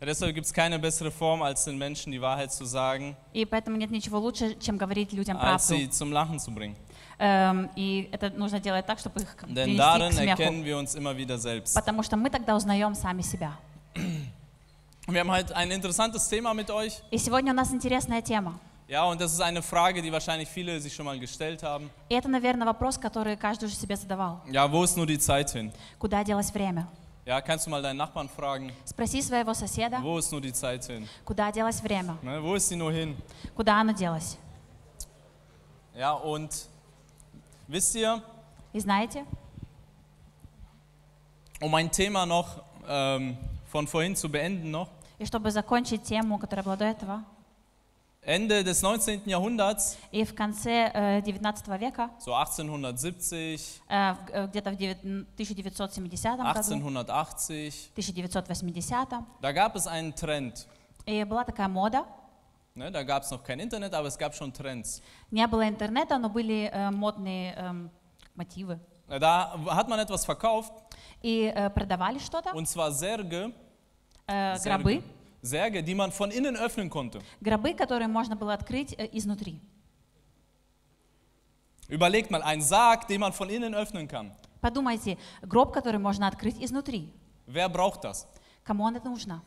Deshalb 0.00 0.34
gibt 0.34 0.46
es 0.46 0.52
keine 0.52 0.78
bessere 0.78 1.10
Form, 1.10 1.40
als 1.42 1.64
den 1.64 1.78
Menschen 1.78 2.12
die 2.12 2.20
Wahrheit 2.20 2.52
zu 2.52 2.64
sagen, 2.66 3.16
И 3.32 3.44
поэтому 3.46 3.76
нет 3.78 3.90
ничего 3.90 4.18
лучше, 4.18 4.54
чем 4.60 4.76
говорить 4.76 5.12
людям 5.12 5.38
als 5.38 5.66
правду. 5.68 5.82
sie 5.82 5.88
zum 5.90 6.12
Lachen 6.12 6.38
zu 6.38 6.50
bringen. 6.52 6.76
Эм, 7.18 7.70
И 7.76 8.08
это 8.12 8.28
нужно 8.30 8.60
делать 8.60 8.84
так, 8.84 8.98
чтобы 8.98 9.20
их 9.22 9.34
Denn 9.48 9.76
darin 9.76 10.10
к 10.10 10.14
смеху. 10.14 10.42
erkennen 10.42 10.64
wir 10.64 10.76
uns 10.76 10.94
immer 10.94 11.16
wieder 11.16 11.38
selbst. 11.38 11.74
Потому 11.74 12.02
что 12.02 12.16
мы 12.16 12.28
тогда 12.28 12.54
узнаем 12.56 12.94
сами 12.94 13.22
себя. 13.22 13.52
Wir 15.08 15.20
haben 15.20 15.30
heute 15.30 15.54
ein 15.56 15.70
interessantes 15.70 16.28
Thema 16.28 16.52
mit 16.52 16.68
euch. 16.70 17.00
И 17.10 17.16
сегодня 17.16 17.52
у 17.52 17.56
нас 17.56 17.72
интересная 17.72 18.20
тема. 18.20 18.58
Ja, 18.88 19.04
und 19.04 19.20
das 19.20 19.32
ist 19.32 19.40
eine 19.40 19.62
Frage, 19.62 20.02
die 20.02 20.12
wahrscheinlich 20.12 20.48
viele 20.48 20.78
sich 20.80 20.94
schon 20.94 21.06
mal 21.06 21.18
gestellt 21.18 21.62
haben. 21.62 21.90
И 22.10 22.14
это, 22.14 22.28
наверное, 22.28 22.66
вопрос, 22.66 22.98
который 22.98 23.36
каждый 23.36 23.64
уже 23.64 23.74
себе 23.76 23.96
задавал. 23.96 24.42
Ja, 24.50 24.70
wo 24.70 24.84
ist 24.84 24.96
nur 24.96 25.06
die 25.06 25.18
Zeit 25.18 25.50
hin? 25.52 25.72
Куда 25.98 26.22
делось 26.22 26.52
время? 26.52 26.86
Ja, 27.25 27.39
kannst 27.39 27.67
du 27.67 27.69
mal 27.69 27.81
deinen 27.83 27.97
Nachbarn 27.97 28.27
fragen, 28.27 28.71
Спроси 28.85 29.21
своего 29.21 29.53
соседа, 29.53 30.01
wo 30.01 30.17
ist 30.17 30.31
nur 30.31 30.41
die 30.41 30.51
Zeit 30.53 30.83
hin? 30.85 31.07
куда 31.23 31.51
делось 31.51 31.81
время? 31.81 32.17
Ne, 32.23 32.41
wo 32.41 32.55
ist 32.55 32.67
sie 32.69 32.75
nur 32.75 32.91
hin? 32.91 33.15
Куда 33.55 33.79
оно 33.79 33.91
делось? 33.93 34.37
Ja, 35.95 36.13
und 36.13 36.67
wisst 37.67 37.95
ihr, 37.95 38.21
И 38.73 38.79
знаете, 38.79 39.23
um 41.61 41.73
ein 41.75 41.91
Thema 41.91 42.25
noch 42.25 42.63
ähm, 42.87 43.37
von 43.71 43.87
vorhin 43.87 44.15
zu 44.15 44.29
beenden 44.29 44.71
noch, 44.71 44.87
и 45.19 45.25
чтобы 45.25 45.51
закончить 45.51 46.03
тему, 46.03 46.39
которая 46.39 46.63
была 46.63 46.75
до 46.77 46.85
этого, 46.85 47.23
Ende 48.25 48.63
des 48.63 48.79
19. 48.81 49.25
Jahrhunderts, 49.25 49.97
и 50.11 50.23
в 50.23 50.35
конце 50.35 50.91
э, 50.93 51.21
19 51.23 51.67
века, 51.79 52.11
so 52.19 52.33
1870, 52.35 53.81
э, 53.89 54.13
в- 54.13 54.29
э, 54.31 54.47
где-то 54.47 54.71
в 54.71 54.75
девят- 54.75 55.03
1970 55.35 56.37
году, 56.37 56.49
1880, 56.59 57.91
1980, 57.95 59.25
da 59.41 59.51
gab 59.51 59.75
es 59.75 59.87
einen 59.87 60.13
Trend. 60.13 60.67
и 61.05 61.23
была 61.23 61.43
такая 61.43 61.67
мода. 61.67 62.05
Ne, 62.75 62.89
da 62.91 63.03
gab 63.03 63.23
es 63.23 63.31
noch 63.31 63.43
kein 63.43 63.59
Internet, 63.59 63.93
aber 63.93 64.07
es 64.07 64.17
gab 64.17 64.33
schon 64.33 64.53
Trends. 64.53 65.01
Не 65.31 65.45
было 65.47 65.67
интернета, 65.67 66.17
но 66.19 66.29
были 66.29 66.69
э, 66.71 66.91
модные 66.91 67.53
эм, 67.55 67.89
мотивы. 68.35 68.79
Da 69.09 69.53
hat 69.75 69.89
man 69.89 69.99
etwas 69.99 70.23
verkauft, 70.25 70.71
И 71.23 71.51
э, 71.53 71.69
продавали 71.71 72.17
что-то, 72.19 72.51
und 72.51 72.67
zwar 72.67 72.91
Särge, 72.91 73.51
э, 74.27 74.55
Särge, 74.57 74.83
гробы, 74.83 75.03
Särge, 75.45 75.83
die 75.83 75.95
man 75.95 76.11
von 76.11 76.31
innen 76.31 76.55
öffnen 76.55 76.89
konnte. 76.89 77.21
гробы, 77.41 77.73
которые 77.73 78.07
можно 78.07 78.35
было 78.35 78.53
открыть 78.53 78.93
э, 78.97 79.09
изнутри. 79.11 79.59
Überlegt 81.87 82.31
mal, 82.31 82.41
ein 82.43 82.61
Sarg, 82.61 83.07
den 83.07 83.19
man 83.19 83.33
von 83.33 83.49
innen 83.49 83.73
öffnen 83.73 84.07
kann. 84.07 84.31
Подумайте, 84.61 85.17
гроб, 85.41 85.73
который 85.73 85.99
можно 85.99 86.27
открыть 86.27 86.61
изнутри. 86.61 87.09
Wer 87.47 87.67
braucht 87.69 88.03
das? 88.03 88.27
Кому 88.63 88.89
это 88.89 89.07
нужно? 89.07 89.41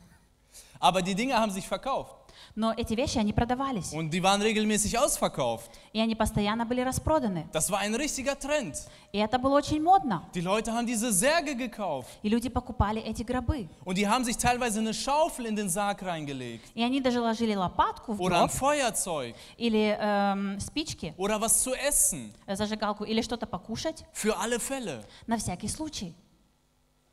Aber 0.81 1.03
die 1.03 1.15
Dinge 1.15 1.35
haben 1.35 1.51
sich 1.53 1.67
verkauft 1.67 2.18
Но 2.56 2.74
эти 2.76 2.94
вещи, 2.94 3.18
они 3.18 3.34
продавались. 3.34 3.94
und 3.94 4.10
die 4.12 4.22
waren 4.24 4.42
regelmäßig 4.42 4.98
ausverkauft. 4.98 5.70
И 5.94 6.00
они 6.00 6.16
постоянно 6.16 6.66
были 6.66 6.82
распроданы. 6.82 7.48
Das 7.54 7.70
war 7.70 7.80
ein 7.80 7.96
richtiger 7.96 8.38
Trend. 8.38 8.76
И 9.12 9.18
это 9.18 9.40
было 9.40 9.58
очень 9.58 9.82
модно. 9.82 10.24
Die 10.34 10.42
Leute 10.42 10.72
haben 10.74 10.86
diese 10.86 11.12
Särge 11.12 11.56
gekauft 11.56 12.10
И 12.24 12.30
люди 12.30 12.50
покупали 12.50 13.02
эти 13.02 13.24
гробы. 13.24 13.68
und 13.86 13.96
die 13.98 14.08
haben 14.08 14.24
sich 14.24 14.38
teilweise 14.38 14.80
eine 14.80 14.94
Schaufel 14.94 15.46
in 15.48 15.56
den 15.56 15.70
Sarg 15.70 16.04
reingelegt 16.04 16.66
И 16.76 16.84
они 16.84 17.02
даже 17.02 17.20
ложили 17.20 17.56
лопатку 17.56 18.14
в 18.14 18.22
oder 18.22 18.42
ein 18.42 18.48
гроб 18.48 18.52
Feuerzeug 18.52 19.36
или 19.58 19.98
эм, 20.00 20.60
спички, 20.60 21.14
oder 21.18 21.40
was 21.42 21.64
zu 21.64 21.74
essen 21.74 22.32
э, 22.46 22.56
зажигалку 22.56 23.04
или 23.04 23.22
что-то 23.22 23.48
покушать 23.48 24.06
für 24.14 24.38
alle 24.38 24.60
Fälle. 24.60 25.04
на 25.28 25.38
всякий 25.38 25.68
случай. 25.68 26.14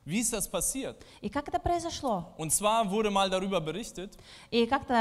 Wie 0.06 0.20
ist 0.20 0.34
das 0.34 0.48
passiert? 0.50 0.96
И 1.22 1.30
как 1.30 1.48
это 1.48 1.60
произошло? 1.60 2.34
Und 2.38 2.52
zwar 2.52 2.90
wurde 2.90 3.12
mal 3.12 3.30
darüber 3.30 3.62
berichtet, 3.62 4.18
И 4.50 4.66
как-то 4.66 4.94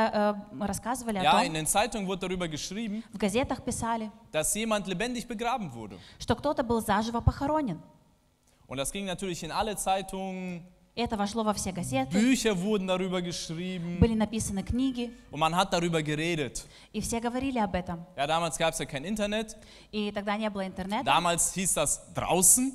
э, 0.60 0.64
рассказывали 0.66 1.16
о 1.18 1.22
ja, 1.22 1.40
in 1.40 1.46
том, 1.46 1.54
den 1.54 1.66
Zeitungen 1.66 2.06
wurde 2.06 2.28
darüber 2.28 2.46
geschrieben, 2.48 3.02
в 3.12 3.16
газетах 3.16 3.62
писали, 3.64 4.10
dass 4.30 4.54
jemand 4.54 4.86
lebendig 4.86 5.26
begraben 5.26 5.72
wurde. 5.72 5.97
что 6.19 6.36
кто-то 6.36 6.62
был 6.62 6.82
заживо 6.84 7.20
похоронен. 7.22 7.81
Und 8.69 8.76
das 8.76 8.92
ging 8.92 9.06
natürlich 9.06 9.42
in 9.42 9.50
alle 9.50 9.75
Zeitungen, 9.75 10.62
И 10.94 11.00
это 11.03 11.16
вошло 11.16 11.44
во 11.44 11.54
все 11.54 11.72
газеты, 11.72 12.10
Bücher 12.12 12.54
wurden 12.60 12.86
darüber 12.86 13.22
geschrieben 13.22 13.98
были 14.00 14.14
написаны 14.14 14.62
книги, 14.62 15.10
und 15.31 15.41
man 15.41 15.54
hat 15.56 15.72
darüber 15.72 16.03
geredet. 16.03 16.66
и 16.92 17.00
все 17.00 17.20
говорили 17.20 17.58
об 17.58 17.75
этом. 17.75 18.04
Ja, 18.19 18.26
damals 18.26 18.58
gab 18.58 18.75
es 18.75 18.78
ja 18.81 18.84
kein 18.84 19.04
Internet. 19.06 19.56
И 19.92 20.12
тогда 20.12 20.36
не 20.36 20.50
было 20.50 20.66
интернета, 20.66 21.04
Damals 21.04 21.54
hieß 21.54 21.72
das 21.75 22.12
draußen. 22.12 22.75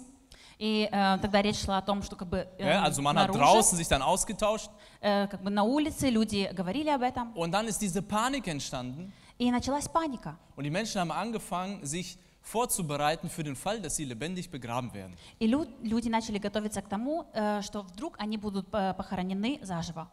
и 0.60 0.88
э, 0.92 1.18
тогда 1.22 1.42
речь 1.42 1.60
шла 1.64 1.78
о 1.78 1.82
том, 1.82 2.02
что 2.04 2.16
как 2.16 2.28
бы 2.30 2.48
э, 2.58 2.64
Ja, 2.68 2.84
also 2.84 3.02
man 3.02 3.16
hat 3.18 3.30
снаружи, 3.32 3.40
draußen 3.40 3.78
sich 3.78 3.88
dann 3.88 4.02
ausgetauscht. 4.02 4.70
э, 5.02 5.28
как 5.28 5.42
бы 5.44 5.50
на 5.50 5.64
улице 5.64 6.10
люди 6.10 6.50
говорили 6.54 6.90
об 6.90 7.02
этом, 7.02 7.34
Und 7.36 7.52
dann 7.52 7.68
ist 7.68 7.82
diese 7.82 8.02
Panik 8.02 8.48
entstanden. 8.48 9.12
и 9.38 9.52
началась 9.52 9.88
паника. 9.90 10.38
Und 10.56 10.64
die 10.64 10.70
Menschen 10.72 11.02
haben 11.02 11.12
angefangen, 11.12 11.86
sich 11.86 12.18
vorzubereiten 12.42 13.28
für 13.28 13.44
den 13.44 13.56
Fall, 13.56 13.82
dass 13.82 13.96
sie 13.96 14.06
lebendig 14.06 14.50
begraben 14.52 14.94
werden. 14.94 15.16
И 15.40 15.48
лю- 15.48 15.68
люди 15.82 16.10
начали 16.10 16.38
готовиться 16.38 16.82
к 16.82 16.88
тому, 16.88 17.26
э, 17.34 17.62
что 17.64 17.82
вдруг 17.82 18.16
они 18.20 18.38
будут 18.38 18.68
э, 18.72 18.94
похоронены 18.94 19.60
заживо. 19.64 20.08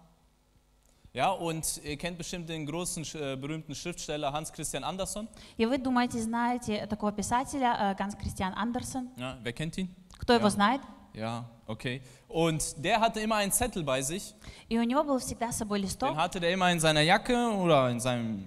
Ja, 1.14 1.30
und 1.30 1.78
ihr 1.84 1.98
kennt 1.98 2.16
bestimmt 2.16 2.48
den 2.48 2.64
großen, 2.64 3.04
äh, 3.14 3.36
berühmten 3.36 3.74
Schriftsteller 3.74 4.32
Hans 4.32 4.50
Christian 4.50 4.82
Andersen. 4.82 5.28
И 5.58 5.66
вы 5.66 5.76
думаете, 5.76 6.18
знаете 6.22 6.86
такого 6.86 7.12
писателя 7.12 7.76
э, 7.92 7.94
Ганс 7.98 8.14
Кристиан 8.16 8.54
Андерсен? 8.56 9.10
Ja, 9.18 9.36
wer 9.42 9.52
kennt 9.52 9.76
ihn? 9.76 9.94
Кто 10.19 10.33
его 10.33 10.45
Ja. 10.47 10.49
знает? 10.49 10.81
Ja, 11.13 11.45
okay. 11.65 12.01
Und 12.27 12.75
der 12.77 12.99
hatte 12.99 13.19
immer 13.21 13.37
einen 13.37 13.51
Zettel 13.51 13.83
bei 13.83 14.01
sich. 14.01 14.33
И 14.69 14.77
у 14.77 14.83
него 14.83 15.03
был 15.03 15.17
всегда 15.19 15.51
с 15.51 15.57
собой 15.57 15.79
листок, 15.79 16.09
Den 16.11 16.17
hatte 16.17 16.39
der 16.39 16.51
immer 16.53 16.71
in 16.71 16.79
seiner 16.79 17.01
Jacke 17.01 17.35
oder 17.57 17.89
in 17.89 17.99
seinem, 17.99 18.43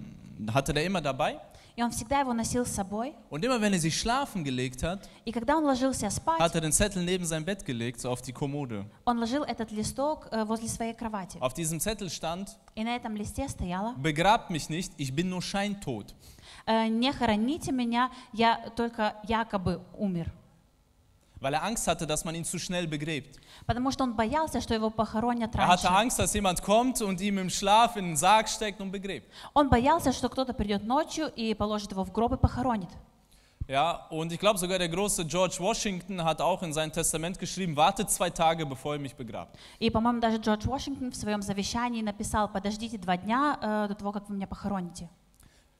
hatte 0.53 0.73
der 0.73 0.85
immer 0.85 1.01
dabei. 1.01 1.37
и 1.77 1.81
он 1.83 1.89
всегда 1.91 2.19
его 2.19 2.33
носил 2.33 2.65
с 2.65 2.69
собой. 2.75 3.13
Und 3.29 3.43
immer 3.43 3.59
wenn 3.61 3.73
er 3.73 3.79
sich 3.79 3.97
schlafen 3.99 4.43
gelegt 4.43 4.83
hat, 4.83 5.07
И 5.25 5.31
когда 5.31 5.55
он 5.57 5.63
ложился 5.65 6.09
спать, 6.09 6.39
hat 6.39 6.53
er 6.55 6.61
den 6.61 6.71
Zettel 6.71 7.03
neben 7.03 7.25
sein 7.25 7.43
Bett 7.43 7.65
gelegt, 7.65 7.99
so 8.01 8.09
auf 8.09 8.21
die 8.21 8.31
Kommode. 8.33 8.85
он 9.05 9.17
ложил 9.19 9.43
этот 9.43 9.71
листок 9.71 10.27
э, 10.31 10.45
возле 10.45 10.67
своей 10.69 10.93
кровати. 10.93 11.37
Auf 11.39 11.53
diesem 11.53 11.79
Zettel 11.79 12.09
stand, 12.09 12.49
И 12.75 12.83
на 12.83 12.95
этом 12.95 13.15
листе 13.15 13.47
стояло 13.49 13.95
begrabt 13.97 14.49
mich 14.49 14.69
nicht, 14.69 14.91
ich 14.97 15.13
bin 15.15 15.29
nur 15.29 15.41
scheintot. 15.41 16.13
э, 16.67 16.87
«Не 16.87 17.11
хороните 17.13 17.71
меня, 17.71 18.11
я 18.33 18.69
только 18.75 19.15
якобы 19.23 19.81
умер». 19.97 20.31
Weil 21.40 21.52
er 21.52 21.62
Angst 21.62 21.86
hatte, 21.86 22.06
dass 22.06 22.24
man 22.24 22.34
ihn 22.34 22.44
zu 22.44 22.58
schnell 22.58 22.86
begräbt. 22.86 23.38
Потому 23.66 23.90
что 23.90 24.04
он 24.04 24.14
боялся, 24.14 24.60
что 24.60 24.74
его 24.74 24.90
похоронят 24.90 25.54
Er 25.54 25.66
hatte 25.68 25.88
раньше. 25.88 25.98
Angst, 26.00 26.18
dass 26.18 26.32
jemand 26.32 26.62
kommt 26.62 27.02
und 27.02 27.20
ihm 27.20 27.38
im 27.38 27.50
Schlaf 27.50 27.96
in 27.96 28.06
den 28.06 28.16
Sarg 28.16 28.48
steckt 28.48 28.80
und 28.80 28.90
begräbt. 28.90 29.30
Он 29.52 29.68
боялся, 29.68 30.12
что 30.12 30.28
кто-то 30.28 30.54
придет 30.54 30.84
ночью 30.84 31.30
и 31.36 31.54
положит 31.54 31.92
его 31.92 32.04
в 32.04 32.12
гроб 32.12 32.32
и 32.32 32.36
похоронит. 32.36 32.90
Ja, 33.68 34.06
und 34.10 34.32
ich 34.32 34.38
glaube 34.38 34.60
sogar 34.60 34.78
der 34.78 34.88
große 34.88 35.24
George 35.26 35.56
Washington 35.58 36.22
hat 36.22 36.40
auch 36.40 36.62
in 36.62 36.72
sein 36.72 36.92
Testament 36.92 37.36
geschrieben, 37.38 37.76
wartet 37.76 38.08
zwei 38.10 38.30
Tage, 38.30 38.64
bevor 38.64 38.94
ihr 38.94 39.00
mich 39.00 39.16
begrabt. 39.16 39.58
И, 39.80 39.90
по-моему, 39.90 40.20
даже 40.20 40.36
Джордж 40.38 40.66
Вашингтон 40.68 41.10
в 41.10 41.16
своем 41.16 41.42
завещании 41.42 42.00
написал, 42.00 42.48
подождите 42.48 42.96
два 42.96 43.16
дня 43.16 43.58
э, 43.60 43.88
до 43.88 43.94
того, 43.96 44.12
как 44.12 44.28
вы 44.28 44.36
меня 44.36 44.46
похороните. 44.46 45.08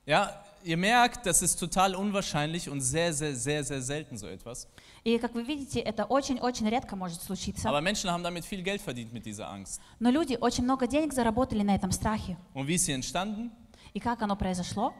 Ja, 0.05 0.33
ihr 0.65 0.77
merkt, 0.77 1.27
das 1.27 1.43
ist 1.43 1.59
total 1.59 1.95
unwahrscheinlich 1.95 2.69
und 2.69 2.81
sehr, 2.81 3.13
sehr, 3.13 3.35
sehr, 3.37 3.63
sehr 3.63 3.83
selten 3.83 4.17
so 4.17 4.27
etwas. 4.27 4.69
И, 5.04 5.18
как 5.18 5.34
вы 5.34 5.42
видите, 5.44 5.80
это 5.80 6.06
очень-очень 6.06 6.70
редко 6.70 6.96
может 6.96 7.22
случиться. 7.24 7.68
Aber 7.68 7.82
Menschen 7.82 8.10
haben 8.12 8.22
damit 8.24 8.46
viel 8.46 8.62
Geld 8.62 8.82
verdient 8.82 9.12
mit 9.12 9.26
dieser 9.26 9.50
Angst. 9.50 9.82
Но 10.00 10.12
люди 10.12 10.38
очень 10.40 10.64
много 10.64 10.86
денег 10.88 11.12
заработали 11.14 11.64
на 11.64 11.74
этом 11.76 11.92
страхе. 11.92 12.38
Und 12.54 12.68
wie 12.68 12.76
ist 12.76 12.86
sie 12.86 12.94
entstanden? 12.94 13.52
И 13.94 14.00
как 14.00 14.22
оно 14.22 14.36
произошло? 14.36 14.94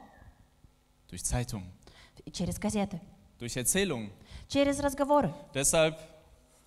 Durch 1.08 1.22
Zeitungen, 1.24 1.70
Через 2.32 2.58
газеты, 2.58 3.00
durch 3.38 3.56
Erzählungen. 3.56 4.10
через 4.48 4.80
разговоры. 4.80 5.32
Deshalb 5.54 5.96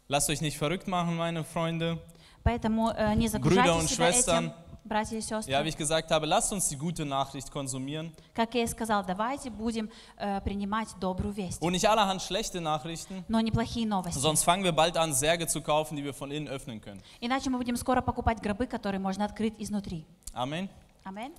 lasst 0.07 0.29
euch 0.29 0.40
nicht 0.41 0.57
verrückt 0.57 0.88
machen, 0.88 1.17
meine 1.17 1.44
Freunde. 1.44 2.00
Поэтому 2.44 2.91
э, 2.91 3.16
не 3.16 3.28
Brüder 3.28 3.75
und 3.75 3.90
Schwestern. 3.90 4.46
этим, 4.46 4.53
братья 4.84 5.16
и 5.16 5.21
сестры. 5.21 5.51
Ja, 5.51 5.65
wie 5.65 5.69
ich 5.69 5.77
gesagt 5.77 6.10
habe, 6.10 6.27
lasst 6.27 6.53
uns 6.53 6.69
die 6.69 6.77
gute 6.77 7.04
Nachricht 7.04 7.51
konsumieren 7.51 8.13
Как 8.34 8.54
я 8.54 8.63
и 8.63 8.66
сказал, 8.66 9.04
давайте 9.04 9.51
будем 9.51 9.91
э, 10.16 10.41
принимать 10.42 10.89
добрую 11.01 11.33
весть. 11.33 11.60
und 11.63 11.72
nicht 11.72 11.89
allerhand 11.89 12.22
schlechte 12.22 12.60
Nachrichten. 12.60 13.25
Но 13.28 13.41
неплохие 13.41 13.87
новости. 13.87 14.19
Sonst 14.19 14.45
fangen 14.45 14.65
wir 14.65 14.72
bald 14.72 14.97
an, 14.97 15.13
Särge 15.15 15.47
zu 15.47 15.60
kaufen, 15.63 15.97
die 15.97 16.04
wir 16.04 16.15
von 16.15 16.31
innen 16.31 16.48
öffnen 16.48 16.81
können. 16.81 17.01
Иначе 17.21 17.51
мы 17.51 17.59
будем 17.59 17.77
скоро 17.77 18.01
покупать 18.03 18.41
гробы, 18.41 18.66
которые 18.66 19.01
можно 19.01 19.25
открыть 19.25 19.54
изнутри. 19.59 20.04
Amen. 20.34 20.69
Аминь. 21.04 21.33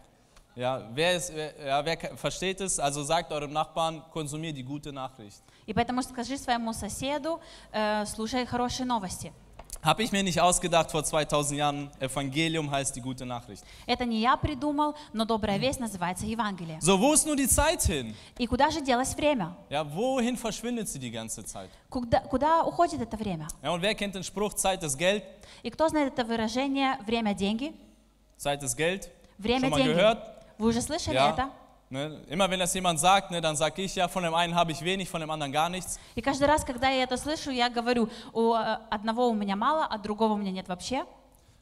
Ja, 0.53 0.81
wer, 0.93 1.15
ist, 1.15 1.33
wer, 1.33 1.53
ja, 1.65 1.85
wer 1.85 1.95
ka- 1.95 2.15
versteht 2.17 2.59
es? 2.59 2.77
Also 2.77 3.03
sagt 3.03 3.31
eurem 3.31 3.53
Nachbarn, 3.53 4.01
konsumier 4.11 4.51
die 4.51 4.63
gute 4.63 4.91
Nachricht. 4.91 5.41
И 5.65 5.73
поэтому 5.73 6.01
скажи 6.03 6.37
своему 6.37 6.73
соседу, 6.73 7.39
э, 7.71 8.05
слушай 8.05 8.45
хорошие 8.45 8.85
новости. 8.85 9.31
Habe 9.85 10.03
ich 10.03 10.11
mir 10.11 10.21
nicht 10.21 10.39
ausgedacht 10.39 10.91
vor 10.91 11.03
2000 11.03 11.57
Jahren. 11.57 11.89
Evangelium 11.99 12.69
heißt 12.69 12.95
die 12.95 13.01
gute 13.01 13.25
Nachricht. 13.25 13.63
Это 13.87 14.05
не 14.05 14.19
я 14.21 14.37
придумал, 14.37 14.93
но 15.11 15.25
добрая 15.25 15.57
весть 15.57 15.79
называется 15.79 16.25
Евангелие. 16.27 16.77
So, 16.81 16.99
wo 16.99 17.13
ist 17.13 17.25
nur 17.25 17.35
die 17.35 17.47
Zeit 17.47 17.81
hin? 17.83 18.13
И 18.37 18.45
куда 18.45 18.69
же 18.69 18.81
делось 18.81 19.15
время? 19.15 19.55
Ja, 19.71 19.83
wohin 19.83 20.37
verschwindet 20.37 20.87
sie 20.87 20.99
die 20.99 21.09
ganze 21.09 21.43
Zeit? 21.43 21.69
Куда, 21.89 22.19
куда 22.29 22.63
уходит 22.63 23.01
это 23.01 23.17
время? 23.17 23.47
Ja, 23.63 23.71
und 23.71 23.81
wer 23.81 23.95
kennt 23.95 24.13
den 24.13 24.23
Spruch, 24.23 24.53
Zeit 24.53 24.83
ist 24.83 24.97
Geld? 24.99 25.23
И 25.63 25.71
кто 25.71 25.87
знает 25.89 26.13
это 26.13 26.25
выражение 26.25 26.99
«время – 27.07 27.35
деньги»? 27.35 27.73
Zeit 28.37 28.61
ist 28.61 28.77
Geld. 28.77 29.09
Время 29.39 29.61
Schon 29.61 29.69
mal 29.71 29.77
деньги. 29.81 29.93
gehört? 29.93 30.19
Вы 30.59 30.67
уже 30.69 30.81
слышали 30.83 31.15
Ja. 31.15 31.31
это? 31.31 31.49
Ne? 31.89 32.21
Immer 32.29 32.49
wenn 32.49 32.59
das 32.59 32.73
jemand 32.73 32.99
sagt, 33.01 33.31
ne, 33.31 33.41
dann 33.41 33.57
sage 33.57 33.81
ich, 33.81 33.95
ja, 33.95 34.07
von 34.07 34.23
dem 34.23 34.33
einen 34.33 34.55
habe 34.55 34.71
ich 34.71 34.81
wenig, 34.81 35.09
von 35.09 35.19
dem 35.19 35.29
anderen 35.29 35.51
gar 35.51 35.69
nichts. 35.69 35.99
И 36.15 36.21
каждый 36.21 36.47
раз, 36.47 36.63
когда 36.63 36.89
я 36.89 37.03
это 37.03 37.17
слышу, 37.17 37.51
я 37.51 37.69
говорю, 37.69 38.09
у 38.31 38.53
э, 38.53 38.77
одного 38.89 39.27
у 39.27 39.33
меня 39.33 39.57
мало, 39.57 39.85
а 39.85 39.97
другого 39.97 40.33
у 40.33 40.37
меня 40.37 40.51
нет 40.51 40.69
вообще. 40.69 41.05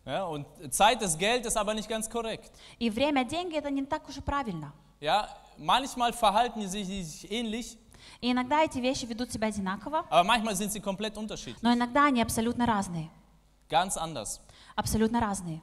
Ja, 0.06 0.26
und 0.26 0.46
Zeit 0.72 1.02
ist 1.02 1.18
Geld, 1.18 1.46
ist 1.48 1.58
aber 1.58 1.74
nicht 1.74 1.90
ganz 1.90 2.08
korrekt. 2.08 2.52
И 2.78 2.92
время 2.92 3.24
деньги 3.26 3.58
это 3.58 3.72
не 3.72 3.84
так 3.86 4.08
уж 4.08 4.18
и 4.18 4.22
правильно. 4.22 4.72
Ja, 5.00 5.30
manchmal 5.58 6.14
verhalten 6.14 6.60
die 6.60 6.68
sich, 6.68 6.88
die 6.88 7.04
sich 7.04 7.32
ähnlich, 7.32 7.78
И 8.22 8.32
иногда 8.32 8.64
эти 8.64 8.78
вещи 8.78 9.06
ведут 9.06 9.32
себя 9.32 9.48
одинаково, 9.48 10.06
aber 10.10 10.24
manchmal 10.24 10.56
sind 10.56 10.72
sie 10.72 10.80
komplett 10.80 11.18
unterschiedlich. 11.18 11.62
но 11.64 11.74
иногда 11.74 12.06
они 12.06 12.22
абсолютно 12.22 12.68
разные. 12.68 13.10
Ganz 13.68 13.98
anders. 13.98 14.40
Абсолютно 14.76 15.20
разные. 15.20 15.60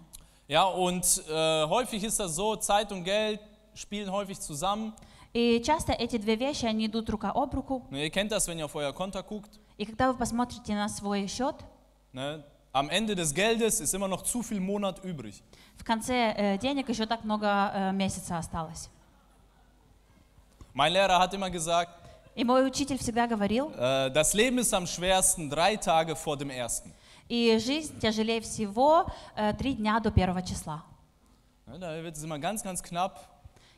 Ja, 0.49 0.65
und 0.65 1.05
äh, 1.29 1.67
häufig 1.67 2.03
ist 2.05 2.19
das 2.19 2.35
so, 2.35 2.57
Zeit 2.57 2.91
und 2.93 3.05
Geld 3.05 3.41
spielen 3.76 4.12
häufig 4.12 4.40
zusammen. 4.40 4.94
И 5.34 5.62
часто 5.64 5.94
эти 5.94 6.18
две 6.18 6.36
вещи, 6.36 6.66
они 6.66 6.88
идут 6.88 7.10
рука 7.10 7.32
об 7.34 7.54
руку. 7.54 7.86
Ihr 7.92 8.10
kennt 8.10 8.32
das, 8.32 8.48
wenn 8.48 8.60
ihr 8.60 8.66
auf 8.66 8.76
euer 8.76 8.92
Konto 8.94 9.22
guckt. 9.24 9.60
И 9.78 9.86
когда 9.86 10.12
вы 10.12 10.18
посмотрите 10.18 10.74
на 10.76 10.90
свой 10.90 11.28
счет, 11.28 11.56
Ne? 12.14 12.44
Am 12.74 12.90
Ende 12.90 13.16
des 13.16 13.34
Geldes 13.34 13.80
ist 13.82 13.94
immer 13.94 14.08
noch 14.08 14.22
zu 14.24 14.44
viel 14.44 14.60
Monat 14.60 15.04
übrig. 15.04 15.42
в 15.78 15.84
конце 15.84 16.34
э, 16.38 16.58
денег 16.58 16.90
еще 16.90 17.06
так 17.06 17.24
много 17.24 17.72
э, 17.74 17.92
месяца 17.94 18.38
осталось. 18.38 18.90
Mein 20.74 20.94
Lehrer 20.94 21.20
hat 21.20 21.34
immer 21.34 21.50
gesagt, 21.50 21.92
И 22.36 22.46
мой 22.46 22.66
учитель 22.66 22.98
всегда 22.98 23.28
говорил, 23.28 23.72
äh, 23.78 24.10
das 24.12 24.34
Leben 24.34 24.58
ist 24.60 24.74
am 24.74 24.88
schwersten 24.88 25.50
drei 25.50 25.76
Tage 25.76 26.16
vor 26.16 26.38
dem 26.38 26.50
ersten. 26.50 26.92
и 27.30 27.58
жизнь 27.60 27.98
тяжелее 28.00 28.42
всего 28.42 29.06
э, 29.38 29.54
три 29.54 29.74
дня 29.76 30.00
до 30.02 30.12
первого 30.12 30.42
числа. 30.42 30.84
Da 31.68 32.04
wird 32.04 32.18
es 32.18 32.24
immer 32.24 32.40
ganz, 32.40 32.64
ganz 32.64 32.82
knapp. 32.84 33.20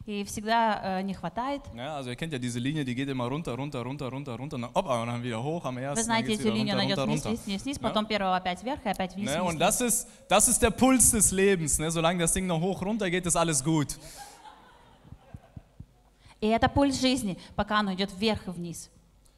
И 0.06 0.26
всегда 0.26 1.00
э, 1.00 1.02
не 1.04 1.14
хватает. 1.14 1.62
Ne? 1.74 1.90
Also 1.90 2.10
ihr 2.10 2.18
kennt 2.18 2.34
ja 2.34 2.38
diese 2.40 2.60
Linie, 2.60 2.84
die 2.84 2.94
geht 2.94 3.08
immer 3.08 3.26
runter, 3.26 3.54
runter, 3.56 3.82
runter, 3.84 4.10
runter, 4.10 4.36
runter, 4.36 4.58
und 4.58 4.64
dann, 4.64 4.72
opa, 4.74 5.02
und 5.02 5.08
dann 5.08 5.24
wieder 5.24 5.42
hoch 5.42 5.64
am 5.64 5.76
Вы 5.78 5.82
ersten, 5.82 6.04
знаете 6.04 6.34
эту 6.34 6.52
линию, 6.52 6.74
она 6.76 6.86
идет 6.86 7.00
вниз, 7.00 7.24
вниз, 7.24 7.40
вниз, 7.46 7.64
вниз, 7.64 7.78
Ja. 7.78 7.82
потом 7.84 8.06
первого 8.06 8.36
опять 8.36 8.62
вверх 8.64 8.86
и 8.86 8.90
опять 8.90 9.16
вниз, 9.16 9.30
Ne? 9.30 9.42
Und 9.42 9.60
das 9.60 9.80
ist, 9.80 10.08
das 10.28 10.50
ist 10.50 10.62
der 10.62 10.72
Puls 10.72 11.12
des 11.12 11.32
Lebens. 11.32 11.80
Ne? 11.80 11.90
Solange 11.90 12.20
das 12.20 12.34
Ding 12.34 12.46
noch 12.48 12.60
hoch 12.60 12.82
runter 12.82 13.10
geht, 13.10 13.26
ist 13.26 13.38
alles 13.38 13.64
gut. 13.64 13.98
И 16.42 16.48
это 16.48 16.68
пульс 16.68 17.00
жизни, 17.00 17.38
пока 17.56 17.80
оно 17.80 17.94
идет 17.94 18.12
вверх 18.14 18.48
и 18.48 18.52
вниз. 18.52 18.90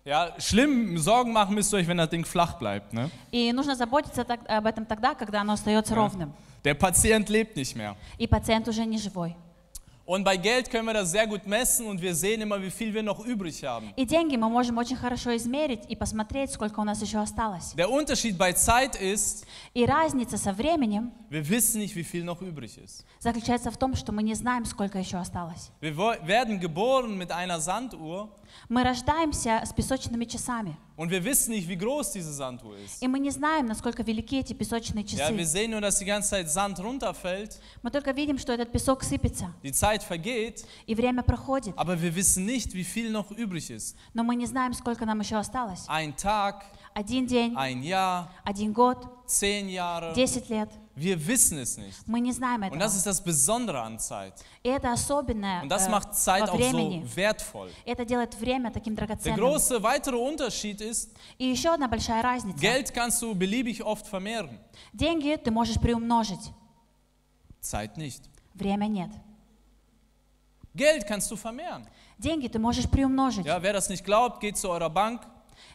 Ja, 0.03 0.33
schlimm 0.39 0.97
Sorgen 0.97 1.31
machen 1.33 1.53
müsst 1.55 1.71
ihr 1.73 1.77
euch, 1.77 1.87
wenn 1.87 1.97
das 1.97 2.09
Ding 2.09 2.25
flach 2.25 2.57
bleibt. 2.59 2.93
Ne? 2.93 3.11
И 3.31 3.51
нужно 3.53 3.75
заботиться 3.75 4.23
так- 4.23 4.47
об 4.49 4.65
этом 4.65 4.85
тогда, 4.87 5.13
когда 5.13 5.41
оно 5.41 5.53
остается 5.53 5.93
ровным. 5.93 6.33
Der 6.63 6.73
Patient 6.73 7.29
lebt 7.29 7.55
nicht 7.55 7.75
mehr. 7.75 7.95
И 8.17 8.25
пациент 8.25 8.67
уже 8.67 8.83
не 8.85 8.97
живой. 8.97 9.35
Und 10.06 10.24
bei 10.24 10.36
Geld 10.36 10.68
können 10.72 10.86
wir 10.86 10.94
das 10.94 11.12
sehr 11.12 11.24
gut 11.24 11.46
messen 11.46 11.86
und 11.86 12.02
wir 12.02 12.16
sehen 12.16 12.40
immer, 12.40 12.60
wie 12.60 12.70
viel 12.72 12.92
wir 12.92 13.02
noch 13.02 13.24
übrig 13.24 13.62
haben. 13.62 13.92
И 13.96 14.04
деньги 14.04 14.34
мы 14.36 14.48
можем 14.48 14.76
очень 14.78 14.96
хорошо 14.96 15.36
измерить 15.36 15.82
и 15.88 15.94
посмотреть, 15.94 16.50
сколько 16.50 16.80
у 16.80 16.84
нас 16.84 17.00
еще 17.00 17.18
осталось. 17.18 17.74
Der 17.76 17.88
Unterschied 17.88 18.36
bei 18.36 18.52
Zeit 18.52 18.96
ist, 19.00 19.44
И 19.72 19.84
разница 19.84 20.36
со 20.36 20.52
временем 20.52 21.12
wir 21.30 21.48
wissen 21.48 21.78
nicht, 21.80 21.94
wie 21.94 22.02
viel 22.02 22.24
noch 22.24 22.42
übrig 22.42 22.76
ist. 22.78 23.04
заключается 23.20 23.70
в 23.70 23.76
том, 23.76 23.94
что 23.94 24.10
мы 24.10 24.24
не 24.24 24.34
знаем, 24.34 24.64
сколько 24.64 24.98
еще 24.98 25.16
осталось. 25.18 25.70
Wir 25.80 25.96
wo- 25.96 26.16
werden 26.26 26.58
geboren 26.58 27.16
mit 27.16 27.30
einer 27.30 27.60
Sanduhr 27.60 28.30
Мы 28.69 28.83
рождаемся 28.83 29.61
с 29.65 29.73
песочными 29.73 30.25
часами, 30.25 30.75
und 30.97 31.09
wir 31.11 31.23
wissen 31.25 31.51
nicht, 31.51 31.67
wie 31.67 31.75
groß 31.75 32.13
diese 32.13 32.31
Sanduhr 32.33 32.77
ist. 32.77 33.01
и 33.03 33.07
мы 33.07 33.19
не 33.19 33.29
знаем, 33.31 33.65
насколько 33.65 34.01
велики 34.03 34.39
эти 34.39 34.53
песочные 34.53 35.03
Ja, 35.05 35.29
wir 35.31 35.43
часы. 35.43 35.45
sehen 35.45 35.71
nur, 35.71 35.81
dass 35.81 35.97
die 35.99 36.05
ganze 36.05 36.29
Zeit 36.29 36.49
Sand 36.49 36.79
runterfällt, 36.79 37.59
Мы 37.83 37.91
только 37.91 38.11
видим, 38.11 38.37
что 38.37 38.53
этот 38.53 38.71
песок 38.71 39.03
сыпется, 39.03 39.53
die 39.63 39.71
Zeit 39.73 40.03
vergeht, 40.03 40.65
и 40.87 40.95
время 40.95 41.21
проходит, 41.23 41.73
aber 41.77 42.01
wir 42.01 42.15
wissen 42.15 42.45
nicht, 42.45 42.73
wie 42.73 42.83
viel 42.85 43.11
noch 43.11 43.29
übrig 43.31 43.69
ist. 43.69 43.95
но 44.13 44.23
мы 44.23 44.35
не 44.35 44.45
знаем, 44.45 44.73
сколько 44.73 45.05
нам 45.05 45.19
еще 45.19 45.35
осталось. 45.35 45.85
Ein 45.89 46.15
Tag, 46.15 46.63
Один 46.93 47.27
день, 47.27 47.53
ein 47.57 47.83
Jahr, 47.83 48.29
один 48.45 48.71
год, 48.71 49.05
zehn 49.27 49.67
Jahre. 49.67 50.13
десять 50.15 50.49
лет. 50.49 50.69
Wir 50.96 51.16
wissen 51.26 51.56
es 51.58 51.78
nicht. 51.78 52.06
Мы 52.06 52.20
не 52.20 52.32
знаем 52.32 52.62
Und 52.62 52.68
этого. 52.74 52.78
das 52.80 52.94
ist 52.96 53.06
das 53.06 53.20
Besondere 53.22 53.80
an 53.80 53.98
Zeit. 53.98 54.34
И 54.62 54.68
это 54.68 54.92
особенное 54.92 55.62
Und 55.62 55.68
das 55.70 55.86
э, 55.86 55.90
macht 55.90 56.14
Zeit 56.14 56.42
во 56.48 56.52
auch 56.52 56.58
времени. 56.58 57.02
so 57.06 57.16
wertvoll. 57.16 57.70
Это 57.86 58.04
делает 58.04 58.34
время 58.34 58.70
таким 58.70 58.94
Der 58.96 59.06
драгоценным. 59.06 59.38
große 59.38 59.82
weitere 59.82 60.16
Unterschied 60.16 60.80
ist, 60.80 61.10
И 61.38 61.46
еще 61.46 61.70
одна 61.72 61.88
большая 61.88 62.22
разница. 62.22 62.58
Geld 62.60 62.92
kannst 62.92 63.22
du 63.22 63.34
beliebig 63.34 63.82
oft 63.82 64.06
vermehren, 64.06 64.58
Деньги 64.92 65.36
ты 65.36 65.50
можешь 65.50 65.76
приумножить, 65.80 66.52
Zeit 67.60 67.96
nicht. 67.96 68.22
время 68.54 68.86
нет. 68.86 69.10
Geld 70.74 71.06
kannst 71.06 71.30
du 71.30 71.36
vermehren. 71.36 71.86
Деньги 72.18 72.48
ты 72.48 72.58
можешь 72.58 72.88
приумножить. 72.88 73.46
Ja, 73.46 73.60
wer 73.62 73.72
das 73.72 73.88
nicht 73.88 74.04
glaubt, 74.04 74.40
geht 74.40 74.56
zu 74.56 74.68
eurer 74.70 74.90
Bank. 74.90 75.22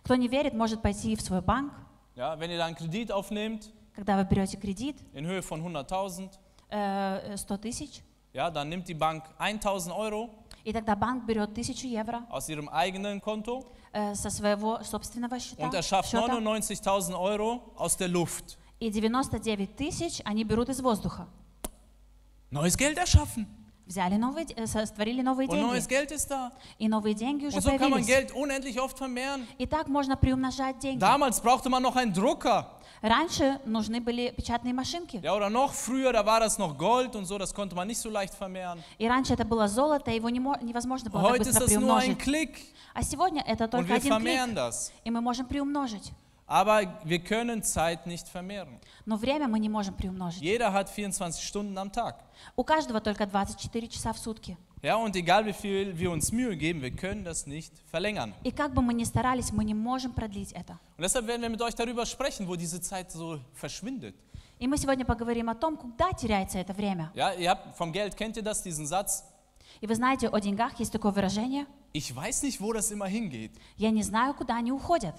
Кто 0.04 0.16
не 0.16 0.28
верит, 0.28 0.54
может 0.54 0.82
пойти 0.82 1.16
в 1.16 1.22
свой 1.22 1.42
банк, 1.42 1.74
Ja, 2.16 2.40
wenn 2.40 2.50
ihr 2.52 2.58
da 2.58 2.66
einen 2.66 2.76
Kredit 2.78 3.12
aufnehmt 3.12 3.72
когда 4.00 4.18
вы 4.18 4.26
берете 4.26 4.58
кредит 4.58 4.98
in 5.14 5.26
Höhe 5.26 5.42
von 5.42 5.62
100.000, 5.62 6.30
э, 6.70 7.36
100 7.36 7.58
тысяч, 7.58 8.02
ja, 8.34 8.50
dann 8.50 8.70
nimmt 8.70 8.88
die 8.88 8.94
Bank 8.94 9.24
1.000 9.40 9.96
Euro 9.96 10.30
и 10.64 10.74
тогда 10.74 10.96
банк 10.96 11.26
берет 11.26 11.54
1000 11.54 11.84
евро 11.84 12.26
aus 12.30 12.50
ihrem 12.50 12.68
eigenen 12.70 13.22
Konto 13.22 13.72
э, 13.94 14.16
со 14.16 14.30
своего 14.30 14.84
собственного 14.84 15.40
счета, 15.40 15.64
und 15.64 15.74
er 15.74 15.84
schafft 15.84 16.10
счета, 16.10 16.40
99.000 16.40 17.18
Euro 17.20 17.62
aus 17.76 17.96
der 17.98 18.08
Luft. 18.08 18.58
и 18.80 18.90
99 18.90 19.76
тысяч 19.76 20.22
они 20.26 20.44
берут 20.44 20.70
из 20.70 20.82
воздуха. 20.82 21.28
Neues 22.52 22.78
Geld 22.78 22.98
erschaffen. 22.98 23.48
Взяли 23.91 24.15
новые, 24.19 24.47
э, 24.47 24.67
сотворили 24.69 25.21
новые 25.21 25.49
Und 25.49 25.59
neues 25.61 25.89
деньги, 25.89 25.89
Geld 25.89 26.13
ist 26.13 26.31
da. 26.31 26.53
и 26.79 26.87
новые 26.89 27.13
деньги 27.13 27.47
уже 27.47 27.57
Und 27.57 27.63
so 27.65 27.71
kann 27.77 27.91
man 27.91 28.05
появились. 28.05 28.07
Geld 28.07 28.33
unendlich 28.37 28.79
oft 28.79 28.97
vermehren. 28.97 29.45
И 29.59 29.67
так 29.67 29.89
можно 29.89 30.17
приумножать 30.17 30.79
деньги. 30.79 31.01
Damals 31.01 31.41
brauchte 31.43 31.69
man 31.69 31.83
noch 31.83 31.97
einen 31.97 32.13
Drucker. 32.13 32.67
Раньше 33.03 33.59
нужны 33.67 34.01
были 34.01 34.31
печатные 34.31 34.75
машинки. 34.75 35.17
Ja, 35.25 35.35
oder 35.35 35.51
noch 35.51 35.73
früher, 35.73 36.13
da 36.13 36.25
war 36.25 36.39
das 36.39 36.57
noch 36.59 36.79
Gold 36.79 37.17
und 37.17 37.25
so, 37.25 37.37
das 37.37 37.53
konnte 37.53 37.75
man 37.75 37.89
nicht 37.89 37.99
so 38.01 38.11
leicht 38.11 38.33
vermehren. 38.35 38.79
И 38.99 39.09
раньше 39.09 39.33
это 39.35 39.45
было 39.45 39.67
золото, 39.67 40.13
его 40.13 40.29
не 40.31 40.39
мо- 40.39 40.59
невозможно 40.63 41.11
было 41.11 41.23
так 41.25 41.33
Heute 41.33 41.49
ist 41.49 41.59
быстро 41.59 41.65
das 41.67 41.81
nur 41.81 41.97
ein 41.97 42.15
приумножить. 42.15 42.19
Klick 42.23 42.57
А 42.95 43.03
сегодня 43.03 43.43
это 43.45 43.67
только 43.67 43.95
один 43.95 44.19
клик, 44.21 44.55
das. 44.55 44.93
и 45.03 45.11
мы 45.11 45.21
можем 45.21 45.47
приумножить. 45.47 46.13
Aber 46.51 46.99
wir 47.05 47.21
können 47.21 47.63
Zeit 47.63 48.09
nicht 48.09 48.27
vermehren. 48.27 48.81
Но 49.07 49.17
время 49.17 49.47
мы 49.47 49.61
не 49.61 49.69
можем 49.69 49.95
приумножить. 49.95 50.43
Jeder 50.43 50.73
hat 50.73 50.89
24 50.91 51.45
Stunden 51.45 51.79
am 51.79 51.93
Tag. 51.93 52.17
У 52.57 52.65
каждого 52.65 53.01
только 53.01 53.25
24 53.29 53.89
часа 53.89 54.13
в 54.13 54.19
сутки. 54.19 54.57
Ja, 54.83 54.97
und 54.97 55.15
egal 55.15 55.47
wie 55.47 55.53
viel 55.53 55.97
wir 55.97 56.11
uns 56.11 56.33
Mühe 56.33 56.57
geben, 56.57 56.83
wir 56.83 56.91
können 56.91 57.23
das 57.23 57.47
nicht 57.47 57.73
verlängern. 57.93 58.35
И 58.43 58.51
как 58.51 58.75
бы 58.75 58.83
мы 58.83 58.95
ни 58.95 59.05
старались, 59.05 59.53
мы 59.53 59.63
не 59.65 59.75
можем 59.75 60.13
продлить 60.13 60.51
это. 60.51 60.73
Und 60.99 61.05
deshalb 61.05 61.29
werden 61.29 61.43
wir 61.43 61.51
mit 61.51 61.63
euch 61.63 61.77
darüber 61.77 62.05
sprechen, 62.05 62.49
wo 62.49 62.57
diese 62.57 62.81
Zeit 62.81 63.13
so 63.13 63.39
verschwindet. 63.55 64.17
И 64.59 64.67
мы 64.67 64.77
сегодня 64.77 65.05
поговорим 65.05 65.51
о 65.51 65.55
том, 65.55 65.77
куда 65.77 66.11
теряется 66.11 66.59
это 66.59 66.73
время. 66.73 67.13
Ja, 67.15 67.33
ihr 67.33 67.49
habt 67.49 67.77
vom 67.77 67.93
Geld 67.93 68.17
kennt 68.17 68.37
ihr 68.37 68.43
das, 68.43 68.65
diesen 68.65 68.89
Satz? 68.89 69.23
И 69.81 69.87
вы 69.87 69.95
знаете, 69.95 70.29
о 70.29 70.41
деньгах 70.41 70.81
есть 70.81 70.93
такое 70.93 71.13
выражение 71.13 71.67
Ich 71.93 72.13
weiß 72.15 72.43
nicht, 72.43 72.61
wo 72.61 72.73
das 72.73 72.91
immer 72.91 73.07
hingeht. 73.07 73.53
«я 73.77 73.91
не 73.91 74.03
знаю, 74.03 74.35
куда 74.35 74.57
они 74.57 74.73
уходят». 74.73 75.15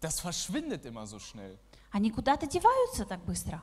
Das 0.00 0.20
verschwindet 0.20 0.84
immer 0.84 1.06
so 1.06 1.18
schnell. 1.18 1.58
Они 1.92 2.10
куда-то 2.10 2.46
деваются 2.46 3.04
так 3.04 3.20
быстро. 3.24 3.62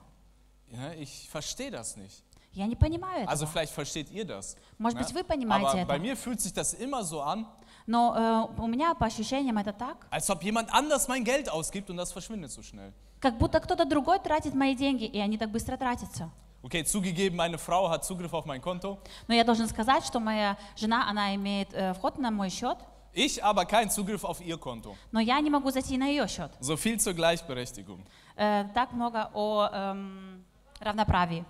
Ja, 0.70 0.94
ich 0.94 1.30
verstehe 1.30 1.70
das 1.72 1.98
nicht. 1.98 2.24
Я 2.54 2.66
не 2.66 2.76
понимаю 2.76 3.28
Also 3.30 3.46
этого. 3.46 3.52
vielleicht 3.52 3.74
versteht 3.74 4.10
ihr 4.12 4.26
das. 4.26 4.56
Может 4.78 4.98
быть, 5.00 5.14
вы 5.14 5.24
понимаете 5.24 5.68
Aber 5.82 5.86
bei 5.86 5.96
это. 5.96 6.02
mir 6.02 6.16
fühlt 6.18 6.42
sich 6.42 6.54
das 6.54 6.74
immer 6.74 7.04
so 7.04 7.22
an, 7.22 7.46
Но 7.88 8.14
э, 8.58 8.62
у 8.62 8.68
меня 8.68 8.94
по 8.94 9.06
ощущениям 9.06 9.58
это 9.58 9.74
так, 9.74 10.06
als 10.12 10.30
ob 10.30 10.44
jemand 10.44 10.70
anders 10.74 11.08
mein 11.08 11.24
Geld 11.24 11.50
ausgibt 11.50 11.90
und 11.90 11.98
das 11.98 12.12
verschwindet 12.12 12.52
so 12.52 12.62
schnell. 12.62 12.94
как 13.20 13.38
будто 13.38 13.60
кто-то 13.60 13.86
другой 13.86 14.20
тратит 14.20 14.54
мои 14.54 14.76
деньги, 14.76 15.06
и 15.06 15.20
они 15.20 15.38
так 15.38 15.50
быстро 15.52 15.78
tratятся. 15.78 16.30
Okay, 16.64 16.84
zugegeben, 16.86 17.36
meine 17.38 17.58
Frau 17.58 17.90
hat 17.90 18.04
Zugriff 18.06 18.34
auf 18.34 18.46
mein 18.46 18.62
Konto. 18.62 19.00
Но 19.28 19.34
я 19.34 19.44
должен 19.44 19.68
сказать, 19.68 20.06
что 20.06 20.20
моя 20.20 20.58
жена, 20.76 21.10
она 21.10 21.34
имеет 21.36 21.74
э, 21.74 21.94
вход 21.96 22.18
на 22.20 22.30
мой 22.32 22.50
счет, 22.50 22.78
Ich 23.12 23.43
aber 23.43 23.64
keinen 23.64 23.90
Zugriff 23.90 24.25
auf 24.25 24.40
ihr 24.40 24.59
Konto. 24.59 24.95
но 25.11 25.21
я 25.21 25.40
не 25.40 25.50
могу 25.50 25.71
зайти 25.71 25.97
на 25.97 26.07
ее 26.07 26.28
счет. 26.28 26.50
So 26.61 26.76
viel 26.76 26.99
zur 27.00 27.14
Gleichberechtigung. 27.14 28.00
Э, 28.37 28.64
так 28.75 28.93
много 28.93 29.31
о 29.33 29.69
эм, 29.73 30.45
равноправии. 30.81 31.45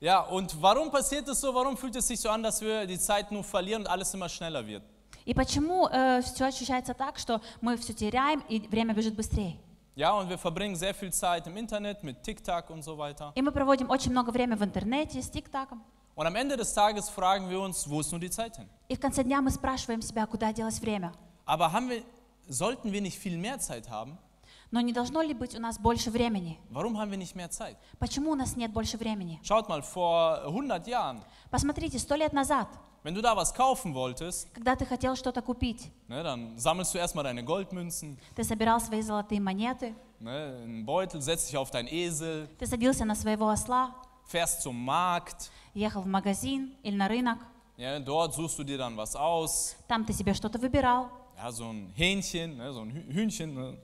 Ja, 0.00 0.20
und 0.20 0.54
warum 0.62 0.90
passiert 0.90 1.26
es 1.28 1.40
so? 1.40 1.52
Warum 1.54 1.76
fühlt 1.76 1.96
es 1.96 2.06
sich 2.06 2.20
so 2.20 2.28
an, 2.28 2.42
dass 2.42 2.60
wir 2.60 2.86
die 2.86 2.98
Zeit 2.98 3.32
nur 3.32 3.42
verlieren 3.42 3.82
und 3.82 3.88
alles 3.88 4.12
immer 4.14 4.28
schneller 4.28 4.64
wird? 4.66 4.82
И 5.24 5.34
почему 5.34 5.88
все 5.88 6.46
ощущается 6.46 6.94
так, 6.94 7.18
что 7.18 7.40
мы 7.60 7.76
все 7.76 7.92
теряем 7.92 8.40
и 8.48 8.60
время 8.60 8.94
бежит 8.94 9.14
быстрее? 9.14 9.56
Ja, 9.96 10.12
und 10.12 10.28
wir 10.28 10.38
verbringen 10.38 10.76
sehr 10.76 10.94
viel 10.94 11.12
Zeit 11.12 11.46
im 11.48 11.56
Internet 11.56 12.04
mit 12.04 12.22
TikTok 12.22 12.70
und 12.70 12.82
so 12.82 12.96
weiter. 12.96 13.32
И 13.34 13.42
мы 13.42 13.50
проводим 13.50 13.90
очень 13.90 14.12
много 14.12 14.30
времени 14.30 14.56
в 14.56 14.62
интернете 14.62 15.20
с 15.20 15.28
ТикТоком. 15.28 15.82
Und 16.15 16.27
am 16.27 16.35
Ende 16.35 16.55
des 16.57 16.73
Tages 16.73 17.09
fragen 17.09 17.49
wir 17.49 17.59
uns, 17.59 17.89
wo 17.89 17.99
ist 17.99 18.11
nun 18.11 18.21
die 18.21 18.29
Zeit 18.29 18.55
hin? 18.57 18.67
И 18.87 18.95
в 18.95 18.99
конце 18.99 19.23
дня 19.23 19.41
мы 19.41 19.49
спрашиваем 19.49 20.01
себя, 20.01 20.25
куда 20.27 20.53
делось 20.53 20.79
время. 20.79 21.13
Aber 21.45 21.71
haben 21.71 21.89
wir, 21.89 22.03
sollten 22.47 22.91
wir 22.91 23.01
nicht 23.01 23.17
viel 23.17 23.37
mehr 23.37 23.59
Zeit 23.59 23.89
haben? 23.89 24.17
Но 24.71 24.81
не 24.81 24.91
должно 24.91 25.21
ли 25.21 25.33
быть 25.33 25.55
у 25.55 25.59
нас 25.59 25.77
больше 25.77 26.09
времени? 26.11 26.59
Warum 26.71 26.97
haben 26.97 27.11
wir 27.11 27.17
nicht 27.17 27.35
mehr 27.35 27.49
Zeit? 27.49 27.77
Почему 27.99 28.31
у 28.31 28.35
нас 28.35 28.55
нет 28.55 28.71
больше 28.71 28.97
времени? 28.97 29.39
Schaut 29.43 29.69
mal, 29.69 29.81
vor 29.81 30.43
100 30.45 30.87
Jahren, 30.87 31.21
Посмотрите, 31.51 31.99
сто 31.99 32.15
лет 32.15 32.33
назад, 32.33 32.67
wenn 33.03 33.13
du 33.13 33.21
da 33.21 33.35
was 33.35 33.53
kaufen 33.53 33.93
wolltest, 33.93 34.47
когда 34.53 34.75
ты 34.75 34.85
хотел 34.85 35.15
что-то 35.15 35.41
kупить, 35.41 35.91
ne, 36.07 36.23
dann 36.23 36.57
sammelst 36.57 36.93
du 36.93 36.97
erstmal 36.97 37.23
deine 37.23 37.43
Goldmünzen, 37.43 38.17
ты 38.35 38.43
собирал 38.43 38.79
свои 38.79 39.01
золотые 39.01 39.41
монеты, 39.41 39.93
ne, 40.19 40.57
einen 40.63 40.85
Beutel, 40.85 41.21
setzt 41.21 41.49
dich 41.49 41.57
auf 41.57 41.69
deinen 41.69 41.87
Esel, 41.87 42.47
ты 42.57 42.65
садился 42.65 43.03
на 43.05 43.13
своего 43.15 43.49
осла, 43.49 43.93
fährst 44.33 44.61
zum 44.63 44.75
Markt, 44.83 45.51
ехал 45.75 46.01
в 46.01 46.07
магазин 46.07 46.75
или 46.83 46.95
на 46.95 47.07
рынок, 47.07 47.37
ja, 47.77 47.99
dort 47.99 48.33
suchst 48.33 48.57
du 48.59 48.63
dir 48.63 48.77
dann 48.77 48.95
was 48.97 49.15
aus, 49.15 49.75
там 49.87 50.03
ты 50.05 50.13
себе 50.13 50.33
что-то 50.33 50.57
выбирал, 50.59 51.09
ja, 51.37 51.51
so 51.51 51.65
ein 51.69 51.91
Hähnchen, 51.95 52.57
ne, 52.57 52.71
so 52.73 52.81
ein 52.81 52.91
Hü- 52.91 53.13
Hühnchen, 53.13 53.53
ne, 53.53 53.77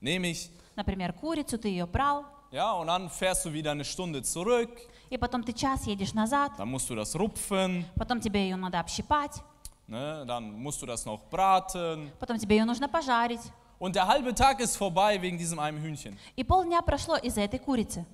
nehme 0.00 0.28
ich, 0.30 0.50
например, 0.76 1.12
курицу, 1.12 1.58
ты 1.58 1.68
ее 1.68 1.86
брал, 1.86 2.24
ja, 2.50 2.72
und 2.72 2.88
dann 2.88 3.08
fährst 3.08 3.44
du 3.44 3.52
wieder 3.52 3.70
eine 3.72 3.84
Stunde 3.84 4.22
zurück, 4.22 4.70
и 5.10 5.16
потом 5.16 5.42
ты 5.44 5.52
час 5.52 5.86
едешь 5.86 6.12
назад, 6.14 6.52
dann 6.58 6.68
musst 6.70 6.88
du 6.90 6.94
das 6.96 7.14
rupfen, 7.16 7.84
потом 7.96 8.20
тебе 8.20 8.40
ее 8.44 8.56
надо 8.56 8.80
общипать, 8.80 9.42
ne, 9.86 10.24
dann 10.26 10.52
musst 10.60 10.80
du 10.82 10.86
das 10.86 11.04
noch 11.06 11.20
braten 11.30 12.10
потом 12.18 12.38
тебе 12.38 12.56
ее 12.56 12.64
нужно 12.64 12.88
пожарить. 12.88 13.40
und 13.80 13.94
der 13.96 14.06
halbe 14.06 14.32
Tag 14.34 14.60
ist 14.60 14.76
vorbei 14.76 15.20
wegen 15.20 15.36
diesem 15.36 15.58
einen 15.58 15.78
Hühnchen. 15.82 16.16
И 16.36 16.44
полдня 16.44 16.80
прошло 16.82 17.16
из-за 17.16 17.42
этой 17.42 17.58
курицы. 17.58 18.04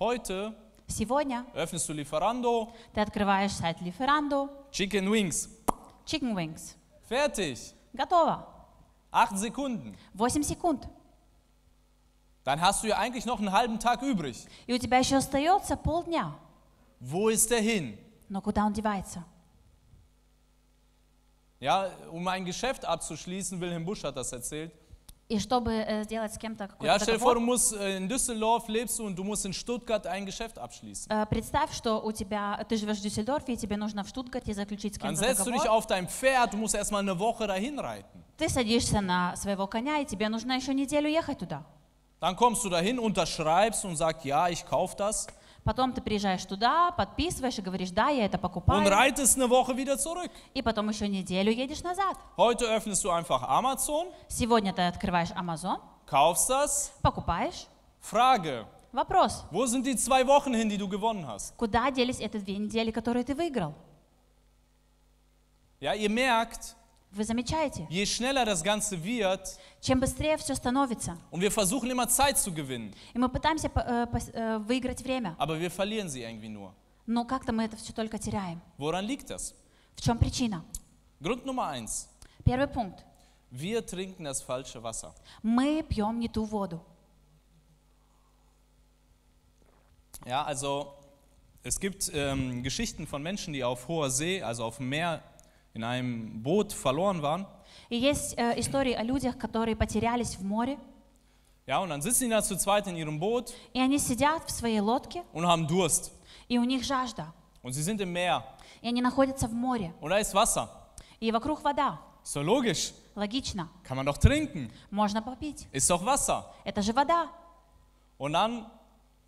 Heute 0.00 0.54
Сегодня 0.88 1.44
öffnest 1.54 1.88
du 1.88 1.92
Lieferando, 1.94 2.72
ты 2.94 3.00
открываешь 3.00 3.52
сайт 3.52 3.80
Lieferando, 3.80 4.48
Chicken 4.70 5.10
Wings, 5.10 5.48
Chicken 6.04 6.36
Wings. 6.36 6.76
fertig, 7.08 7.74
Готово. 7.92 8.46
8 9.10 9.38
Sekunden. 9.38 9.96
8 10.18 10.44
секунд. 10.44 10.86
Dann 12.44 12.60
hast 12.60 12.84
du 12.84 12.88
ja 12.88 12.98
eigentlich 12.98 13.24
noch 13.26 13.38
einen 13.38 13.50
halben 13.50 13.80
Tag 13.80 14.02
übrig. 14.02 14.46
И 14.66 14.74
у 14.74 14.78
тебя 14.78 14.98
еще 14.98 15.16
остается 15.16 15.76
полдня. 15.76 16.38
Wo 17.00 17.28
ist 17.28 17.50
der 17.50 17.60
hin? 17.60 17.98
Но 18.28 18.40
куда 18.40 18.64
он 18.64 18.72
девается? 18.72 19.24
Ja, 21.58 21.90
um 22.12 22.28
ein 22.28 22.44
Geschäft 22.44 22.84
abzuschließen, 22.84 23.60
Wilhelm 23.60 23.84
Busch 23.84 24.04
hat 24.04 24.16
das 24.16 24.30
erzählt. 24.32 24.72
И 25.31 25.39
чтобы 25.39 25.71
э, 25.71 26.03
сделать 26.03 26.33
с 26.33 26.37
кем-то 26.37 26.65
Ja, 26.65 26.67
какой-то 26.67 27.05
stell 27.05 27.13
dir 27.15 27.19
vor, 27.19 27.35
du 27.35 27.39
договор, 27.39 27.39
musst 27.39 27.73
äh, 27.73 27.95
in 27.95 28.09
Düsseldorf 28.09 28.67
lebst 28.67 28.99
du 28.99 29.05
und 29.05 29.15
du 29.15 29.23
musst 29.23 29.45
in 29.45 29.53
Stuttgart 29.53 30.05
ein 30.05 30.25
Geschäft 30.25 30.57
abschließen. 30.59 31.09
э, 31.09 31.25
представь, 31.27 31.73
что 31.73 32.01
у 32.01 32.11
тебя, 32.11 32.65
ты 32.67 32.75
живешь 32.75 32.97
в 32.97 33.01
Дюссельдорфе, 33.01 33.53
и 33.53 33.57
тебе 33.57 33.77
нужно 33.77 34.03
в 34.03 34.09
Штутгарте 34.09 34.53
заключить 34.53 34.95
с 34.95 34.97
Dann 34.97 35.15
кем-то 35.15 35.21
setzt 35.23 35.45
du 35.47 35.51
dich 35.51 35.61
договор. 35.63 35.77
auf 35.77 35.87
dein 35.87 36.07
Pferd, 36.09 36.51
du 36.53 36.57
musst 36.57 36.75
erstmal 36.75 37.01
eine 37.01 37.17
Woche 37.17 37.47
dahin 37.47 37.79
reiten. 37.79 38.21
Ты 38.37 38.49
садишься 38.49 38.99
на 38.99 39.35
своего 39.37 39.67
коня, 39.67 39.99
и 39.99 40.05
тебе 40.05 40.27
нужно 40.27 40.51
еще 40.53 40.73
неделю 40.73 41.07
ехать 41.09 41.39
туда. 41.39 41.63
Dann 42.19 42.35
kommst 42.35 42.63
du 42.65 42.69
dahin, 42.69 42.99
unterschreibst 42.99 43.85
und 43.85 43.95
sagst, 43.95 44.25
ja, 44.25 44.49
ich 44.49 44.65
kaufe 44.65 44.95
das. 44.97 45.27
Потом 45.63 45.93
ты 45.93 46.01
приезжаешь 46.01 46.43
туда, 46.45 46.91
подписываешь 46.91 47.59
и 47.59 47.61
говоришь, 47.61 47.91
да, 47.91 48.09
я 48.09 48.25
это 48.25 48.37
Und 48.37 48.41
покупаю. 48.41 48.87
reitest 48.89 49.37
eine 49.37 49.47
Woche 49.49 49.75
wieder 49.77 49.95
zurück. 49.97 50.31
И 50.55 50.61
потом 50.63 50.89
еще 50.89 51.07
неделю 51.07 51.51
едешь 51.51 51.83
назад. 51.83 52.17
Heute 52.35 52.65
öffnest 52.65 53.03
du 53.03 53.11
einfach 53.11 53.43
Amazon, 53.43 54.11
Сегодня 54.27 54.73
ты 54.73 54.81
открываешь 54.87 55.29
Amazon, 55.31 55.79
kaufst 56.07 56.49
das. 56.49 56.91
покупаешь. 57.03 57.67
Frage, 57.99 58.65
Вопрос, 58.91 59.45
wo 59.51 59.65
sind 59.67 59.85
die 59.85 59.95
zwei 59.95 60.25
Wochen 60.27 60.53
hin, 60.55 60.67
die 60.67 60.77
du 60.77 60.87
gewonnen 60.89 61.25
hast? 61.27 61.53
куда 61.57 61.91
делись 61.91 62.19
эти 62.19 62.37
две 62.39 62.57
недели, 62.57 62.89
которые 62.91 63.23
ты 63.23 63.35
выиграл? 63.35 63.73
Ja, 65.79 65.93
ihr 65.93 66.09
merkt, 66.09 66.75
Вы 67.12 67.24
замечаете? 67.24 67.86
je 67.88 68.04
schneller 68.04 68.44
das 68.44 68.62
Ganze 68.62 69.02
wird, 69.02 69.58
Чем 69.80 70.00
быстрее 70.00 70.36
все 70.36 70.54
становится, 70.54 71.16
und 71.30 71.40
wir 71.40 71.50
versuchen 71.50 71.90
immer 71.90 72.08
Zeit 72.08 72.36
zu 72.38 72.52
gewinnen, 72.52 72.92
и 73.14 73.18
мы 73.18 73.28
пытаемся 73.28 73.68
по- 73.70 73.80
э, 73.80 74.04
пос- 74.10 74.32
э, 74.34 74.58
выиграть 74.58 75.00
время, 75.02 75.34
aber 75.38 75.58
wir 75.58 75.70
verlieren 75.70 76.08
sie 76.10 76.22
irgendwie 76.22 76.48
nur. 76.48 76.72
но 77.06 77.24
как-то 77.24 77.52
мы 77.52 77.64
это 77.64 77.76
все 77.76 77.92
только 77.92 78.18
теряем. 78.18 78.60
Woran 78.78 79.04
liegt 79.06 79.30
das? 79.30 79.54
В 79.94 80.02
чем 80.02 80.18
причина? 80.18 80.62
Grund 81.20 81.46
Nummer 81.46 81.68
eins. 81.70 82.08
Первый 82.44 82.66
пунkt. 82.66 83.02
Wir 83.50 83.86
trinken 83.86 84.24
das 84.24 84.42
falsche 84.42 84.82
Wasser. 84.82 85.14
Мы 85.42 85.82
пьем 85.84 86.18
не 86.18 86.28
ту 86.28 86.44
воду. 86.44 86.80
Ja, 90.26 90.44
also 90.44 90.92
es 91.62 91.78
gibt 91.78 92.10
ähm, 92.12 92.62
Geschichten 92.62 93.06
von 93.06 93.22
Menschen, 93.22 93.52
die 93.52 93.62
auf 93.64 93.86
hoher 93.88 94.10
See, 94.10 94.42
also 94.42 94.64
auf 94.64 94.78
dem 94.78 94.88
Meer, 94.88 95.22
in 95.73 95.83
einem 95.83 96.41
Boot 96.43 96.73
verloren 96.73 97.21
waren. 97.21 97.45
И 97.89 97.95
есть 97.97 98.35
э, 98.37 98.59
истории 98.59 98.93
о 98.93 99.03
людях, 99.03 99.37
которые 99.37 99.75
потерялись 99.75 100.35
в 100.35 100.43
море, 100.43 100.77
Ja, 101.67 101.79
und 101.79 101.89
dann 101.89 102.01
sitzen 102.01 102.25
die 102.25 102.29
da 102.31 102.41
zu 102.41 102.57
zweit 102.57 102.87
in 102.87 102.95
ihrem 102.97 103.19
Boot 103.19 103.53
и 103.73 103.79
они 103.79 103.97
сидят 103.99 104.43
в 104.45 104.51
своей 104.51 104.79
лодке, 104.79 105.23
und 105.33 105.45
haben 105.47 105.67
Durst. 105.67 106.11
и 106.49 106.57
у 106.57 106.63
них 106.63 106.83
жажда, 106.83 107.33
Und 107.63 107.73
sie 107.73 107.83
sind 107.83 108.01
im 108.01 108.11
Meer 108.11 108.43
и 108.81 108.87
они 108.87 109.01
находятся 109.01 109.47
в 109.47 109.53
море, 109.53 109.93
und 110.01 110.09
da 110.09 110.17
ist 110.17 110.33
Wasser. 110.33 110.67
и 111.19 111.31
вокруг 111.31 111.61
вода. 111.63 111.99
Ist 112.23 112.35
doch 112.35 112.43
logisch. 112.43 112.93
Логично, 113.15 113.67
Kann 113.83 113.97
man 113.97 114.05
doch 114.05 114.17
trinken. 114.17 114.71
можно 114.89 115.21
попить. 115.21 115.67
Ist 115.71 115.89
doch 115.89 116.03
Wasser. 116.05 116.45
Это 116.65 116.81
же 116.81 116.93
вода. 116.93 117.29
Und 118.17 118.33
dann 118.33 118.65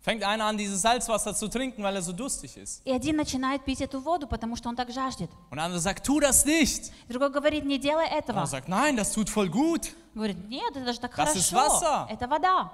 fängt 0.03 0.23
einer 0.23 0.45
an, 0.45 0.57
dieses 0.57 0.81
Salzwasser 0.81 1.35
zu 1.35 1.47
trinken, 1.49 1.83
weil 1.83 1.95
er 1.95 2.01
so 2.01 2.13
durstig 2.13 2.55
ist. 2.57 2.81
И 2.85 2.91
один 2.91 3.15
начинает 3.17 3.63
пить 3.65 3.81
эту 3.81 3.99
воду, 3.99 4.27
потому 4.27 4.55
что 4.55 4.69
он 4.69 4.75
так 4.75 4.89
жаждет. 4.91 5.29
Und 5.49 5.57
der 5.57 5.65
andere 5.65 5.79
sagt, 5.79 6.05
tu 6.05 6.19
das 6.19 6.45
nicht. 6.45 6.91
Другой 7.09 7.31
говорит, 7.31 7.65
не 7.65 7.77
делай 7.77 8.05
Und 8.07 8.17
этого. 8.17 8.39
er 8.39 8.47
sagt, 8.47 8.67
nein, 8.69 8.95
das 8.95 9.11
tut 9.11 9.29
voll 9.29 9.49
gut. 9.49 9.93
Говорит, 10.15 10.37
нет, 10.49 10.75
это 10.75 10.93
же 10.93 10.99
так 10.99 11.15
Das 11.17 11.35
ist 11.35 11.49
хорошо. 11.53 11.81
Wasser. 11.85 12.07
Это 12.09 12.27
вода. 12.27 12.71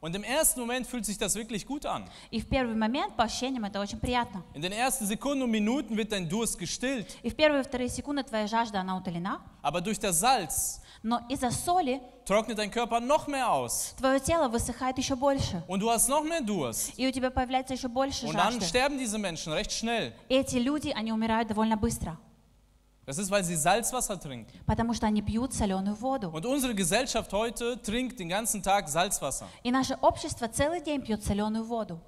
Und 0.00 0.14
im 0.14 0.22
ersten 0.22 0.60
Moment 0.60 0.86
fühlt 0.86 1.06
sich 1.06 1.16
das 1.16 1.34
wirklich 1.34 1.64
gut 1.66 1.86
an. 1.86 2.04
И 2.30 2.38
в 2.38 2.46
первый 2.46 2.74
момент 2.74 3.16
по 3.16 3.22
ощущениям 3.24 3.64
это 3.64 3.80
очень 3.80 3.98
приятно. 3.98 4.42
In 4.52 4.60
den 4.60 4.72
ersten 4.72 5.06
Sekunden 5.06 5.42
und 5.44 5.50
Minuten 5.50 5.96
wird 5.96 6.12
dein 6.12 6.28
Durst 6.28 6.58
gestillt. 6.58 7.06
И 7.22 7.30
в 7.30 7.36
первые 7.36 7.62
и 7.62 7.64
вторые 7.64 7.88
секунды 7.88 8.22
твоя 8.22 8.46
жажда, 8.46 8.80
она 8.80 8.98
утолена. 8.98 9.40
Aber 9.62 9.80
durch 9.80 9.98
das 9.98 10.20
Salz 10.20 10.82
Но 11.02 11.20
из-за 11.28 11.50
соли 11.50 12.00
trocknet 12.24 12.58
dein 12.58 12.70
Körper 12.70 13.00
noch 13.00 13.26
mehr 13.26 13.50
aus. 13.50 13.94
твое 13.98 14.18
тело 14.20 14.48
высыхает 14.48 14.96
еще 14.98 15.14
больше. 15.16 15.62
Und 15.68 15.80
du 15.80 15.90
hast 15.90 16.08
noch 16.08 16.24
mehr 16.24 16.40
Durst. 16.40 16.92
И 16.96 17.06
у 17.06 17.10
тебя 17.10 17.30
появляется 17.30 17.74
еще 17.74 17.88
больше 17.88 18.26
Und 18.26 18.34
dann 18.34 18.52
жажды. 18.54 18.66
sterben 18.66 18.98
diese 18.98 19.18
Menschen 19.18 19.52
recht 19.52 19.72
schnell. 19.72 20.12
И 20.28 20.34
эти 20.34 20.56
люди, 20.56 20.90
они 20.94 21.12
умирают 21.12 21.48
довольно 21.48 21.76
быстро. 21.76 22.16
Das 23.06 23.18
ist, 23.18 23.30
weil 23.30 23.44
sie 23.44 23.54
Salzwasser 23.56 24.18
trinken. 24.18 24.46
Потому 24.64 24.94
что 24.94 25.06
они 25.06 25.20
пьют 25.20 25.52
соленую 25.52 25.94
воду. 25.96 26.30
Und 26.30 26.46
unsere 26.46 26.74
Gesellschaft 26.74 27.30
heute 27.34 27.76
trinkt 27.82 28.18
den 28.18 28.30
ganzen 28.30 28.62
Tag 28.62 28.88
Salzwasser. 28.88 29.46
И 29.62 29.70
наше 29.70 29.94
общество 30.00 30.48
целый 30.48 30.80
день 30.80 31.02
пьет 31.02 31.22
соленую 31.22 31.64
воду. 31.64 32.00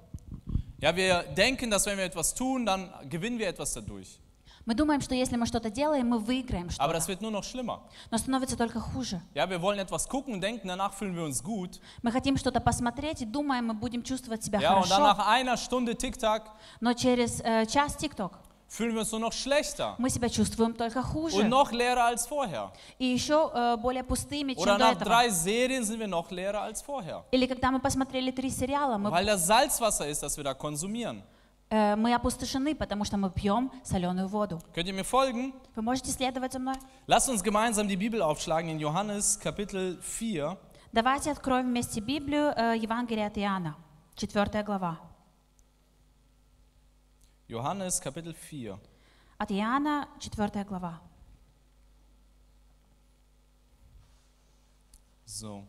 Ja, 0.79 0.95
wir 0.95 1.23
denken, 1.35 1.69
dass 1.69 1.85
wenn 1.85 1.97
wir 1.97 2.05
etwas 2.05 2.33
tun, 2.33 2.65
dann 2.65 2.89
gewinnen 3.09 3.37
wir 3.37 3.47
etwas 3.47 3.73
dadurch. 3.73 4.19
Мы 4.64 4.74
думаем, 4.74 5.00
что 5.00 5.14
если 5.14 5.36
мы 5.36 5.46
что-то 5.46 5.70
делаем, 5.70 6.08
мы 6.08 6.18
выиграем 6.18 6.68
Aber 6.78 6.92
das 6.92 7.04
что-то. 7.04 7.08
wird 7.08 7.20
nur 7.22 7.30
noch 7.32 7.42
schlimmer. 7.44 7.80
Но 8.10 8.18
становится 8.18 8.56
только 8.56 8.78
хуже. 8.80 9.20
Ja, 9.34 9.48
wir 9.50 9.60
wollen 9.60 9.78
etwas 9.80 10.08
gucken 10.08 10.34
und 10.34 10.40
denken, 10.40 10.68
danach 10.68 10.92
fühlen 10.94 11.16
wir 11.16 11.24
uns 11.24 11.42
gut. 11.42 11.80
Мы 12.02 12.12
хотим 12.12 12.36
что-то 12.36 12.60
посмотреть 12.60 13.22
и 13.22 13.24
думаем, 13.24 13.66
мы 13.66 13.74
будем 13.74 14.02
чувствовать 14.04 14.44
себя 14.44 14.60
Ja, 14.60 14.74
und 14.74 14.88
dann 14.88 15.02
хорошо. 15.02 15.18
nach 15.18 15.26
einer 15.26 15.56
Stunde 15.56 15.94
TikTok 15.96 16.42
Но 16.80 16.92
через 16.94 17.40
э, 17.40 17.66
час 17.66 17.96
ТикТок 17.96 18.38
fühlen 18.68 18.92
wir 18.94 19.00
uns 19.00 19.10
nur 19.10 19.20
noch 19.20 19.32
schlechter 19.32 19.96
мы 19.98 20.08
себя 20.08 20.28
чувствуем 20.30 20.74
только 20.74 21.02
хуже. 21.02 21.38
und 21.38 21.48
noch 21.48 21.72
leerer 21.72 22.04
als 22.06 22.26
vorher. 22.28 22.70
И 23.00 23.04
еще 23.06 23.50
э, 23.52 23.76
более 23.78 24.04
пустыми, 24.04 24.54
чем 24.54 24.62
Oder 24.62 24.78
до 24.78 24.84
nach 24.84 24.92
этого. 24.92 25.04
drei 25.10 25.28
Serien 25.30 25.84
sind 25.84 25.98
wir 25.98 26.06
noch 26.08 26.30
leerer 26.30 26.62
als 26.62 26.80
vorher. 26.82 27.24
Или 27.32 27.46
когда 27.46 27.72
мы 27.72 27.80
посмотрели 27.80 28.30
три 28.30 28.48
сериала, 28.48 28.96
мы, 28.96 29.10
Weil 29.10 29.26
das 29.26 29.44
Salzwasser 29.44 30.06
ist, 30.06 30.22
das 30.22 30.36
wir 30.36 30.44
da 30.44 30.54
konsumieren. 30.54 31.22
э, 31.71 31.95
мы 31.95 32.13
опустошены, 32.13 32.75
потому 32.75 33.05
что 33.05 33.17
мы 33.17 33.29
пьем 33.31 33.71
соленую 33.83 34.27
воду. 34.27 34.61
Könnt 34.73 34.87
ihr 34.87 34.93
mir 34.93 35.03
folgen? 35.03 35.53
Вы 35.75 35.81
можете 35.81 36.11
следовать 36.11 36.53
за 36.53 36.59
мной? 36.59 36.75
Lasst 37.07 37.29
uns 37.29 37.43
gemeinsam 37.43 37.87
die 37.87 37.97
Bibel 37.97 38.21
aufschlagen 38.21 38.69
in 38.69 38.79
Johannes 38.79 39.39
Kapitel 39.39 39.99
4. 40.01 40.57
Давайте 40.93 41.31
откроем 41.31 41.67
вместе 41.67 41.99
Библию, 42.01 42.53
э, 42.55 42.77
Евангелие 42.77 43.27
от 43.27 43.37
Иоанна, 43.37 43.75
4 44.15 44.63
глава. 44.63 44.99
Johannes 47.47 48.01
Kapitel 48.01 48.33
4. 48.49 48.77
От 49.37 49.51
Иоанна, 49.51 50.07
4 50.19 50.63
глава. 50.65 51.01
So. 55.25 55.63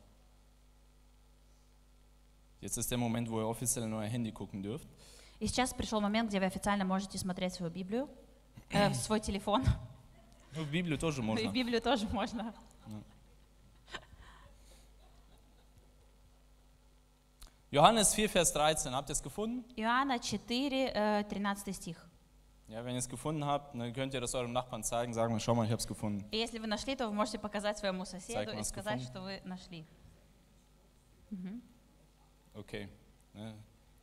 Jetzt 2.60 2.76
ist 2.76 2.90
der 2.90 2.98
Moment, 2.98 3.30
wo 3.30 3.40
ihr 3.40 3.46
offiziell 3.46 3.84
in 3.84 3.92
euer 3.92 4.08
Handy 4.08 4.32
gucken 4.32 4.62
dürft. 4.62 4.88
И 5.43 5.47
сейчас 5.47 5.73
пришел 5.73 5.99
момент, 5.99 6.29
где 6.29 6.39
вы 6.39 6.45
официально 6.45 6.85
можете 6.85 7.17
смотреть 7.17 7.55
свою 7.55 7.69
Библию, 7.69 8.09
э, 8.69 8.93
свой 8.93 9.19
телефон. 9.19 9.61
Ну, 10.55 10.63
в 10.63 10.71
Библию 10.71 10.97
тоже 10.97 11.19
И 11.19 11.23
можно. 11.25 11.51
Библию 11.51 11.81
тоже 11.81 12.07
можно. 12.07 12.53
Johannes 17.71 18.15
4, 18.15 18.29
Vers 18.29 18.53
13. 18.53 18.93
Habt 18.93 19.09
ihr 19.09 19.15
es 19.15 19.21
gefunden? 19.21 19.65
Иоанна 19.75 20.17
4, 20.17 20.93
э, 20.93 21.23
13 21.25 21.73
стих. 21.75 21.97
Ja, 22.69 22.85
wenn 22.85 22.93
ihr 22.93 22.99
es 22.99 23.09
gefunden 23.09 23.43
habt, 23.43 23.75
dann 23.75 23.91
könnt 23.91 24.13
ihr 24.13 24.21
das 24.21 24.33
eurem 24.35 24.53
Nachbarn 24.53 24.81
zeigen, 24.83 25.13
sagen, 25.13 25.37
schau 25.41 25.55
mal, 25.55 25.65
ich 25.65 25.71
habe 25.71 25.81
es 25.81 25.87
gefunden. 25.87 26.23
Если 26.31 26.57
вы 26.59 26.67
нашли, 26.67 26.95
то 26.95 27.07
вы 27.07 27.13
можете 27.13 27.37
показать 27.37 27.77
своему 27.77 28.05
соседу 28.05 28.53
и 28.53 28.63
сказать, 28.63 29.01
gefunden. 29.01 29.11
что 29.11 29.21
вы 29.23 29.41
нашли. 29.43 29.85
Okay. 32.53 32.87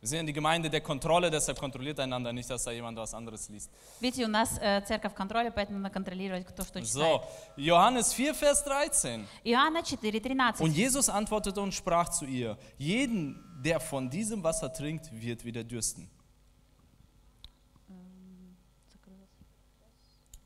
Wir 0.00 0.08
sind 0.08 0.20
in 0.20 0.26
die 0.26 0.32
Gemeinde 0.32 0.70
der 0.70 0.80
Kontrolle, 0.80 1.30
deshalb 1.30 1.58
kontrolliert 1.58 1.98
einander 1.98 2.32
nicht, 2.32 2.48
dass 2.48 2.64
da 2.64 2.70
jemand 2.70 2.98
was 2.98 3.12
anderes 3.14 3.48
liest. 3.48 3.70
Видите, 4.00 4.24
у 4.24 4.28
нас 4.28 4.58
э, 4.60 4.82
церковь 4.86 5.14
контроля, 5.14 5.50
поэтому 5.50 5.78
надо 5.78 5.92
контролировать, 5.92 6.46
кто 6.46 6.64
что 6.64 6.80
читает. 6.80 6.92
So, 6.94 7.22
Johannes 7.56 8.12
4, 8.12 8.34
Vers 8.34 8.62
13. 8.64 9.26
Иоанна 9.44 9.80
4,13. 9.80 10.62
Und 10.62 10.72
Jesus 10.76 11.08
antwortete 11.08 11.60
und 11.60 11.72
sprach 11.72 12.10
zu 12.10 12.24
ihr, 12.24 12.56
jeden, 12.78 13.42
der 13.64 13.80
von 13.80 14.08
diesem 14.10 14.42
Wasser 14.42 14.72
trinkt, 14.72 15.10
wird 15.12 15.44
wieder 15.44 15.64
dürsten. 15.64 16.08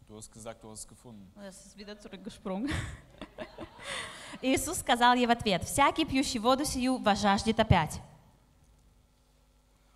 Du 0.06 0.16
hast 0.16 0.32
gesagt, 0.32 0.62
du 0.64 0.70
hast 0.70 0.80
es 0.80 0.88
gefunden. 0.88 1.30
Es 1.49 1.66
ist 1.66 1.76
wieder 1.78 1.99
zurückgesprungen. 1.99 2.68
Иисус 4.42 4.78
сказал 4.78 5.14
ей 5.14 5.26
в 5.26 5.30
ответ, 5.30 5.64
«Всякий, 5.64 6.04
пьющий 6.04 6.40
воду 6.40 6.64
сию, 6.64 6.99
возжаждет 6.99 7.61
опять. 7.61 8.00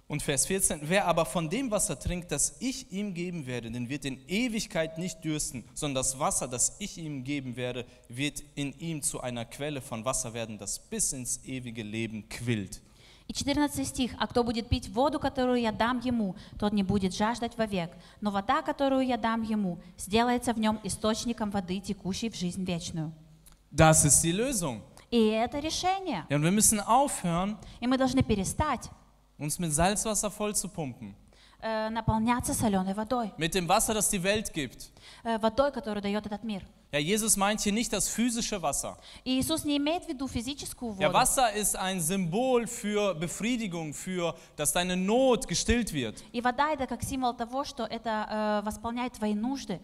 Und 0.08 0.22
Vers 0.22 0.44
14, 0.46 0.80
wer 0.82 1.06
aber 1.06 1.24
von 1.24 1.48
dem 1.48 1.70
Wasser 1.70 1.98
trinkt, 1.98 2.30
das 2.30 2.56
ich 2.60 2.92
ihm 2.92 3.14
geben 3.14 3.46
werde, 3.46 3.70
den 3.70 3.88
wird 3.88 4.04
in 4.04 4.20
Ewigkeit 4.28 4.98
nicht 4.98 5.24
dürsten, 5.24 5.64
sondern 5.72 6.02
das 6.02 6.18
Wasser, 6.18 6.46
das 6.46 6.76
ich 6.78 6.98
ihm 6.98 7.24
geben 7.24 7.56
werde, 7.56 7.86
wird 8.08 8.42
in 8.54 8.78
ihm 8.78 9.00
zu 9.00 9.22
einer 9.22 9.46
Quelle 9.46 9.80
von 9.80 10.04
Wasser 10.04 10.34
werden, 10.34 10.58
das 10.58 10.78
bis 10.78 11.14
ins 11.14 11.40
ewige 11.44 11.82
Leben 11.82 12.28
quillt. 12.28 12.82
И 13.26 13.32
14 13.32 13.86
стих. 13.86 14.14
«А 14.18 14.26
кто 14.26 14.44
будет 14.44 14.68
пить 14.68 14.90
воду, 14.90 15.18
которую 15.18 15.58
я 15.58 15.72
дам 15.72 16.00
ему, 16.00 16.36
тот 16.58 16.74
не 16.74 16.82
будет 16.82 17.14
жаждать 17.14 17.56
вовек. 17.56 17.90
Но 18.20 18.30
вода, 18.30 18.60
которую 18.60 19.06
я 19.06 19.16
дам 19.16 19.42
ему, 19.42 19.78
сделается 19.96 20.52
в 20.52 20.58
нем 20.58 20.78
источником 20.84 21.50
воды, 21.50 21.80
текущей 21.80 22.28
в 22.28 22.36
жизнь 22.36 22.64
вечную». 22.64 23.12
Das 23.72 24.04
ist 24.04 24.22
die 24.22 24.32
Lösung. 24.32 24.82
И 25.10 25.28
это 25.28 25.58
решение. 25.58 26.26
Ja, 26.28 26.36
und 26.36 26.42
wir 26.42 26.52
müssen 26.52 26.80
aufhören, 26.80 27.56
И 27.80 27.86
мы 27.86 27.96
должны 27.96 28.22
перестать 28.22 28.90
uns 29.38 29.58
mit 29.58 29.72
Salzwasser 29.72 30.30
voll 30.30 30.54
zu 30.54 30.68
pumpen. 30.68 31.14
э, 31.60 31.88
наполняться 31.90 32.52
соленой 32.52 32.92
водой. 32.94 33.32
Mit 33.38 33.54
dem 33.54 33.66
Wasser, 33.68 33.94
das 33.94 34.10
die 34.10 34.22
Welt 34.22 34.52
gibt. 34.52 34.90
Э, 35.24 35.38
водой, 35.38 35.72
которую 35.72 36.02
дает 36.02 36.26
этот 36.26 36.44
мир. 36.44 36.62
Ja, 36.92 36.98
Jesus 37.00 37.36
meint 37.36 37.60
hier 37.62 37.72
nicht 37.72 37.90
das 37.92 38.06
physische 38.08 38.60
Wasser. 38.62 38.96
И 39.24 39.40
Иисус 39.40 39.64
не 39.64 39.78
имеет 39.78 40.04
в 40.04 40.08
виду 40.08 40.28
физическую 40.28 40.94
Ja, 41.00 41.08
воду. 41.08 41.14
Wasser 41.18 41.52
ist 41.54 41.74
ein 41.74 42.00
Symbol 42.00 42.66
für 42.66 43.14
Befriedigung, 43.14 43.94
für, 43.94 44.34
dass 44.56 44.72
deine 44.72 44.94
Not 44.96 45.48
gestillt 45.48 45.92
wird. 45.94 46.22
И 46.32 46.40
вода 46.42 46.70
это 46.72 46.86
как 46.86 47.02
символ 47.02 47.32
того, 47.34 47.64
что 47.64 47.84
это 47.84 48.60
э, 48.62 48.66
восполняет 48.66 49.14
твои 49.14 49.34
нужды, 49.34 49.80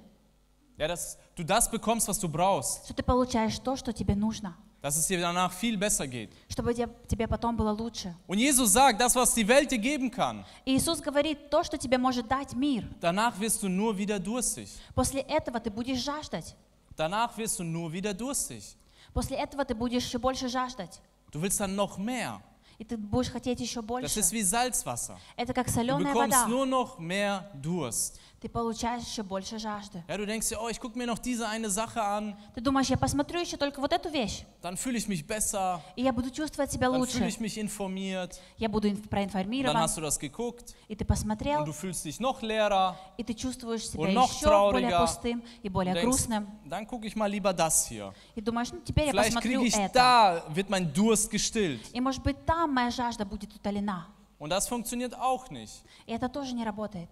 Ja, 0.76 0.86
dass 0.86 1.18
du 1.36 1.42
das 1.44 1.70
bekommst, 1.70 2.08
was 2.08 2.20
du 2.20 2.28
brauchst. 2.28 2.84
что 2.84 2.94
ты 2.94 3.02
получаешь 3.02 3.58
то, 3.58 3.74
что 3.76 3.92
тебе 3.94 4.14
нужно, 4.14 4.54
Dass 4.85 4.97
es 4.97 5.07
dir 5.07 5.19
danach 5.19 5.51
viel 5.51 5.77
besser 5.77 6.05
geht. 6.05 6.29
чтобы 6.47 6.71
тебе, 7.07 7.27
потом 7.27 7.57
было 7.57 7.71
лучше. 7.71 8.13
Und 8.27 8.37
Jesus 8.37 8.71
sagt, 8.71 9.01
das, 9.01 9.15
was 9.15 9.33
die 9.33 9.47
Welt 9.47 9.71
dir 9.71 9.79
geben 9.79 10.11
kann, 10.11 10.45
Иисус 10.63 11.01
говорит, 11.01 11.49
то, 11.49 11.63
что 11.63 11.75
тебе 11.75 11.97
может 11.97 12.27
дать 12.27 12.53
мир, 12.53 12.83
danach 13.01 13.33
wirst 13.39 13.63
du 13.63 13.67
nur 13.67 13.97
wieder 13.97 14.19
durstig. 14.19 14.69
после 14.93 15.21
этого 15.21 15.59
ты 15.59 15.71
будешь 15.71 15.97
жаждать. 16.03 16.55
Danach 16.95 17.35
wirst 17.35 17.57
du 17.57 17.63
nur 17.63 17.91
wieder 17.91 18.13
durstig. 18.13 18.75
После 19.11 19.37
этого 19.37 19.65
ты 19.65 19.73
будешь 19.73 20.05
еще 20.05 20.19
больше 20.19 20.47
жаждать. 20.49 21.01
Du 21.31 21.41
willst 21.41 21.59
dann 21.59 21.75
noch 21.75 21.97
mehr. 21.97 22.39
И 22.77 22.83
ты 22.83 22.95
будешь 22.95 23.31
хотеть 23.31 23.59
еще 23.61 23.79
Das 23.81 23.87
больше. 23.87 24.19
ist 24.19 24.31
wie 24.33 24.43
Salzwasser. 24.43 25.17
Это 25.35 25.51
как 25.55 25.65
Du 25.65 25.73
соленая 25.73 26.13
bekommst 26.13 26.37
вода. 26.37 26.47
nur 26.47 26.65
noch 26.67 26.99
mehr 26.99 27.49
Durst. 27.55 28.19
Ты 28.45 28.49
получаешь 28.49 29.01
еще 29.01 29.23
больше 29.23 29.57
жажды. 29.57 30.03
Ja, 30.07 30.17
du 30.17 30.25
denkst 30.27 30.49
dir, 30.49 30.59
oh, 30.61 30.69
ich 30.69 30.79
gucke 30.79 30.95
mir 30.99 31.07
noch 31.07 31.17
diese 31.17 31.47
eine 31.49 31.67
Sache 31.67 31.99
an, 31.99 32.35
Ты 32.53 32.61
думаешь, 32.61 32.87
я 32.89 32.95
посмотрю 32.95 33.39
еще 33.39 33.57
только 33.57 33.81
вот 33.81 33.91
эту 33.91 34.07
вещь, 34.09 34.43
dann 34.61 34.77
fühle 34.77 34.99
ich 34.99 35.07
mich 35.07 35.25
besser, 35.25 35.79
и 35.95 36.03
я 36.03 36.13
буду 36.13 36.29
чувствовать 36.29 36.71
себя 36.71 36.87
dann 36.91 37.03
fühle 37.07 37.23
лучше. 37.23 37.27
ich 37.27 37.39
mich 37.39 37.57
informiert, 37.57 38.39
Я 38.59 38.69
буду 38.69 38.87
инф- 38.87 39.01
dann 39.01 39.09
проинформирован, 39.09 39.75
hast 39.77 39.97
du 39.97 40.01
das 40.01 40.19
geguckt 40.19 40.75
и 40.87 40.95
ты 40.95 41.03
und 41.03 41.07
посмотрел, 41.07 41.65
du 41.65 41.73
fühlst 41.73 42.05
dich 42.05 42.19
noch 42.19 42.43
leerer. 42.43 42.95
и 43.17 43.23
ты 43.23 43.33
чувствуешь 43.33 43.89
себя 43.89 44.03
Und 44.03 44.13
noch 44.13 44.31
еще 44.31 44.45
более 44.45 44.89
trauriger. 44.91 44.99
пустым 45.01 45.43
и 45.63 45.69
более 45.69 45.95
denkst, 45.95 46.05
грустным. 46.05 46.47
dann 46.69 46.85
gucke 46.85 47.07
ich 47.07 47.15
mal 47.15 47.27
lieber 47.27 47.51
das 47.51 47.87
hier. 47.87 48.13
И 48.35 48.41
думаешь, 48.41 48.71
ну 48.71 48.79
теперь 48.85 49.05
я 49.07 49.11
Vielleicht 49.11 49.33
посмотрю 49.33 49.61
kriege 49.61 49.67
ich 49.69 49.75
это. 49.75 49.93
da, 49.95 50.43
wird 50.53 50.69
mein 50.69 50.93
Durst 50.93 51.31
gestillt. 51.31 51.81
И 51.93 51.99
может 51.99 52.21
быть 52.21 52.45
там 52.45 52.71
моя 52.71 52.91
жажда 52.91 53.25
будет 53.25 53.55
утолена. 53.55 54.05
Und 54.37 54.51
das 54.51 54.67
funktioniert 54.67 55.15
auch 55.19 55.49
nicht. 55.49 55.81
И 56.05 56.11
это 56.11 56.29
тоже 56.29 56.53
не 56.53 56.63
работает. 56.63 57.09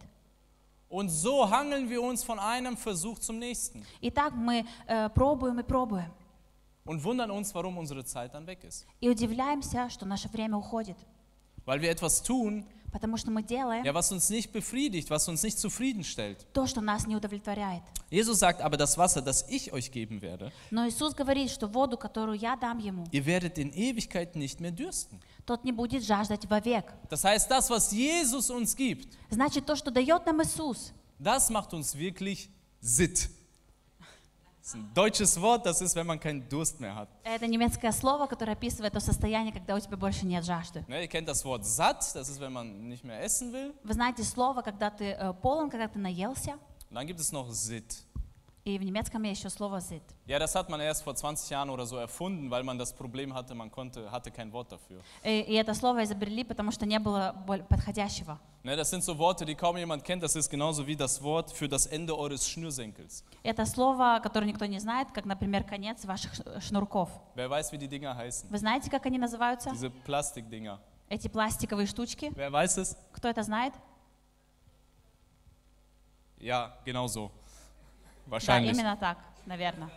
Und 0.92 1.10
so 1.10 1.50
hangeln 1.50 1.90
wir 1.90 2.00
uns 2.00 2.24
von 2.24 2.38
einem 2.38 2.76
Versuch 2.76 3.18
zum 3.18 3.38
nächsten 3.38 3.84
И 4.00 4.10
так 4.10 4.32
мы 4.34 4.64
э, 4.86 5.08
пробуем 5.10 5.58
и 5.60 5.62
пробуем. 5.62 6.10
und 6.86 7.04
wundern 7.04 7.30
uns, 7.30 7.54
warum 7.54 7.76
unsere 7.76 8.02
Zeit 8.04 8.32
dann 8.34 8.46
weg 8.46 8.64
ist. 8.64 8.86
И 9.00 9.08
удивляемся, 9.10 9.90
что 9.90 10.06
наше 10.06 10.28
время 10.28 10.56
уходит. 10.56 10.96
Weil 11.66 11.82
wir 11.82 11.90
etwas 11.90 12.22
tun, 12.22 12.64
Потому 12.93 13.17
что 13.17 13.31
мы 13.31 13.41
делаем 13.43 13.83
ja, 13.83 13.91
was 13.93 14.11
uns 14.11 14.29
nicht 14.29 14.53
befriedigt, 14.53 15.09
was 15.09 15.27
uns 15.27 15.41
nicht 15.43 15.57
zufriedenstellt. 15.59 16.37
то, 16.53 16.67
что 16.67 16.79
нас 16.79 17.05
не 17.07 17.15
удовлетворяет. 17.15 17.81
Jesus 18.11 18.37
sagt 18.39 18.61
aber, 18.61 18.77
das 18.77 18.97
Wasser, 18.97 19.21
das 19.21 19.43
ich 19.49 19.73
euch 19.73 19.91
geben 19.91 20.21
werde, 20.21 20.51
Но 20.69 20.87
Иисус 20.87 21.15
говорит, 21.15 21.49
что 21.49 21.67
воду, 21.67 21.97
которую 21.97 22.37
я 22.37 22.55
дам 22.55 22.77
ему, 22.77 23.05
ihr 23.11 23.25
werdet 23.25 23.57
in 23.57 23.71
Ewigkeit 23.73 24.35
nicht 24.35 24.59
mehr 24.61 24.71
dürsten. 24.71 25.19
тот 25.45 25.63
не 25.63 25.71
будет 25.71 26.03
жаждать 26.03 26.45
вовек. 26.49 26.85
Das 27.09 27.23
heißt, 27.23 27.49
das, 27.49 27.69
was 27.71 27.91
Jesus 27.91 28.49
uns 28.51 28.75
gibt, 28.75 29.09
Значит, 29.31 29.65
то, 29.65 29.75
что 29.75 29.89
дает 29.91 30.25
нам 30.27 30.41
Иисус, 30.43 30.93
das 31.17 31.49
macht 31.49 31.73
uns 31.73 31.97
wirklich 31.97 32.47
sitt. 32.79 33.27
Das 34.62 34.74
ist 34.74 34.74
ein 34.74 34.90
deutsches 34.92 35.40
Wort, 35.40 35.64
das 35.64 35.80
ist, 35.80 35.96
wenn 35.96 36.06
man 36.06 36.20
keinen 36.20 36.46
Durst 36.48 36.78
mehr 36.78 36.94
hat. 36.94 37.08
это 37.24 37.46
немецкое 37.46 37.90
слово, 37.92 38.26
которое 38.26 38.52
описывает 38.52 38.92
то 38.92 39.00
состояние, 39.00 39.52
когда 39.52 39.74
у 39.74 39.80
тебя 39.80 39.96
больше 39.96 40.26
нет 40.26 40.44
жажды. 40.44 40.84
Ne, 40.88 41.02
ihr 41.02 41.08
kennt 41.08 41.26
das 41.26 41.44
Wort 41.44 41.64
satt, 41.64 42.14
das 42.14 42.28
ist, 42.28 42.38
wenn 42.38 42.52
man 42.52 42.88
nicht 42.88 43.02
mehr 43.02 43.22
essen 43.22 43.52
will. 43.52 43.72
Вы 43.82 43.94
знаете 43.94 44.22
слово, 44.24 44.60
когда 44.62 44.90
ты 44.90 45.12
э, 45.12 45.32
полон, 45.40 45.70
когда 45.70 45.88
ты 45.88 45.98
наелся. 45.98 46.58
Und 46.90 46.96
dann 46.96 47.06
gibt 47.06 47.20
es 47.20 47.32
noch 47.32 47.50
sitt. 47.50 48.04
И 48.65 48.77
в 48.79 48.83
немецком 48.83 49.23
есть 49.23 49.41
еще 49.41 49.49
слово 49.49 49.81
«зит». 49.81 50.03
Ja, 50.25 50.39
das 50.39 50.55
hat 50.55 50.69
man 50.69 50.79
erst 50.79 51.03
vor 51.03 51.13
20 51.13 51.49
Jahren 51.49 51.69
oder 51.69 51.85
so 51.85 51.97
erfunden, 51.97 52.49
weil 52.49 52.63
man 52.63 52.77
das 52.77 52.93
Problem 52.93 53.33
hatte, 53.33 53.53
man 53.53 53.69
konnte, 53.69 54.09
hatte 54.09 54.31
kein 54.31 54.53
Wort 54.53 54.71
dafür. 54.71 55.01
И, 55.21 55.41
и 55.41 55.53
это 55.55 55.73
слово 55.73 56.05
изобрели, 56.05 56.45
потому 56.45 56.71
что 56.71 56.85
не 56.85 56.97
было 56.97 57.35
подходящего. 57.67 58.39
Ne, 58.63 58.77
das 58.77 58.89
sind 58.89 59.03
so 59.03 59.17
Worte, 59.17 59.43
die 59.43 59.55
kaum 59.55 59.75
jemand 59.75 60.05
kennt. 60.05 60.23
Das 60.23 60.37
ist 60.37 60.49
genauso 60.49 60.87
wie 60.87 60.95
das 60.95 61.21
Wort 61.21 61.51
für 61.51 61.67
das 61.67 61.87
Ende 61.87 62.17
eures 62.17 62.47
Schnürsenkels. 62.47 63.25
Это 63.43 63.65
слово, 63.65 64.21
которое 64.23 64.45
никто 64.45 64.65
не 64.65 64.79
знает, 64.79 65.09
как, 65.11 65.25
например, 65.25 65.65
конец 65.65 66.05
ваших 66.05 66.33
шнурков. 66.61 67.09
Wer 67.35 67.49
weiß, 67.49 67.73
wie 67.73 67.77
die 67.77 67.89
Dinger 67.89 68.15
heißen? 68.15 68.49
Вы 68.49 68.57
знаете, 68.59 68.89
как 68.89 69.05
они 69.05 69.17
называются? 69.17 69.71
Diese 69.71 69.89
Plastikdinger. 70.05 70.79
Эти 71.09 71.27
пластиковые 71.27 71.85
штучки. 71.85 72.31
Wer 72.33 72.53
weiß 72.53 72.77
es? 72.77 72.95
Кто 73.11 73.27
это 73.27 73.43
знает? 73.43 73.73
Ja, 76.39 76.77
genau 76.85 77.07
so. 77.07 77.29
Да, 78.26 78.32
Wahrscheinlich. 78.32 78.72
именно 78.72 78.96
так, 78.96 79.18
наверное. 79.46 79.90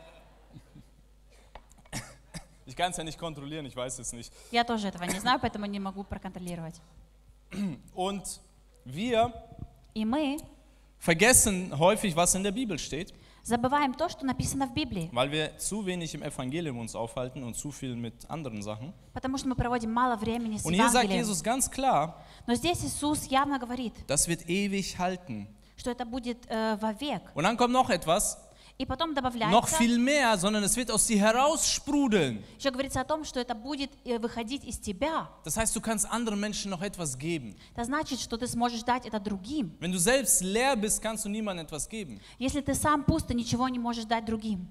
Ich 2.65 2.75
kann 2.75 2.91
es 2.91 2.97
ja 2.97 3.03
nicht 3.03 3.17
kontrollieren, 3.19 3.65
ich 3.65 3.75
weiß 3.75 3.99
es 3.99 4.13
nicht. 4.13 4.31
Я 4.51 4.63
тоже 4.63 4.87
этого 4.87 5.03
не 5.03 5.19
знаю, 5.19 5.39
поэтому 5.41 5.65
не 5.65 5.79
могу 5.79 6.03
проконтролировать. 6.03 6.79
Und 7.93 8.39
wir 8.85 9.33
И 9.93 10.05
мы 10.05 10.37
vergessen 10.99 11.77
häufig, 11.77 12.15
was 12.15 12.33
in 12.35 12.43
der 12.43 12.51
Bibel 12.53 12.77
steht, 12.79 13.13
забываем 13.43 13.93
то, 13.93 14.07
что 14.07 14.25
написано 14.25 14.67
в 14.67 14.73
Библии, 14.73 15.09
weil 15.11 15.29
wir 15.31 15.57
zu 15.57 15.85
wenig 15.85 16.13
im 16.13 16.23
Evangelium 16.23 16.77
uns 16.79 16.95
aufhalten 16.95 17.43
und 17.43 17.55
zu 17.55 17.71
viel 17.71 17.95
mit 17.95 18.13
anderen 18.29 18.61
Sachen. 18.61 18.93
потому 19.11 19.37
что 19.37 19.49
мы 19.49 19.55
проводим 19.55 19.91
мало 19.91 20.15
времени 20.15 20.57
с 20.57 20.63
Und 20.65 20.73
hier 20.73 20.87
sagt 20.89 21.03
Евангелием. 21.09 21.25
Jesus 21.25 21.43
ganz 21.43 21.69
klar, 21.69 22.15
Но 22.47 22.53
здесь 22.55 22.85
Иисус 22.85 23.25
явно 23.25 23.59
говорит, 23.59 23.93
das 24.07 24.29
wird 24.29 24.47
ewig 24.47 24.97
halten. 24.97 25.47
Что 25.76 25.90
это 25.90 26.04
будет 26.04 26.38
э, 26.48 26.76
вовек. 26.80 27.22
Und 27.34 27.44
dann 27.44 27.56
kommt 27.56 27.72
noch 27.72 27.90
etwas, 27.90 28.38
И 28.78 28.84
потом 28.84 29.14
noch 29.14 29.22
добавляется, 29.22 29.78
viel 29.78 29.98
mehr, 29.98 30.36
sondern 30.36 30.62
es 30.62 30.76
wird 30.76 30.90
aus 30.90 31.06
dir 31.06 31.18
heraussprudeln. 31.18 32.42
еще 32.58 32.70
говорится 32.70 33.00
о 33.00 33.04
том, 33.04 33.24
что 33.24 33.40
это 33.40 33.54
будет 33.54 33.90
э, 34.04 34.18
выходить 34.18 34.64
из 34.64 34.78
тебя. 34.78 35.28
Das 35.44 35.56
heißt, 35.56 35.74
du 35.74 35.80
kannst 35.80 36.06
anderen 36.10 36.38
Menschen 36.38 36.70
noch 36.70 36.82
etwas 36.82 37.16
geben. 37.16 37.56
Это 37.74 37.84
значит, 37.84 38.20
что 38.20 38.36
ты 38.36 38.46
сможешь 38.46 38.82
дать 38.82 39.06
это 39.06 39.18
другим. 39.18 39.74
Wenn 39.80 39.92
du 39.92 39.98
selbst 39.98 40.42
leer 40.42 40.76
bist, 40.76 41.00
kannst 41.00 41.24
du 41.24 41.30
niemandem 41.30 41.64
etwas 41.64 41.88
geben. 41.88 42.20
Если 42.38 42.60
ты 42.60 42.74
сам 42.74 43.04
пуст, 43.04 43.28
ты 43.28 43.34
ничего 43.34 43.66
не 43.68 43.78
можешь 43.78 44.04
дать 44.04 44.26
другим. 44.26 44.68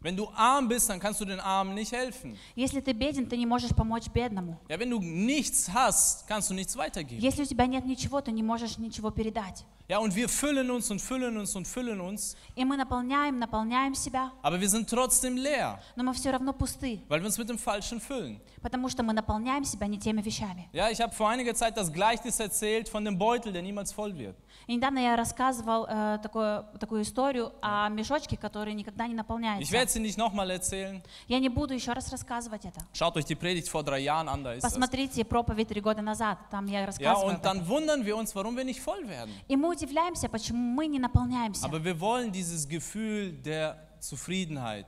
Wenn 0.00 0.16
du 0.16 0.28
arm 0.36 0.68
bist, 0.68 0.90
dann 0.90 1.00
kannst 1.00 1.18
du 1.20 1.24
den 1.24 1.40
Armen 1.40 1.74
nicht 1.74 1.92
helfen. 1.92 2.36
Если 2.54 2.80
ты 2.80 2.92
беден, 2.92 3.26
ты 3.26 3.38
не 3.38 3.46
можешь 3.46 3.70
помочь 3.70 4.08
бедному. 4.08 4.60
Ja, 4.68 4.78
wenn 4.78 4.90
du 4.90 5.00
nichts 5.00 5.72
hast, 5.72 6.26
kannst 6.26 6.50
du 6.50 6.54
nichts 6.54 6.76
weitergeben. 6.76 7.20
Если 7.22 7.42
у 7.42 7.46
тебя 7.46 7.66
нет 7.66 7.86
ничего, 7.86 8.20
ты 8.20 8.30
не 8.32 8.42
можешь 8.42 8.76
ничего 8.76 9.10
передать. 9.10 9.64
Ja, 9.86 9.98
und 9.98 10.14
wir 10.16 10.30
füllen 10.30 10.70
uns 10.70 10.90
und 10.90 10.98
füllen 11.02 11.36
uns 11.36 11.54
und 11.54 11.66
füllen 11.68 12.00
uns, 12.00 12.36
И 12.56 12.64
мы 12.64 12.74
наполняем, 12.78 13.38
наполняем 13.38 13.94
себя, 13.94 14.32
aber 14.42 14.58
wir 14.58 14.68
sind 14.70 14.88
trotzdem 14.88 15.36
leer, 15.36 15.78
но 15.94 16.02
мы 16.04 16.14
все 16.14 16.30
равно 16.30 16.54
пусты, 16.54 17.00
weil 17.08 17.20
wir 17.20 17.26
uns 17.26 17.36
mit 17.36 17.50
dem 17.50 17.58
Falschen 17.58 18.00
füllen. 18.00 18.40
потому 18.62 18.88
что 18.88 19.02
мы 19.02 19.12
наполняем 19.12 19.62
себя 19.64 19.86
не 19.86 19.98
теми 19.98 20.22
вещами. 20.22 20.70
Ja, 20.72 20.88
ich 20.90 21.02
habe 21.02 21.12
vor 21.14 21.28
einiger 21.28 21.54
Zeit 21.54 21.76
das 21.76 21.92
Gleichnis 21.92 22.40
erzählt 22.40 22.88
von 22.88 23.04
dem 23.04 23.18
Beutel, 23.18 23.52
der 23.52 23.60
niemals 23.60 23.92
voll 23.92 24.16
wird. 24.16 24.36
И 24.66 24.74
недавно 24.76 24.98
я 25.00 25.16
рассказывал 25.16 25.84
э, 25.86 26.18
такое, 26.22 26.62
такую 26.80 27.02
историю 27.02 27.52
о 27.60 27.90
мешочке, 27.90 28.38
который 28.38 28.72
никогда 28.72 29.06
не 29.06 29.12
Ich 29.12 29.16
наполняется. 29.18 29.70
werde 29.70 29.86
es 29.88 29.92
sie 29.92 30.00
nicht 30.00 30.16
nochmal 30.16 30.48
erzählen. 30.50 31.02
Я 31.28 31.38
не 31.40 31.50
буду 31.50 31.74
еще 31.74 31.92
раз 31.92 32.10
рассказывать 32.10 32.64
это. 32.64 32.80
Schaut 32.94 33.14
euch 33.18 33.26
die 33.26 33.34
Predigt 33.34 33.68
vor 33.68 33.82
drei 33.82 33.98
Jahren 33.98 34.28
an, 34.30 34.42
da 34.42 34.54
ist 34.54 34.64
das. 34.64 34.72
Посмотрите 34.72 35.26
проповедь 35.26 35.68
три 35.68 35.82
года 35.82 36.00
назад, 36.00 36.38
там 36.50 36.64
я 36.64 36.80
Ja, 36.80 36.86
рассказываю. 36.86 37.28
об 37.32 37.34
und 37.36 37.44
dann 37.44 37.68
wundern 37.68 38.06
wir 38.06 38.16
uns, 38.16 38.34
warum 38.34 38.56
wir 38.56 38.64
nicht 38.64 38.80
voll 38.80 39.06
werden. 39.06 39.30
И 39.46 39.56
мы 39.56 39.73
удивляемся, 39.74 40.28
почему 40.28 40.58
мы 40.58 40.86
не 40.86 40.98
наполняемся. 40.98 41.66
Aber 41.66 41.82
wir 41.84 41.98
wollen 42.00 42.32
dieses 42.32 42.66
Gefühl 42.66 43.32
der 43.32 43.76
Zufriedenheit, 44.00 44.86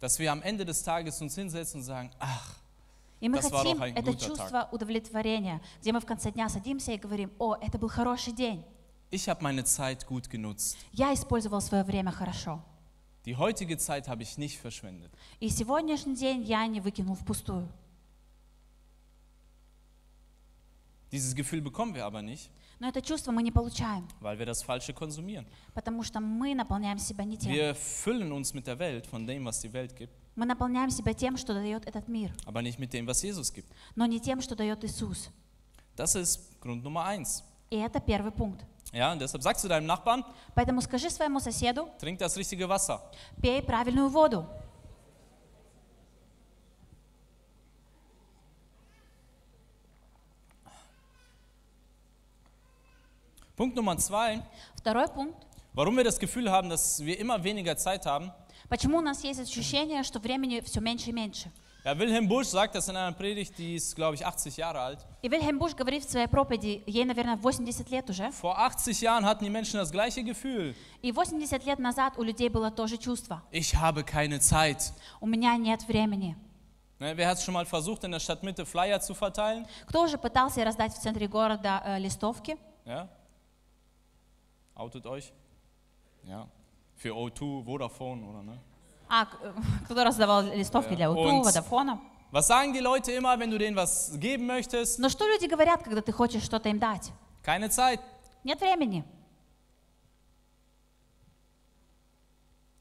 dass 0.00 0.18
wir 0.18 0.30
am 0.32 0.42
Ende 0.42 0.64
des 0.64 0.82
Tages 0.82 1.20
uns 1.20 1.34
hinsetzen 1.34 1.80
und 1.80 1.84
sagen, 1.84 2.10
ach, 2.18 2.56
И 3.20 3.28
мы 3.28 3.36
Das 3.38 3.50
хотим 3.50 3.82
это 3.82 4.14
чувство 4.16 4.68
удовлетворения, 4.72 5.60
где 5.82 5.92
мы 5.92 6.00
в 6.00 6.06
конце 6.06 6.30
дня 6.32 6.48
садимся 6.48 6.92
и 6.92 6.96
говорим, 6.96 7.30
о, 7.38 7.54
это 7.54 7.76
был 7.78 7.88
хороший 7.88 8.32
день. 8.32 8.64
ich 9.10 9.28
habe 9.28 9.42
meine 9.42 9.64
Zeit 9.64 10.06
gut 10.06 10.30
genutzt. 10.30 10.76
Я 10.92 11.12
использовал 11.12 11.60
свое 11.60 11.84
время 11.84 12.12
хорошо. 12.12 12.62
Die 13.26 13.36
heutige 13.36 13.76
Zeit 13.76 14.08
habe 14.08 14.22
ich 14.22 14.38
nicht 14.38 14.58
verschwendet. 14.58 15.10
И 15.40 15.50
сегодняшний 15.50 16.14
день 16.16 16.42
я 16.44 16.66
не 16.66 16.80
выкинул 16.80 17.14
впустую. 17.14 17.68
Dieses 21.12 21.34
Gefühl 21.34 21.60
bekommen 21.60 21.94
wir 21.94 22.06
aber 22.06 22.22
nicht, 22.22 22.50
Но 22.80 22.88
это 22.88 23.00
чувство 23.02 23.30
мы 23.30 23.42
не 23.42 23.52
получаем, 23.52 24.08
weil 24.20 24.38
wir 24.38 24.46
das 24.46 24.62
Falsche 24.64 24.92
konsumieren. 24.94 25.46
потому 25.74 26.02
что 26.02 26.18
мы 26.20 26.54
наполняем 26.54 26.98
себя 26.98 27.24
не 27.24 27.36
тем. 27.36 27.52
Wir 27.52 27.74
füllen 27.74 28.32
uns 28.32 28.52
mit 28.54 28.66
der 28.66 28.78
Welt, 28.78 29.06
von 29.06 29.26
dem, 29.26 29.44
was 29.44 29.60
die 29.60 29.72
Welt 29.72 29.94
gibt, 29.96 30.12
Мы 30.34 30.46
наполняем 30.46 30.90
себя 30.90 31.12
тем, 31.12 31.36
что 31.36 31.52
дает 31.54 31.86
этот 31.86 32.08
мир, 32.08 32.32
aber 32.46 32.62
nicht 32.62 32.78
mit 32.78 32.92
dem, 32.92 33.06
was 33.06 33.22
Jesus 33.22 33.52
gibt. 33.52 33.68
но 33.94 34.06
не 34.06 34.18
тем, 34.18 34.40
что 34.40 34.56
дает 34.56 34.82
Иисус. 34.84 35.28
Das 35.96 36.14
ist 36.14 36.58
Grund 36.60 36.82
Nummer 36.82 37.04
eins. 37.04 37.42
И 37.70 37.76
это 37.76 38.00
первый 38.00 38.32
пункт. 38.32 38.64
Ja, 38.92 39.12
und 39.12 39.20
deshalb 39.20 39.42
sagst 39.42 39.62
du 39.62 39.68
deinem 39.68 39.86
Nachbarn, 39.86 40.24
Поэтому 40.54 40.80
скажи 40.80 41.10
своему 41.10 41.38
соседу, 41.38 41.88
trink 42.00 42.18
das 42.18 42.36
richtige 42.36 42.66
Wasser. 42.68 42.98
пей 43.42 43.62
правильную 43.62 44.08
воду. 44.08 44.46
Punkt 53.59 53.75
Nummer 53.75 53.97
zwei, 53.97 54.41
Второй 54.75 55.07
пункт. 55.07 55.35
warum 55.73 55.95
wir 55.97 56.03
das 56.03 56.19
Gefühl 56.19 56.51
haben, 56.51 56.69
dass 56.69 57.03
wir 57.03 57.17
immer 57.19 57.43
weniger 57.43 57.75
Zeit 57.77 58.05
haben. 58.05 58.31
Почему 58.69 58.97
у 58.97 59.01
нас 59.01 59.23
есть 59.23 59.39
ощущение, 59.39 60.03
что 60.03 60.19
времени 60.19 60.59
все 60.61 60.79
меньше 60.81 61.09
и 61.09 61.13
меньше? 61.13 61.51
Ja, 61.85 61.95
Wilhelm 61.99 62.27
Busch 62.27 62.47
sagt 62.47 62.73
das 62.73 62.87
in 62.89 62.95
einer 62.97 63.11
Predigt, 63.11 63.55
die 63.59 63.75
ist, 63.75 63.95
glaube 63.95 64.15
ich, 64.15 64.25
80 64.25 64.57
Jahre 64.57 64.79
alt. 64.79 65.05
И 65.21 65.29
Вильхельм 65.29 65.59
Буш 65.59 65.75
говорит 65.75 66.03
в 66.03 66.09
своей 66.09 66.25
проповеди, 66.25 66.81
ей, 66.87 67.05
наверное, 67.05 67.37
80 67.37 67.91
лет 67.91 68.09
уже, 68.09 68.31
Vor 68.31 68.57
80 68.57 69.01
Jahren 69.01 69.23
hatten 69.23 69.43
die 69.43 69.51
Menschen 69.51 69.77
das 69.79 69.91
gleiche 69.91 70.23
Gefühl. 70.23 70.73
и 71.03 71.11
80 71.11 71.63
лет 71.65 71.77
назад 71.77 72.17
у 72.17 72.23
людей 72.23 72.49
было 72.49 72.71
то 72.71 72.87
же 72.87 72.97
чувство. 72.97 73.43
Ich 73.51 73.75
habe 73.75 74.03
keine 74.03 74.39
Zeit. 74.39 74.93
У 75.21 75.27
меня 75.27 75.55
нет 75.57 75.87
времени. 75.87 76.35
Ne, 76.97 77.15
wer 77.15 77.27
hat 77.27 77.37
es 77.37 77.43
schon 77.43 77.53
mal 77.53 77.65
versucht, 77.67 78.03
in 78.03 78.11
der 78.11 78.19
Stadtmitte 78.19 78.65
Flyer 78.65 78.99
zu 78.99 79.13
verteilen? 79.13 79.67
Кто 79.85 80.01
уже 80.05 80.17
пытался 80.17 80.63
раздать 80.65 80.91
в 80.93 80.99
центре 80.99 81.27
города 81.27 81.83
э, 81.85 81.99
листовки? 81.99 82.57
Ja? 82.85 83.07
Outet 84.79 85.05
euch? 85.05 85.31
Ja. 86.23 86.47
Für 86.95 87.13
O2, 87.13 87.63
Vodafone 87.65 88.23
oder 88.25 88.43
ne? 88.43 88.57
А, 89.07 89.25
к- 89.25 89.37
э, 89.41 89.53
кто 89.85 90.03
раздавал 90.03 90.43
листовки 90.45 90.93
Э, 90.93 90.95
для 90.95 91.11
УТУ, 91.11 91.19
он- 91.19 91.43
Водофона? 91.43 91.99
Was 92.31 92.47
sagen 92.47 92.73
die 92.73 92.79
Leute 92.81 93.11
immer, 93.11 93.37
wenn 93.39 93.51
du 93.51 93.57
denen 93.57 93.75
was 93.75 94.17
geben 94.19 94.45
möchtest? 94.47 94.99
Но 94.99 95.09
что 95.09 95.25
люди 95.27 95.45
говорят, 95.47 95.83
когда 95.83 96.01
ты 96.01 96.11
хочешь 96.11 96.43
что-то 96.43 96.69
им 96.69 96.79
дать? 96.79 97.11
Keine 97.43 97.69
Zeit. 97.69 97.99
Нет 98.43 98.59
времени. 98.59 99.03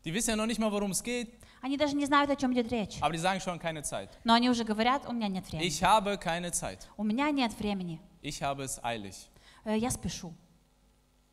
Die 0.05 0.12
wissen 0.12 0.31
ja 0.31 0.37
noch 0.37 0.47
nicht 0.47 0.59
mal, 0.61 0.71
worum 0.73 0.90
es 0.90 1.03
geht, 1.03 1.29
Они 1.62 1.79
даже 1.79 1.97
не 1.97 2.05
знают, 2.05 2.31
о 2.31 2.37
чем 2.37 2.53
идет 2.53 2.71
речь. 2.71 2.99
aber 3.01 3.12
die 3.12 3.19
sagen 3.19 3.40
schon 3.40 3.59
keine 3.59 3.83
Zeit. 3.83 4.11
Но 4.25 4.35
они 4.35 4.51
уже 4.51 4.64
говорят, 4.64 5.07
у 5.09 5.12
меня 5.12 5.29
нет 5.29 5.47
времени. 5.51 5.67
Ich 5.67 5.83
habe 5.83 6.19
keine 6.19 6.51
Zeit. 6.53 6.87
У 6.97 7.05
меня 7.05 7.31
нет 7.31 7.53
времени. 7.59 8.01
Ich 8.21 8.43
habe 8.43 8.64
es 8.64 8.83
eilig. 8.85 9.29
Э, 9.64 9.77
Я 9.77 9.90
спешу. 9.90 10.35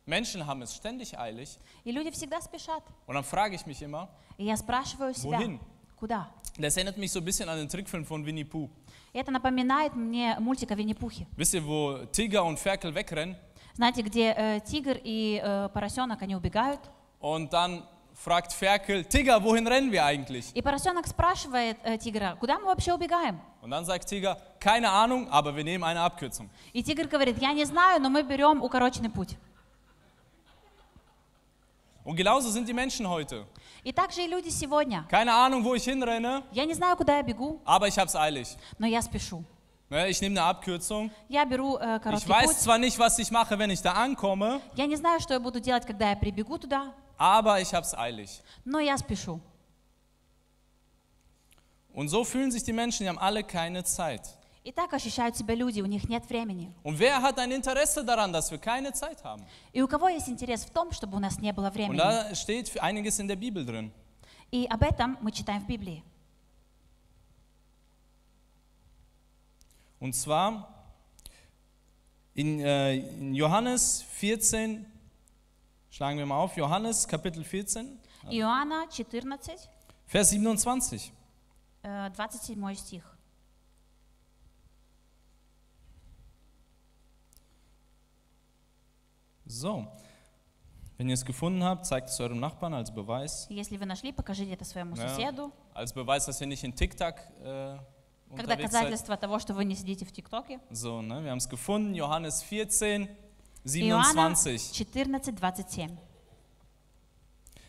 Menschen 0.07 0.47
haben 0.47 0.61
es 0.63 0.73
ständig 0.73 1.17
eilig. 1.19 1.59
И 1.83 1.91
люди 1.91 2.09
всегда 2.11 2.39
спешат. 2.41 2.81
Und 3.05 3.15
dann 3.15 3.23
frage 3.23 3.55
ich 3.55 3.65
mich 3.65 3.81
immer, 3.81 4.07
И 4.37 4.45
я 4.45 4.55
спрашиваю 4.57 5.13
себя, 5.13 5.37
Wohin? 5.37 5.59
куда? 5.99 6.27
das 6.57 6.75
erinnert 6.77 6.97
mich 6.97 7.11
so 7.11 7.19
ein 7.19 7.25
bisschen 7.25 7.47
an 7.49 7.57
den 7.57 7.67
Trickfilm 7.69 8.05
von 8.05 8.25
Winnie 8.25 8.45
Pooh. 8.45 8.69
Это 9.13 9.31
напоминает 9.31 9.95
мне 9.95 10.37
мультик 10.39 10.71
о 10.71 10.75
Винни-Пухе. 10.75 11.27
Wisst 11.35 11.53
ihr, 11.55 11.65
wo 11.65 12.05
Tiger 12.11 12.43
und 12.45 12.57
Ferkel 12.59 12.93
wegrennen 12.95 13.35
Знаете, 13.75 14.01
где 14.01 14.33
э, 14.35 14.59
тигр 14.61 14.97
и 15.03 15.39
э, 15.43 15.69
поросенок, 15.73 16.21
они 16.21 16.35
убегают. 16.35 16.79
und 17.19 17.51
dann 17.53 17.83
fragt 18.13 18.51
Ferkel, 18.53 19.03
Tiger, 19.05 19.43
wohin 19.43 19.67
rennen 19.67 19.91
wir 19.91 20.03
eigentlich? 20.05 20.51
И 20.55 20.61
поросенок 20.61 21.05
спрашивает 21.07 21.77
э, 21.83 21.97
тигра, 21.97 22.35
куда 22.39 22.57
мы 22.59 22.65
вообще 22.65 22.93
убегаем? 22.93 23.39
Und 23.61 23.69
dann 23.71 23.85
sagt 23.85 24.07
Tiger, 24.07 24.37
keine 24.59 24.89
Ahnung, 24.89 25.27
aber 25.29 25.55
wir 25.55 25.63
nehmen 25.63 25.83
eine 25.83 25.99
Abkürzung. 26.01 26.49
И 26.73 26.81
тигр 26.83 27.07
говорит, 27.07 27.37
я 27.39 27.53
не 27.53 27.65
знаю, 27.65 28.01
но 28.01 28.09
мы 28.09 28.23
берем 28.23 28.61
укороченный 28.63 29.09
путь. 29.09 29.35
Und 32.06 32.16
genauso 32.16 32.50
sind 32.50 32.66
die 32.68 32.72
Menschen 32.72 33.08
heute. 33.08 33.46
И 33.84 33.92
также 33.92 34.22
и 34.22 34.26
люди 34.28 34.48
сегодня. 34.50 35.06
Keine 35.08 35.32
Ahnung, 35.32 35.62
wo 35.64 35.74
ich 35.74 35.84
hinrenne, 35.84 36.42
Я 36.52 36.64
не 36.64 36.74
знаю, 36.74 36.96
куда 36.96 37.16
я 37.18 37.22
бегу, 37.22 37.60
aber 37.64 37.86
ich 37.88 37.96
habe 37.98 38.08
es 38.08 38.16
eilig. 38.16 38.56
но 38.78 38.86
я 38.86 39.00
спешу. 39.02 39.44
Ne, 39.88 40.08
Ich 40.10 40.20
nehme 40.20 40.40
eine 40.40 40.44
Abkürzung. 40.48 41.10
Я 41.28 41.44
беру 41.44 41.76
э, 41.78 41.96
Ich 41.98 42.02
короткий 42.02 42.28
weiß 42.28 42.46
путь. 42.46 42.56
zwar 42.58 42.78
nicht, 42.78 42.98
was 42.98 43.18
ich 43.18 43.30
mache, 43.30 43.56
wenn 43.58 43.70
ich 43.70 43.82
da 43.82 43.92
ankomme, 43.92 44.60
Я 44.74 44.86
не 44.86 44.96
знаю, 44.96 45.20
что 45.20 45.34
я 45.34 45.40
буду 45.40 45.60
делать, 45.60 45.86
когда 45.86 46.10
я 46.10 46.16
прибегу 46.16 46.58
туда, 46.58 46.92
aber 47.18 47.60
ich 47.60 47.72
habe 47.72 47.84
es 47.86 47.94
eilig. 47.94 48.40
но 48.64 48.80
я 48.80 48.96
спешу. 48.98 49.40
Und 51.94 52.08
so 52.08 52.24
fühlen 52.24 52.50
sich 52.50 52.64
die 52.64 52.72
Menschen, 52.72 53.04
die 53.04 53.08
haben 53.08 53.18
alle 53.18 53.44
keine 53.44 53.84
Zeit. 53.84 54.22
И 54.67 54.71
так 54.73 54.91
ощущают 54.93 55.37
себя 55.37 55.55
люди, 55.55 55.79
у 55.79 55.85
них 55.85 56.09
нет 56.09 56.27
времени. 56.27 56.73
Und 56.83 56.99
wer 56.99 57.21
hat 57.21 57.39
ein 57.39 57.51
Interesse 57.53 58.03
daran, 58.03 58.33
dass 58.33 58.51
wir 58.51 58.57
keine 58.57 58.91
Zeit 58.91 59.23
haben? 59.23 59.41
И 59.71 59.81
у 59.81 59.87
кого 59.87 60.09
есть 60.09 60.27
интерес 60.27 60.65
в 60.65 60.71
том, 60.71 60.91
чтобы 60.91 61.15
у 61.15 61.19
нас 61.21 61.39
не 61.39 61.53
было 61.53 61.67
Und 61.67 61.73
времени? 61.73 61.97
da 61.97 62.35
steht 62.35 62.77
einiges 62.81 63.17
in 63.19 63.29
der 63.29 63.37
Bibel 63.37 63.65
drin. 63.65 63.93
И 64.51 64.65
об 64.69 64.83
этом 64.83 65.17
мы 65.21 65.31
читаем 65.31 65.61
в 65.61 65.67
Библии. 65.67 66.03
Und 70.01 70.13
zwar 70.15 70.67
in, 72.33 72.59
äh, 72.59 72.97
in 72.97 73.35
Johannes 73.35 74.01
14, 74.01 74.85
schlagen 75.89 76.17
wir 76.17 76.25
mal 76.25 76.39
auf, 76.39 76.57
Johannes 76.57 77.07
Kapitel 77.07 77.45
14, 77.45 77.97
Иоанна 78.29 78.85
14, 78.89 79.69
Vers 80.07 80.31
27. 80.31 81.13
э, 81.83 82.09
27 82.11 82.75
стих. 82.77 83.16
So, 89.46 89.86
wenn 90.98 91.08
ihr 91.08 91.14
es 91.14 91.24
gefunden 91.24 91.64
habt, 91.64 91.84
zeigt 91.86 92.08
es 92.08 92.20
eurem 92.20 92.38
Nachbarn 92.40 92.74
als 92.74 92.92
Beweis. 92.94 93.46
Если 93.50 93.76
вы 93.76 93.86
нашли, 93.86 94.12
покажите 94.12 94.52
это 94.52 94.64
своему 94.64 94.94
Ja. 94.96 95.08
соседу, 95.08 95.52
Als 95.74 95.92
Beweis, 95.92 96.26
dass 96.26 96.40
ihr 96.40 96.46
nicht 96.46 96.62
in 96.64 96.74
TikTok 96.74 97.16
äh, 97.42 97.78
как 98.30 98.40
unterwegs 98.40 98.70
seid. 98.72 98.82
доказательство 98.82 99.16
того, 99.16 99.38
что 99.38 99.54
вы 99.54 99.64
не 99.64 99.74
сидите 99.74 100.04
в 100.04 100.12
ТикТоке. 100.12 100.60
So, 100.70 101.02
ne, 101.02 101.22
wir 101.22 101.30
haben 101.30 101.38
es 101.38 101.48
gefunden, 101.48 101.94
Johannes 101.94 102.42
14, 102.42 103.08
Иоанна 103.64 104.34
27. 104.34 104.72
14, 104.74 105.22
27. 105.22 105.98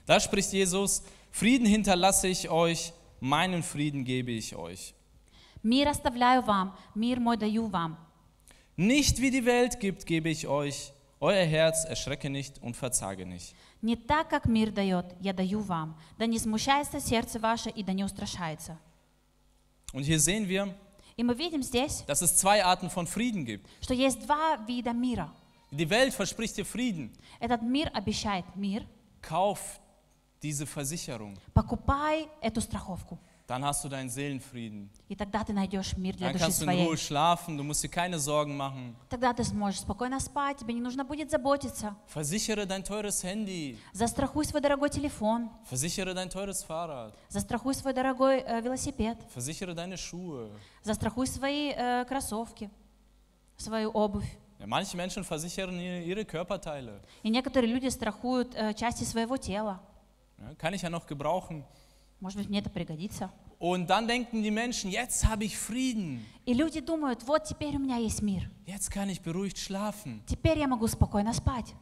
Da 0.05 0.19
spricht 0.19 0.51
Jesus, 0.53 1.01
Frieden 1.31 1.65
hinterlasse 1.65 2.27
ich 2.27 2.49
euch, 2.49 2.93
meinen 3.19 3.63
Frieden 3.63 4.03
gebe 4.03 4.31
ich 4.31 4.55
euch. 4.55 4.93
«Мир 5.63 5.87
оставляю 5.89 6.41
вам, 6.45 6.75
мир 6.93 7.19
мой 7.21 7.37
даю 7.37 7.67
вам. 7.71 7.97
Nicht 8.75 9.19
wie 9.21 9.31
die 9.31 9.45
Welt 9.45 9.79
gibt, 9.79 10.05
gebe 10.05 10.29
ich 10.29 10.45
euch. 10.47 10.91
Euer 11.19 11.45
Herz 11.45 11.85
erschrecke 11.85 12.29
nicht 12.29 12.61
und 12.61 12.75
verzage 12.75 13.25
nicht. 13.25 13.55
Не 13.81 13.95
так, 13.95 14.29
как 14.29 14.45
мир 14.45 14.71
дает, 14.71 15.05
я 15.21 15.33
даю 15.33 15.61
вам. 15.61 15.97
Да 16.17 16.25
не 16.25 16.37
смущается 16.39 16.99
сердце 16.99 17.39
ваше 17.39 17.69
и 17.69 17.83
да 17.83 17.93
не 17.93 18.03
устрашается». 18.03 18.77
Und 19.93 20.03
hier 20.03 20.19
sehen 20.19 20.47
wir, 20.47 20.73
И 21.15 21.23
мы 21.23 21.35
видим 21.35 21.61
здесь, 21.61 22.03
dass 22.07 22.21
es 22.21 22.35
zwei 22.37 22.63
Arten 22.65 22.89
von 22.89 23.05
Frieden 23.07 23.45
gibt. 23.45 23.67
что 23.81 23.93
есть 23.93 24.25
два 24.25 24.57
вида 24.67 24.91
мира. 24.93 25.29
Die 25.71 25.89
Welt 25.89 26.13
verspricht 26.13 26.57
dir 26.57 26.65
Frieden. 26.65 27.11
Этот 27.39 27.61
мир 27.61 27.89
обещает 27.93 28.45
мир. 28.55 28.85
Kauf 29.21 29.79
diese 30.41 30.65
Versicherung. 30.65 31.37
Покупай 31.53 32.27
эту 32.41 32.61
страховку. 32.61 33.17
Dann 33.48 33.64
hast 33.64 33.82
du 33.82 33.88
deinen 33.88 34.10
Seelenfrieden. 34.10 34.90
И 35.08 35.16
тогда 35.16 35.42
ты 35.42 35.54
найдешь 35.54 35.96
мир 35.96 36.14
для 36.14 36.26
Dann 36.28 36.32
души 36.34 36.44
kannst 36.44 36.60
du 36.60 36.64
in 36.66 36.70
своей. 36.70 36.86
Ruhe 36.86 36.96
schlafen, 36.98 37.56
du 37.56 37.64
musst 37.64 37.82
dir 37.82 37.88
keine 37.88 38.18
Sorgen 38.18 38.54
machen. 38.58 38.94
Тогда 39.08 39.32
ты 39.32 39.42
сможешь 39.42 39.80
спокойно 39.80 40.20
спать, 40.20 40.58
тебе 40.58 40.74
не 40.74 40.82
нужно 40.82 41.02
будет 41.02 41.30
заботиться. 41.30 41.96
Versichere 42.14 42.66
dein 42.66 42.84
teures 42.84 43.24
Handy. 43.24 43.78
Застрахуй 43.94 44.44
свой 44.44 44.60
дорогой 44.60 44.90
телефон, 44.90 45.48
Versichere 45.70 46.12
dein 46.12 46.28
teures 46.28 46.62
Fahrrad. 46.62 47.14
застрахуй 47.30 47.74
свой 47.74 47.94
дорогой 47.94 48.40
э, 48.40 48.60
велосипед, 48.60 49.16
Versichere 49.34 49.72
deine 49.74 49.96
Schuhe. 49.96 50.50
застрахуй 50.82 51.26
свои 51.26 51.72
э, 51.74 52.04
кроссовки, 52.06 52.68
свою 53.56 53.90
обувь. 53.92 54.28
Ja, 54.58 54.66
manche 54.66 54.94
Menschen 54.98 55.24
versichern 55.24 55.80
ihre, 55.80 56.02
ihre 56.02 56.24
Körperteile. 56.26 57.00
И 57.22 57.30
некоторые 57.30 57.72
люди 57.72 57.88
страхуют 57.88 58.54
э, 58.54 58.74
части 58.74 59.04
своего 59.04 59.38
тела. 59.38 59.80
Ja, 60.38 60.54
kann 60.58 60.74
ich 60.74 60.82
ja 60.82 60.90
noch 60.90 61.06
gebrauchen. 61.06 61.64
Может 62.20 62.38
быть, 62.38 62.48
мне 62.48 62.58
это 62.58 62.70
пригодится. 62.70 63.30
Und 63.60 63.88
dann 63.88 64.06
denken 64.06 64.42
die 64.42 64.52
Menschen, 64.52 64.90
jetzt 64.90 65.26
habe 65.26 65.44
ich 65.44 65.56
Frieden. 65.58 66.24
И 66.46 66.54
люди 66.54 66.80
думают, 66.80 67.24
вот 67.26 67.44
теперь 67.44 67.76
у 67.76 67.78
меня 67.78 67.96
есть 67.96 68.22
мир. 68.22 68.48
Jetzt 68.66 68.90
kann 68.90 69.08
ich 69.08 69.20
beruhigt 69.20 69.58
schlafen. 69.58 70.22
Теперь 70.26 70.58
я 70.58 70.68
могу 70.68 70.86
спокойно 70.86 71.32
спать. 71.32 71.74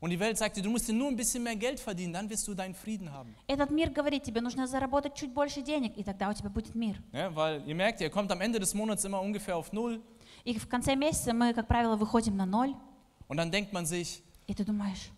Und 0.00 0.10
die 0.10 0.20
Welt 0.20 0.36
sagt 0.36 0.56
dir, 0.56 0.62
du 0.62 0.68
musst 0.68 0.86
dir 0.86 0.92
nur 0.92 1.08
ein 1.08 1.16
bisschen 1.16 1.42
mehr 1.42 1.56
Geld 1.56 1.80
verdienen, 1.80 2.12
dann 2.12 2.28
wirst 2.28 2.46
du 2.46 2.52
deinen 2.54 2.74
Frieden 2.74 3.10
haben. 3.10 3.34
Этот 3.46 3.70
мир 3.70 3.90
говорит, 3.90 4.22
тебе 4.22 4.42
нужно 4.42 4.66
заработать 4.66 5.14
чуть 5.14 5.32
больше 5.32 5.62
денег, 5.62 5.96
и 5.96 6.04
тогда 6.04 6.28
у 6.28 6.32
тебя 6.34 6.50
будет 6.50 6.74
мир. 6.74 6.96
Ja, 7.12 7.34
weil 7.34 7.62
ihr 7.66 7.74
merkt, 7.74 8.00
ihr 8.02 8.10
kommt 8.10 8.30
am 8.30 8.40
Ende 8.42 8.58
des 8.60 8.74
Monats 8.74 9.04
immer 9.04 9.20
ungefähr 9.20 9.56
auf 9.56 9.72
Null. 9.72 10.02
И 10.44 10.58
в 10.58 10.68
конце 10.68 10.94
месяца 10.94 11.32
мы, 11.32 11.54
как 11.54 11.66
правило, 11.66 11.96
выходим 11.96 12.36
на 12.36 12.44
ноль, 12.44 12.74
Und 13.28 13.38
dann 13.38 13.50
denkt 13.50 13.72
man 13.72 13.86
sich, 13.86 14.22
и 14.46 14.54
ты 14.54 14.64
думаешь, 14.64 15.10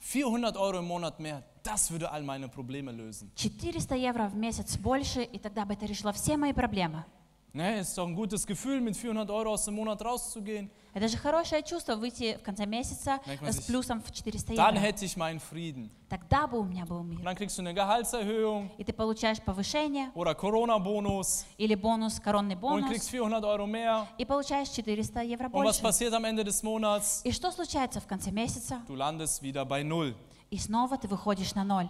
400 0.00 0.56
Euro 0.56 0.78
im 0.78 0.86
Monat 0.86 1.20
mehr, 1.20 1.42
das 1.62 1.90
würde 1.90 2.10
all 2.10 2.22
meine 2.22 2.48
Probleme 2.48 2.90
lösen. 2.92 3.30
400 3.36 3.96
евро 3.96 4.28
в 4.28 4.36
месяц 4.36 4.76
больше, 4.76 5.22
и 5.22 5.38
тогда 5.38 5.64
бы 5.64 5.74
это 5.74 5.86
решило 5.86 6.12
все 6.12 6.36
мои 6.36 6.52
проблемы. 6.52 7.04
Ne, 7.52 7.80
ist 7.80 7.98
doch 7.98 8.06
ein 8.06 8.14
gutes 8.14 8.46
Gefühl, 8.46 8.80
mit 8.80 8.96
400 8.96 9.28
Euro 9.30 9.50
aus 9.54 9.64
dem 9.64 9.74
Monat 9.74 10.00
rauszugehen. 10.04 10.70
Это 10.92 11.06
же 11.08 11.16
хорошее 11.16 11.62
чувство 11.62 11.94
выйти 11.96 12.36
в 12.36 12.42
конце 12.42 12.64
месяца 12.66 13.18
с 13.26 13.56
sich. 13.58 13.66
плюсом 13.66 14.00
в 14.02 14.10
400 14.12 14.56
Dann 14.56 14.74
евро. 14.76 14.80
hätte 14.80 15.04
ich 15.04 15.16
meinen 15.16 15.40
Frieden. 15.40 15.90
Тогда 16.08 16.46
бы 16.48 16.58
у 16.60 16.64
меня 16.64 16.84
был 16.86 16.98
Und 17.00 17.08
мир. 17.10 17.20
dann 17.24 17.34
kriegst 17.36 17.58
du 17.58 17.62
eine 17.62 17.74
Gehaltserhöhung 17.74 18.70
И 18.78 18.84
ты 18.84 18.92
получаешь 18.92 19.40
повышение 19.40 20.10
oder 20.14 20.34
Corona-Bonus 20.34 21.44
или 21.58 21.74
бонус, 21.76 22.20
коронный 22.20 22.54
und 22.56 22.60
бонус, 22.60 22.88
kriegst 22.88 23.08
400 23.10 23.44
Euro 23.44 23.66
mehr. 23.66 24.06
и 24.18 24.24
получаешь 24.24 24.68
400 24.68 25.22
евро 25.24 25.46
Und 25.46 25.64
was 25.64 25.80
больше. 25.80 25.82
passiert 25.82 26.12
am 26.14 26.24
Ende 26.24 26.44
des 26.44 26.62
Monats? 26.62 27.20
И 27.24 27.32
что 27.32 27.50
случается 27.52 28.00
в 28.00 28.06
конце 28.06 28.30
месяца? 28.30 28.80
Du 28.88 28.94
landest 28.96 29.42
wieder 29.42 29.64
bei 29.64 29.82
Null. 29.84 30.14
И 30.50 30.58
снова 30.58 30.96
ты 30.98 31.06
выходишь 31.08 31.54
на 31.54 31.62
ноль. 31.64 31.88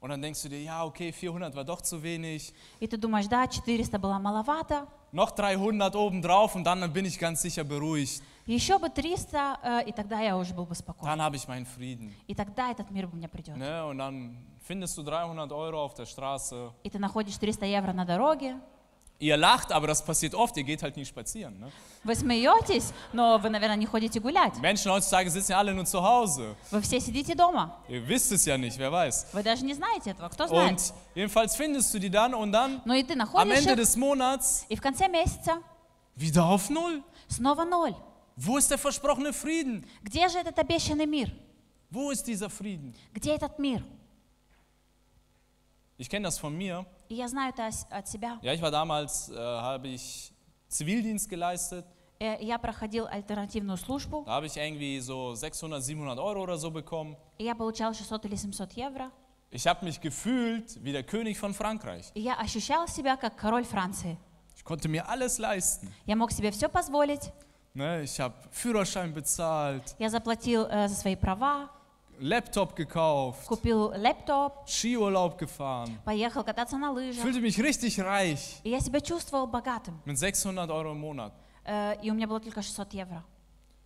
Und 0.00 0.10
dann 0.10 0.20
denkst 0.20 0.42
du 0.42 0.48
dir, 0.48 0.62
ja, 0.62 0.84
okay, 0.84 1.10
400 1.10 1.54
war 1.56 1.64
doch 1.64 1.80
zu 1.80 2.02
wenig. 2.02 2.52
И 2.80 2.86
ты 2.86 2.96
думаешь, 2.96 3.26
да, 3.28 3.46
400 3.48 4.00
было 4.00 4.18
маловато, 4.18 4.86
Noch 5.12 5.30
300 5.30 5.94
obendrauf 5.96 6.54
und 6.54 6.64
dann 6.64 6.92
bin 6.92 7.06
ich 7.06 7.18
ganz 7.18 7.40
sicher 7.40 7.64
beruhigt. 7.64 8.22
еще 8.46 8.78
бы 8.78 8.88
300, 8.90 9.58
э, 9.62 9.88
и 9.88 9.92
тогда 9.92 10.20
я 10.20 10.36
уже 10.36 10.52
был 10.52 10.66
бы 10.66 10.74
спокоен. 10.74 11.06
Dann 11.06 11.22
habe 11.22 11.36
ich 11.36 11.48
meinen 11.48 11.64
Frieden. 11.66 12.12
И 12.28 12.34
тогда 12.34 12.70
этот 12.70 12.90
мир 12.90 13.08
у 13.10 13.16
меня 13.16 13.28
придет. 13.28 13.56
Ne? 13.56 13.84
Und 13.86 13.98
dann 13.98 14.36
findest 14.60 14.98
du 14.98 15.02
300 15.02 15.50
Euro 15.52 15.82
auf 15.82 15.94
der 15.94 16.06
Straße. 16.06 16.72
И 16.84 16.90
ты 16.90 16.98
находишь 16.98 17.38
300 17.38 17.62
евро 17.66 17.92
на 17.92 18.04
дороге, 18.04 18.56
Ihr 19.20 19.36
lacht, 19.38 19.72
aber 19.72 19.86
das 19.86 20.04
passiert 20.04 20.34
oft. 20.34 20.56
Ihr 20.58 20.64
geht 20.64 20.82
halt 20.82 20.96
nie 20.96 21.04
spazieren. 21.06 21.58
Ne? 21.58 21.72
вы 22.06 22.14
смеетесь, 22.14 22.92
но 23.12 23.38
вы, 23.38 23.48
наверное, 23.50 23.76
не 23.76 23.86
ходите 23.86 24.20
гулять. 24.20 24.58
Menschen 24.60 24.90
heutzutage 24.92 25.30
sitzen 25.30 25.52
ja 25.52 25.58
alle 25.58 25.74
nur 25.74 25.84
zu 25.84 26.02
Hause. 26.02 26.54
Вы 26.70 26.80
все 26.82 27.00
сидите 27.00 27.34
дома. 27.34 27.82
Ihr 27.88 28.06
wisst 28.06 28.30
es 28.32 28.44
ja 28.44 28.56
nicht, 28.56 28.78
wer 28.78 28.92
weiß. 28.92 29.26
Вы 29.32 29.42
даже 29.42 29.64
не 29.64 29.74
знаете 29.74 30.10
этого, 30.10 30.28
кто 30.28 30.46
знает. 30.46 30.78
Und 30.78 30.92
jedenfalls 31.14 31.56
findest 31.56 31.92
du 31.92 31.98
die 31.98 32.10
dann 32.10 32.34
und 32.34 32.52
dann 32.52 32.80
Но 32.84 32.94
и 32.94 33.02
ты 33.02 33.12
am 33.14 33.18
находишь 33.18 33.58
Ende 33.58 33.72
их, 33.72 33.76
des 33.78 33.96
Monats 33.96 34.66
и 34.68 34.76
в 34.76 34.80
конце 34.80 35.08
месяца 35.08 35.62
wieder 36.14 36.44
auf 36.44 36.70
Null. 36.70 37.02
снова 37.28 37.64
ноль. 37.64 37.94
Wo 38.36 38.58
ist 38.58 38.70
der 38.70 38.78
versprochene 38.78 39.32
Frieden? 39.32 39.84
Где 40.02 40.28
же 40.28 40.38
этот 40.38 40.58
обещанный 40.58 41.06
мир? 41.06 41.30
Wo 41.90 42.10
ist 42.10 42.26
dieser 42.26 42.50
Frieden? 42.50 42.94
Где 43.14 43.34
этот 43.34 43.58
мир? 43.58 43.82
Ich 45.98 46.10
kenne 46.10 46.24
das 46.26 46.38
von 46.38 46.54
mir. 46.56 46.84
И 47.10 47.14
я 47.14 47.28
знаю 47.28 47.52
это 47.52 47.68
ос- 47.68 47.86
от 47.90 48.08
себя. 48.08 48.38
Ja, 48.42 48.52
ich 48.52 48.60
war 48.62 48.70
damals, 48.70 49.30
äh, 49.30 49.34
habe 49.36 49.88
ich 49.88 50.32
Zivildienst 50.68 51.28
geleistet. 51.28 51.84
Э, 52.18 52.36
Я 52.40 52.58
проходил 52.58 53.06
альтернативную 53.06 53.76
службу, 53.76 54.24
Da 54.26 54.32
habe 54.32 54.46
ich 54.46 54.56
irgendwie 54.56 54.98
so 55.00 55.34
600, 55.34 55.82
700 55.84 56.18
Euro 56.18 56.42
oder 56.42 56.56
so 56.58 56.70
bekommen. 56.70 57.16
и 57.38 57.44
я 57.44 57.54
получал 57.54 57.92
600 57.94 58.24
или 58.24 58.34
700 58.36 58.72
евро. 58.72 59.10
Ich 59.50 59.66
habe 59.66 59.84
mich 59.84 60.00
gefühlt 60.00 60.82
wie 60.82 60.92
der 60.92 61.04
König 61.04 61.38
von 61.38 61.54
Frankreich. 61.54 62.10
И 62.14 62.20
я 62.20 62.34
ощущал 62.34 62.88
себя 62.88 63.16
как 63.16 63.36
король 63.36 63.64
Франции. 63.64 64.18
Ich 64.56 64.64
konnte 64.64 64.88
mir 64.88 65.06
alles 65.08 65.38
leisten. 65.38 65.92
Я 66.06 66.16
мог 66.16 66.32
себе 66.32 66.50
все 66.50 66.68
позволить. 66.68 67.30
Ne, 67.74 68.02
ich 68.04 68.18
habe 68.18 68.34
Führerschein 68.50 69.12
bezahlt, 69.12 69.94
Я 69.98 70.08
заплатил 70.08 70.62
э, 70.66 70.88
за 70.88 70.94
свои 70.96 71.14
права, 71.14 71.68
Laptop 72.20 72.74
gekauft, 72.74 73.46
купил 73.46 73.92
лэптоп, 73.94 74.66
Skiurlaub 74.66 75.36
gefahren. 75.38 75.90
поехал 76.04 76.42
кататься 76.44 76.78
на 76.78 76.90
Ich 76.92 76.94
лыжах. 76.94 77.22
fühlte 77.22 77.40
mich 77.42 77.58
richtig 77.58 77.98
reich 78.00 78.60
И 78.64 78.70
я 78.70 78.80
себя 78.80 79.00
чувствовал 79.00 79.46
богатым. 79.46 80.00
mit 80.06 80.16
600 80.18 80.70
Euro 80.70 80.92
im 80.92 80.98
Monat. 81.00 81.32
Э, 81.66 81.96
И 82.02 82.10
у 82.10 82.14
меня 82.14 82.26
было 82.26 82.40
только 82.40 82.62
600 82.62 82.94
евро. 82.94 83.22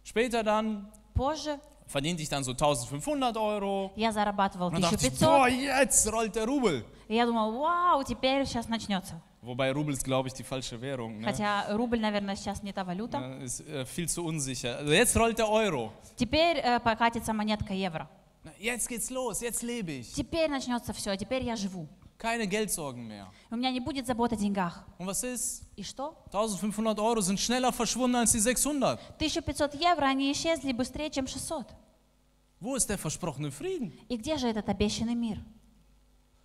Später 0.05 0.45
dann 0.45 0.87
Позже 1.13 1.59
verdiente 1.89 2.23
ich 2.23 2.29
dann 2.29 2.45
so 2.45 2.53
1500 2.53 3.37
Euro. 3.37 3.91
я 3.97 4.13
зарабатывал 4.13 4.69
Und 4.69 4.75
dann 4.75 4.83
dachte 4.83 5.09
ich, 5.09 5.19
boah, 5.19 5.47
1500. 5.47 5.81
jetzt 5.81 6.13
rollt 6.13 6.37
der 6.37 6.47
Rubel. 6.47 6.85
И 7.09 7.17
я 7.17 7.27
думал, 7.27 7.51
вау, 7.59 8.05
теперь 8.05 8.47
сейчас 8.47 8.69
начнется. 8.69 9.21
Wobei 9.43 9.73
Rubel 9.73 9.95
ist, 9.95 10.05
glaube 10.05 10.29
ich, 10.29 10.35
die 10.35 10.45
falsche 10.45 10.81
Währung. 10.81 11.19
Ne? 11.19 11.25
Хотя 11.25 11.65
рубль, 11.75 11.99
наверное, 11.99 12.37
сейчас 12.37 12.63
не 12.63 12.73
та 12.73 12.85
валюта. 12.85 13.19
Ne, 13.19 13.43
Ist 13.45 13.61
äh, 13.67 13.85
viel 13.87 14.07
zu 14.09 14.23
unsicher. 14.25 14.77
Also 14.79 14.93
jetzt 14.93 15.17
rollt 15.17 15.39
der 15.39 15.49
Euro. 15.49 15.93
Теперь 16.15 16.59
э, 16.59 16.79
покатится 16.79 17.33
монетка 17.33 17.73
евро. 17.75 18.09
Jetzt 18.60 18.88
geht's 18.88 19.10
los, 19.10 19.42
jetzt 19.42 19.64
lebe 19.64 19.92
ich. 19.92 20.14
Теперь 20.14 20.50
начнется 20.50 20.94
все, 20.94 21.16
теперь 21.16 21.44
я 21.44 21.56
живу. 21.56 21.88
Keine 22.18 22.48
Geldsorgen 22.48 23.08
mehr. 23.08 23.28
У 23.52 23.56
меня 23.58 23.72
не 23.72 23.82
будет 23.82 24.08
забот 24.08 24.32
о 24.32 24.36
деньгах. 24.36 24.86
Und 24.98 25.08
was 25.08 25.24
ist? 25.24 25.64
И 25.76 25.84
что? 25.84 26.16
1500 26.28 26.98
Euro 27.00 27.22
sind 27.22 27.40
schneller 27.40 27.74
verschwunden 27.74 28.16
als 28.16 28.32
die 28.32 28.40
600. 28.40 29.00
1500 29.20 29.76
евро, 29.76 30.06
они 30.06 30.32
исчезли 30.32 30.72
быстрее, 30.72 31.10
чем 31.10 31.28
600. 31.28 31.68
Wo 32.62 32.76
ist 32.76 32.90
der 32.90 32.98
versprochene 32.98 33.52
Frieden? 33.52 33.92
И 34.08 34.16
где 34.16 34.38
же 34.38 34.48
этот 34.48 34.70
обещанный 34.70 35.16
мир? 35.16 35.44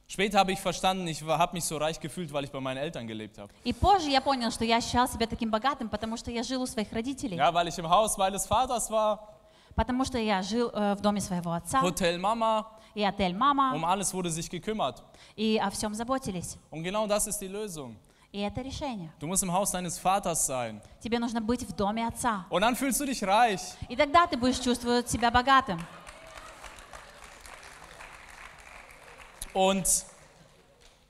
Später 0.09 0.41
habe 0.41 0.51
ich 0.51 0.59
verstanden, 0.59 1.07
ich 1.07 1.23
habe 1.23 1.55
mich 1.55 1.65
so 1.65 1.77
reich 1.77 2.01
gefühlt, 2.01 2.33
weil 2.33 2.43
ich 2.43 2.51
bei 2.51 2.59
meinen 2.59 2.79
Eltern 2.79 3.07
gelebt 3.07 3.39
habe. 3.39 3.53
И 3.63 3.73
позже 3.73 4.11
я 4.11 4.21
понял, 4.21 4.51
что 4.51 4.65
я 4.65 4.79
ощущал 4.79 5.07
себя 5.07 5.29
таким 5.29 5.53
богатым, 5.53 5.89
потому 5.89 6.17
что 6.17 6.33
я 6.33 6.43
жил 6.43 6.63
у 6.63 6.67
своих 6.67 6.93
родителей. 6.93 7.37
Ja, 7.37 7.55
weil 7.55 7.69
ich 7.69 7.79
im 7.79 7.89
Haus 7.89 8.19
meines 8.19 8.45
Vaters 8.45 8.91
war, 8.91 9.30
Потому 9.75 10.05
что 10.05 10.19
я 10.19 10.43
жил 10.43 10.71
э, 10.73 10.95
в 10.95 11.01
доме 11.01 11.21
своего 11.21 11.53
отца, 11.53 11.81
Hotel 11.83 12.19
Mama, 12.19 12.65
и 12.95 13.03
отель 13.05 13.35
мама, 13.35 13.73
um 13.75 13.85
alles 13.85 14.13
wurde 14.13 14.31
sich 14.31 14.51
gekümmert. 14.51 15.03
и 15.37 15.59
о 15.63 15.71
всем 15.71 15.95
заботились. 15.95 16.57
Und 16.71 16.83
genau 16.83 17.07
das 17.07 17.27
ist 17.27 17.39
die 17.41 17.49
Lösung. 17.49 17.97
И 18.33 18.39
это 18.41 18.61
решение. 18.63 19.11
Du 19.19 19.27
musst 19.27 19.43
im 19.43 19.53
Haus 19.53 19.73
deines 19.73 19.99
Vaters 19.99 20.47
sein. 20.47 20.81
Тебе 21.01 21.19
нужно 21.19 21.41
быть 21.41 21.63
в 21.63 21.73
доме 21.75 22.07
отца. 22.07 22.47
Und 22.51 22.61
dann 22.63 22.77
fühlst 22.77 23.01
du 23.01 23.07
dich 23.07 23.23
reich. 23.25 23.61
И 23.89 23.97
тогда 23.97 24.27
ты 24.27 24.37
будешь 24.37 24.59
чувствовать 24.61 25.09
себя 25.09 25.31
богатым. 25.31 25.81
Und 29.53 29.87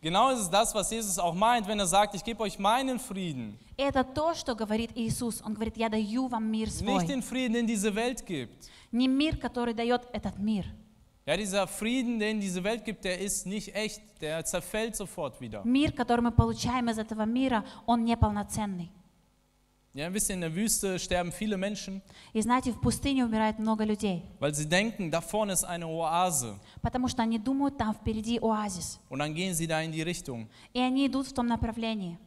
genau 0.02 0.32
ist 0.32 0.40
es 0.40 0.50
das, 0.50 0.74
was 0.74 0.90
Jesus 0.92 1.18
auch 1.20 1.34
meint, 1.34 1.68
wenn 1.68 1.80
er 1.80 1.88
sagt, 1.88 2.16
ich 2.16 2.24
gebe 2.24 2.42
euch 2.44 2.60
meinen 2.60 3.00
Frieden. 3.00 3.58
И 3.78 3.82
это 3.82 4.04
то, 4.04 4.34
что 4.34 4.56
говорит 4.56 4.92
Иисус. 4.96 5.42
Он 5.44 5.54
говорит, 5.54 5.78
я 5.78 5.90
даю 5.90 6.28
вам 6.28 6.50
мир 6.50 6.68
Nicht 6.68 6.80
свой. 6.80 7.06
den 7.08 7.22
Frieden, 7.22 7.54
den 7.54 7.68
diese 7.68 7.94
Welt 7.96 8.26
gibt. 8.26 8.70
Не 8.92 9.08
мир, 9.08 9.38
который 9.38 9.74
дает 9.74 10.08
этот 10.14 10.38
мир. 10.40 10.66
Ja, 11.26 11.36
dieser 11.36 11.66
Frieden, 11.68 12.20
den 12.20 12.40
diese 12.40 12.64
Welt 12.64 12.86
gibt, 12.86 13.04
der 13.04 13.20
ist 13.20 13.48
nicht 13.48 13.76
echt. 13.76 14.00
Der 14.22 14.46
zerfällt 14.46 14.96
sofort 14.96 15.42
wieder. 15.42 15.64
Мир, 15.66 15.92
который 15.92 16.22
мы 16.22 16.32
получаем 16.32 16.88
из 16.90 16.98
этого 17.00 17.26
мира, 17.26 17.66
он 17.88 18.06
неполноценный. 18.06 18.92
Ja, 19.94 20.14
wisst 20.14 20.30
ihr, 20.30 20.36
in 20.36 20.42
der 20.42 20.54
Wüste 20.54 21.00
sterben 21.00 21.32
viele 21.32 21.56
Menschen, 21.58 22.02
И 22.34 22.42
знаете, 22.42 22.74
в 22.74 22.82
пустыне 22.82 23.24
умирает 23.24 23.60
много 23.60 23.86
людей, 23.86 24.24
weil 24.42 24.54
sie 24.54 24.68
denken, 24.68 25.10
da 25.10 25.22
vorne 25.22 25.54
ist 25.54 25.64
eine 25.64 25.88
Oase. 25.88 26.60
потому 26.82 27.08
что 27.08 27.22
они 27.24 27.40
думают, 27.40 27.78
там 27.78 27.94
впереди 27.94 28.38
оазис. 28.42 29.00
Und 29.10 29.20
dann 29.20 29.34
gehen 29.34 29.54
sie 29.54 29.68
da 29.68 29.82
in 29.82 29.94
die 29.94 30.02
Richtung. 30.02 30.50
И 30.74 30.80
они 30.82 31.08
идут 31.08 31.28
в 31.28 31.34
том 31.34 31.48
направлении. 31.48 32.18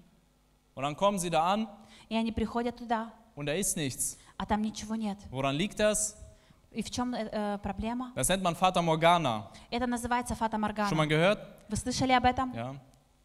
Und 0.75 0.83
dann 0.85 0.97
kommen 0.97 1.19
sie 1.19 1.29
da 1.29 1.43
an 1.53 1.69
И 2.09 2.17
они 2.17 2.33
приходят 2.33 2.75
туда, 2.77 3.13
und 3.37 3.45
da 3.45 3.53
ist 3.53 3.77
nichts. 3.77 4.17
а 4.39 4.47
там 4.47 4.63
ничего 4.63 4.95
нет. 4.95 5.19
Woran 5.31 5.55
liegt 5.55 5.79
das? 5.79 6.15
И 6.73 6.83
в 6.83 6.91
чем 6.91 7.15
э, 7.15 7.29
э, 7.31 7.59
проблема? 7.59 8.13
Das 8.17 8.29
nennt 8.31 8.43
man 8.43 8.55
Fata 8.57 8.81
Morgana. 8.81 9.51
Это 9.71 9.87
называется 9.87 10.35
фата 10.35 10.57
Schon 10.57 10.61
mal 10.97 11.07
Моргана. 11.07 11.07
gehört? 11.07 11.39
Вы 11.69 11.77
слышали 11.77 12.13
об 12.13 12.25
этом? 12.25 12.51
Ja. 12.55 12.75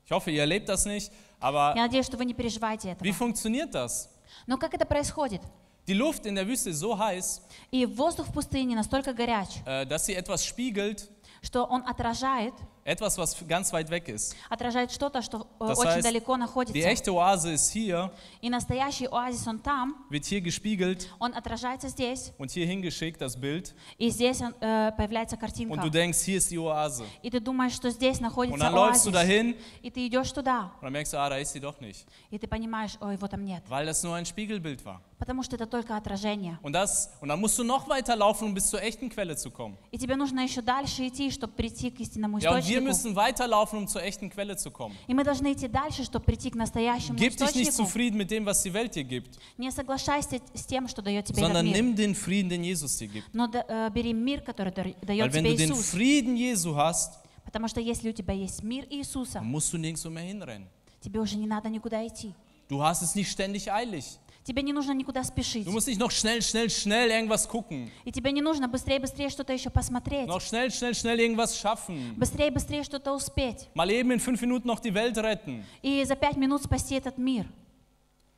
Ich 0.06 0.12
hoffe, 0.12 0.32
ihr 0.32 0.41
erlebt 0.41 0.67
das 0.67 0.86
nicht. 0.86 1.13
Aber 1.39 1.73
Я 1.77 1.84
надеюсь, 1.84 2.06
что 2.08 2.17
вы 2.17 2.25
не 2.25 2.34
переживаете 2.34 2.89
wie 2.99 3.10
этого. 3.10 3.13
funktioniert 3.13 3.73
das? 3.73 4.10
Но 4.46 4.59
как 4.59 4.74
это 4.74 4.85
происходит? 4.87 5.42
Die 5.87 5.94
Luft 5.94 6.27
in 6.27 6.35
der 6.35 6.46
Wüste 6.46 6.70
ist 6.70 6.81
so 6.81 6.98
heiß, 6.98 7.40
И 7.70 7.87
воздух 7.87 8.27
в 8.29 8.33
пустыне 8.33 8.77
настолько 8.77 9.12
горяч, 9.14 9.48
äh, 9.64 9.87
dass 9.87 10.07
sie 10.07 10.14
etwas 10.14 10.44
spiegelt, 10.44 11.09
что 11.42 11.64
он 11.64 11.83
отражает 11.87 12.53
etwas, 12.88 13.18
was 13.18 13.37
ganz 13.46 13.72
weit 13.72 13.90
weg 13.90 14.09
ist. 14.09 14.35
отражает 14.48 14.90
что-то, 14.90 15.20
что 15.22 15.46
э, 15.61 15.66
Das 15.68 15.79
очень 15.79 15.90
heißt, 15.90 16.05
далеко 16.07 16.35
Die 16.35 16.38
находится. 16.38 16.79
echte 16.88 17.12
Oase 17.12 17.53
ist 17.53 17.70
hier, 17.70 18.11
И 18.40 18.48
настоящий 18.48 19.07
оазис, 19.09 19.46
он 19.46 19.59
там, 19.61 19.94
wird 20.11 20.24
hier 20.24 20.40
gespiegelt 20.40 21.09
он 21.18 21.35
отражается 21.35 21.88
здесь, 21.88 22.33
und 22.38 22.51
hier 22.51 22.66
hingeschickt, 22.66 23.20
das 23.20 23.37
Bild. 23.38 23.74
и 23.98 24.09
здесь 24.11 24.40
он, 24.40 24.55
э, 24.61 24.92
появляется 24.96 25.37
Und 25.37 25.40
картинка. 25.40 25.81
du 25.83 25.90
denkst, 25.90 26.18
hier 26.20 26.38
ist 26.38 26.51
die 26.51 26.59
Oase. 26.59 27.05
И 27.22 27.31
ты 27.31 27.40
думаешь, 27.40 27.74
что 27.74 27.90
здесь 27.90 28.16
Und 28.18 28.22
находится 28.22 28.59
dann 28.64 28.74
läufst 28.74 29.05
du 29.07 29.11
оазис. 29.11 29.29
dahin 29.29 29.55
И 29.83 29.90
ты 29.90 30.07
идешь 30.07 30.33
туда, 30.33 30.72
und 30.81 30.83
dann 30.85 30.92
merkst 30.92 31.12
du, 31.12 31.18
ah, 31.18 31.29
da 31.29 31.37
ist 31.37 31.53
sie 31.53 31.61
doch 31.61 31.79
nicht. 31.81 32.07
и 32.31 32.38
ты 32.38 32.46
понимаешь, 32.48 32.96
ой, 33.01 33.14
его 33.14 33.29
там 33.29 33.44
нет. 33.44 33.62
Weil 33.68 33.87
das 33.87 34.03
nur 34.03 34.14
ein 34.14 34.24
Spiegelbild 34.24 34.85
war. 34.85 35.01
Потому 35.18 35.42
что 35.42 35.57
это 35.57 35.66
только 35.66 35.96
отражение. 35.96 36.61
Und, 36.62 36.72
das, 36.74 37.11
und 37.20 37.28
dann 37.28 37.40
musst 37.40 37.59
du 37.59 37.64
noch 37.64 37.88
weiter 37.88 38.14
laufen, 38.14 38.44
um 38.44 38.54
bis 38.54 38.68
zur 38.70 38.81
echten 38.81 39.09
Quelle 39.11 39.35
zu 39.37 39.50
kommen. 39.50 39.76
И 39.90 39.98
тебе 39.98 40.14
нужно 40.14 40.40
еще 40.44 40.62
дальше 40.62 41.09
идти, 41.09 41.28
чтобы 41.33 41.54
прийти 41.54 41.90
к 41.90 41.98
истинному 41.98 42.38
Ja, 42.38 42.50
und 42.52 42.57
wir 42.59 42.78
источнику. 42.78 42.85
müssen 42.85 43.16
weiterlaufen, 43.16 43.78
um 43.81 43.88
zur 43.88 44.00
echten 44.04 44.31
Quelle 44.31 44.57
zu 44.57 44.70
kommen. 44.70 44.94
И 45.09 45.14
мы 45.14 45.24
должны 45.24 45.52
идти 45.52 45.66
дальше, 45.66 46.04
чтобы 46.04 46.24
прийти 46.24 46.50
к 46.50 46.54
настоящему 46.54 47.18
Gib 47.18 47.37
dich 47.37 47.52
nicht 47.54 47.68
источнику. 47.70 47.85
zufrieden 47.88 48.16
mit 48.16 48.31
dem, 48.31 48.46
was 48.46 48.62
die 48.62 48.72
Welt 48.72 48.94
dir 48.94 49.02
gibt, 49.02 49.38
Не 49.57 49.72
соглашайся 49.72 50.40
с 50.54 50.64
тем, 50.66 50.87
что 50.87 51.02
дает 51.02 51.24
тебе 51.24 51.42
этот 51.42 51.52
sondern 51.52 51.66
мир. 51.66 51.74
nimm 51.74 51.96
den 51.96 52.14
Frieden, 52.14 52.48
den 52.50 52.62
Jesus 52.62 52.96
dir 52.98 53.09
gibt. 53.09 53.26
Но 53.35 53.48
э, 53.52 53.90
бери 53.90 54.12
мир, 54.12 54.40
который 54.42 54.70
дает 54.72 55.02
Weil 55.02 55.33
wenn 55.33 55.44
тебе 55.44 55.50
du 55.50 55.57
den 55.57 55.70
Иисус. 55.72 55.90
Frieden 55.90 56.37
Jesu 56.37 56.76
hast, 56.76 57.18
Потому 57.44 57.66
что 57.66 57.81
если 57.81 58.09
у 58.11 58.12
тебя 58.12 58.35
есть 58.35 58.62
мир 58.62 58.87
Иисуса, 58.88 59.40
musst 59.40 59.72
du 59.72 59.78
nirgendwo 59.78 60.11
mehr 60.11 60.22
hinrennen. 60.24 60.68
тебе 61.00 61.18
уже 61.18 61.37
не 61.37 61.46
надо 61.48 61.68
никуда 61.68 62.07
идти. 62.07 62.35
Du 62.68 62.83
hast 62.83 63.02
es 63.02 63.16
nicht 63.16 63.31
ständig 63.33 63.72
eilig. 63.72 64.04
Тебе 64.47 64.62
не 64.62 64.73
нужно 64.73 64.91
никуда 64.93 65.23
спешить. 65.23 65.65
Du 65.65 65.71
musst 65.71 65.88
nicht 65.88 65.99
noch 65.99 66.12
schnell, 66.12 66.41
schnell, 66.41 66.69
schnell 66.69 67.10
irgendwas 67.10 67.47
gucken. 67.47 67.89
И 68.03 68.12
тебе 68.12 68.32
не 68.32 68.41
нужно 68.41 68.67
быстрее-быстрее 68.67 69.29
что-то 69.29 69.53
еще 69.53 69.69
посмотреть. 69.69 70.27
Noch 70.27 70.41
schnell, 70.41 70.69
schnell, 70.69 70.93
schnell 70.93 71.17
irgendwas 71.19 71.58
schaffen. 71.58 72.13
Быстрее-быстрее 72.17 72.84
что-то 72.84 73.13
успеть. 73.13 73.69
Mal 73.73 73.89
eben 73.89 74.12
in 74.12 74.19
fünf 74.19 74.41
Minuten 74.41 74.67
noch 74.67 74.82
die 74.82 74.93
Welt 74.93 75.17
retten. 75.17 75.63
И 75.82 76.03
за 76.03 76.15
пять 76.15 76.36
минут 76.36 76.62
спасти 76.63 76.95
этот 76.95 77.17
мир. 77.17 77.45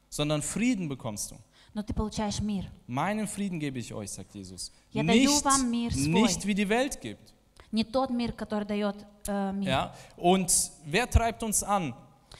Sondern 0.09 0.41
Frieden 0.43 0.87
bekommst 0.87 1.31
du. 1.31 1.37
Но 1.73 1.81
ты 1.81 1.93
получаешь 1.93 2.39
мир. 2.39 2.65
Meinen 2.87 3.27
Frieden 3.27 3.59
gebe 3.59 3.79
ich 3.79 3.91
euch, 3.93 4.11
sagt 4.11 4.33
Jesus. 4.35 4.71
Я 4.91 5.03
даю 5.03 5.29
Nicht, 5.31 5.43
вам 5.43 5.69
мир 5.71 5.91
свой. 5.91 6.21
nicht 6.21 6.45
wie 6.45 6.53
die 6.53 6.69
Welt 6.69 7.01
gibt. 7.01 7.33
Не 7.71 7.83
тот 7.83 8.11
мир, 8.11 8.31
который 8.31 8.65
дает 8.65 8.95
э, 9.27 9.51
мир. 9.51 9.67
Ja? 9.67 9.95
Und 10.15 10.49
wer 10.85 11.09
treibt 11.09 11.43
uns 11.43 11.63
an? 11.63 11.93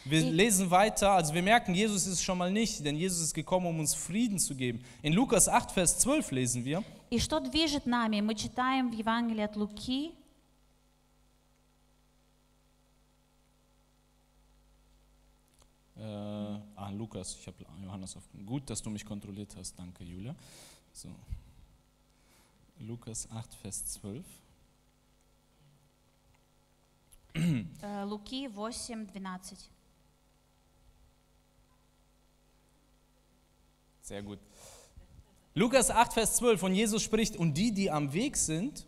Wir 0.05 0.19
Ich- 0.21 0.31
lesen 0.31 0.69
weiter, 0.69 1.11
also 1.11 1.33
wir 1.33 1.41
merken, 1.41 1.73
Jesus 1.73 2.05
ist 2.05 2.13
es 2.13 2.21
schon 2.23 2.37
mal 2.37 2.51
nicht, 2.51 2.85
denn 2.85 2.95
Jesus 2.95 3.21
ist 3.21 3.33
gekommen, 3.33 3.65
um 3.65 3.79
uns 3.79 3.95
Frieden 3.95 4.37
zu 4.37 4.53
geben. 4.55 4.83
In 5.01 5.13
Lukas 5.13 5.47
8, 5.49 5.71
Vers 5.71 5.97
12 5.99 6.31
lesen 6.31 6.63
wir, 6.63 6.83
И 7.09 7.19
что 7.19 7.39
движет 7.39 7.85
нами? 7.85 8.21
Мы 8.21 8.35
читаем 8.35 8.89
в 8.91 8.93
Евангелии 8.93 9.43
от 9.43 9.55
Луки, 9.55 10.13
äh, 15.97 16.01
ah, 16.75 16.89
Lukas, 16.91 17.35
ich 17.39 17.47
habe 17.47 17.57
Johannes 17.83 18.15
auf. 18.17 18.23
Gut, 18.45 18.69
dass 18.69 18.81
du 18.81 18.89
mich 18.89 19.05
kontrolliert 19.05 19.55
hast, 19.57 19.77
danke 19.77 20.03
Julia. 20.03 20.35
So. 20.93 21.09
Lukas 22.79 23.29
8, 23.31 23.53
Vers 23.55 23.85
12. 23.85 24.25
э, 27.33 28.03
Луки 28.03 28.47
8, 28.47 28.73
12. 28.73 29.69
Sehr 34.09 34.21
gut. 34.21 34.39
Lukas 35.53 35.89
8, 35.89 36.13
Vers 36.13 36.35
12 36.37 36.63
und 36.63 36.75
Jesus 36.75 37.01
spricht, 37.01 37.37
und 37.37 37.53
die, 37.53 37.71
die 37.71 37.89
am 37.89 38.11
Weg 38.13 38.35
sind, 38.35 38.85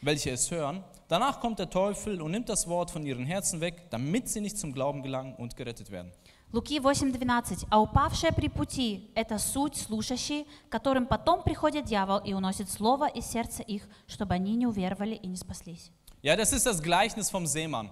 welche 0.00 0.30
es 0.30 0.50
hören, 0.50 0.84
danach 1.08 1.40
kommt 1.40 1.58
der 1.58 1.70
Teufel 1.70 2.22
und 2.22 2.30
nimmt 2.30 2.48
das 2.48 2.68
Wort 2.68 2.90
von 2.90 3.04
ihren 3.04 3.26
Herzen 3.26 3.60
weg, 3.60 3.90
damit 3.90 4.28
sie 4.28 4.40
nicht 4.40 4.56
zum 4.56 4.72
Glauben 4.72 5.02
gelangen 5.02 5.34
und 5.34 5.56
gerettet 5.56 5.90
werden. 5.90 6.12
Луки 6.52 6.78
8.12. 6.78 7.66
«А 7.68 7.80
упавшие 7.80 8.32
при 8.32 8.48
пути – 8.48 9.14
это 9.16 9.38
суть 9.38 9.76
слушающие, 9.76 10.44
которым 10.70 11.06
потом 11.06 11.42
приходит 11.42 11.86
дьявол 11.86 12.18
и 12.18 12.32
уносит 12.32 12.70
слово 12.70 13.08
из 13.08 13.26
сердца 13.26 13.64
их, 13.64 13.88
чтобы 14.06 14.34
они 14.34 14.54
не 14.54 14.66
уверовали 14.68 15.16
и 15.16 15.26
не 15.26 15.36
спаслись». 15.36 15.90
Ja, 16.22 16.36
das 16.36 16.52
ist 16.52 16.64
das 16.64 16.80
Gleichnis 16.80 17.28
vom 17.28 17.44
Seemann. 17.44 17.90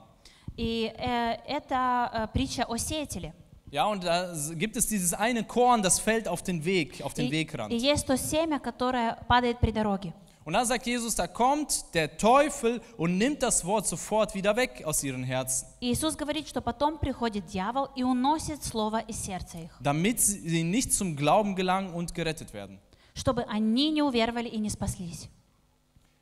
И 0.56 0.92
э, 0.96 1.38
это 1.48 2.10
э, 2.12 2.28
притча 2.32 2.64
о 2.68 2.76
сеятеле. 2.76 3.34
Ja, 3.70 3.86
und 3.86 4.04
da 4.04 4.34
gibt 4.54 4.76
es 4.76 4.86
dieses 4.86 5.14
eine 5.14 5.44
Korn, 5.44 5.82
das 5.82 5.98
fällt 5.98 6.28
auf 6.28 6.42
den 6.42 6.62
Weg, 6.64 7.00
auf 7.02 7.14
den 7.14 7.28
И, 7.28 7.30
Wegrand. 7.30 7.72
и 7.72 7.76
есть 7.78 8.06
то 8.06 8.16
семя, 8.18 8.58
которое 8.58 9.16
падает 9.28 9.60
при 9.60 9.70
дороге. 9.72 10.12
Und 10.44 10.54
dann 10.54 10.66
sagt 10.66 10.86
Jesus, 10.86 11.14
da 11.14 11.28
kommt 11.28 11.84
der 11.94 12.18
Teufel 12.18 12.80
und 12.98 13.16
nimmt 13.16 13.42
das 13.44 13.64
Wort 13.64 13.86
sofort 13.86 14.34
wieder 14.34 14.56
weg 14.56 14.82
aus 14.84 15.02
ihren 15.04 15.22
Herzen, 15.24 15.66
И 15.80 15.90
Иисус 15.92 16.16
говорит, 16.16 16.48
что 16.48 16.60
потом 16.60 16.98
приходит 16.98 17.46
дьявол 17.46 17.88
и 17.94 18.02
уносит 18.02 18.62
слово 18.62 18.98
из 19.08 19.16
сердца 19.24 19.58
их, 19.58 19.70
damit 19.80 20.20
sie 20.20 20.64
nicht 20.64 20.92
zum 20.92 21.16
Glauben 21.16 21.54
gelangen 21.56 21.94
und 21.94 22.12
gerettet 22.14 22.52
werden. 22.52 22.78
чтобы 23.14 23.44
они 23.44 23.90
не 23.90 24.02
уверовали 24.02 24.48
и 24.48 24.58
не 24.58 24.68
спаслись. 24.68 25.28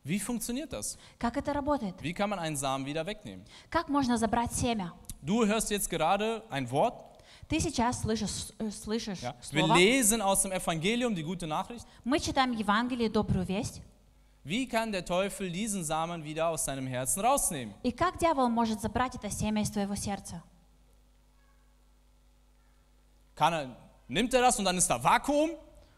Wie 0.05 0.18
funktioniert 0.20 0.73
das? 0.73 0.96
Как 1.18 1.37
это 1.37 1.53
работает? 1.53 1.94
Wie 2.03 2.12
kann 2.14 2.31
man 2.31 2.38
einen 2.38 2.57
Samen 2.57 2.87
wieder 2.87 3.05
wegnehmen? 3.07 3.44
Как 3.70 3.88
можно 3.88 4.16
забрать 4.18 4.53
семя? 4.53 4.92
Du 5.23 5.44
hörst 5.46 5.70
jetzt 5.70 5.88
gerade 5.90 6.42
ein 6.51 6.70
Wort. 6.70 6.94
Ты 7.47 7.60
сейчас 7.60 8.01
слышишь, 8.01 8.47
э, 8.58 8.71
слышишь 8.71 9.19
Ja. 9.21 9.36
Wir 9.51 9.65
слово. 9.65 9.75
lesen 9.77 10.21
aus 10.21 10.41
dem 10.41 10.51
Evangelium 10.51 11.13
die 11.13 11.23
gute 11.23 11.45
Nachricht. 11.45 11.86
Мы 12.03 12.19
читаем 12.19 12.51
Евангелие, 12.51 13.10
добрую 13.10 13.45
весть. 13.45 13.81
Wie 14.43 14.67
kann 14.67 14.91
der 14.91 15.03
Teufel 15.05 15.51
diesen 15.51 15.84
Samen 15.84 16.23
wieder 16.23 16.49
aus 16.49 16.65
seinem 16.65 16.88
Herzen 16.88 17.21
rausnehmen? 17.23 17.73
И 17.84 17.91
как 17.91 18.17
дьявол 18.19 18.49
может 18.49 18.81
забрать 18.81 19.15
это 19.15 19.29
семя 19.29 19.62
из 19.62 19.69
твоего 19.69 19.95
сердца? 19.95 20.41
Kann 23.36 23.53
er, 23.53 23.75
nimmt 24.08 24.34
er 24.34 24.41
das 24.41 24.58
und 24.58 24.65
dann 24.65 24.77
ist 24.77 24.88
da 24.89 24.97
Vakuum? 25.03 25.51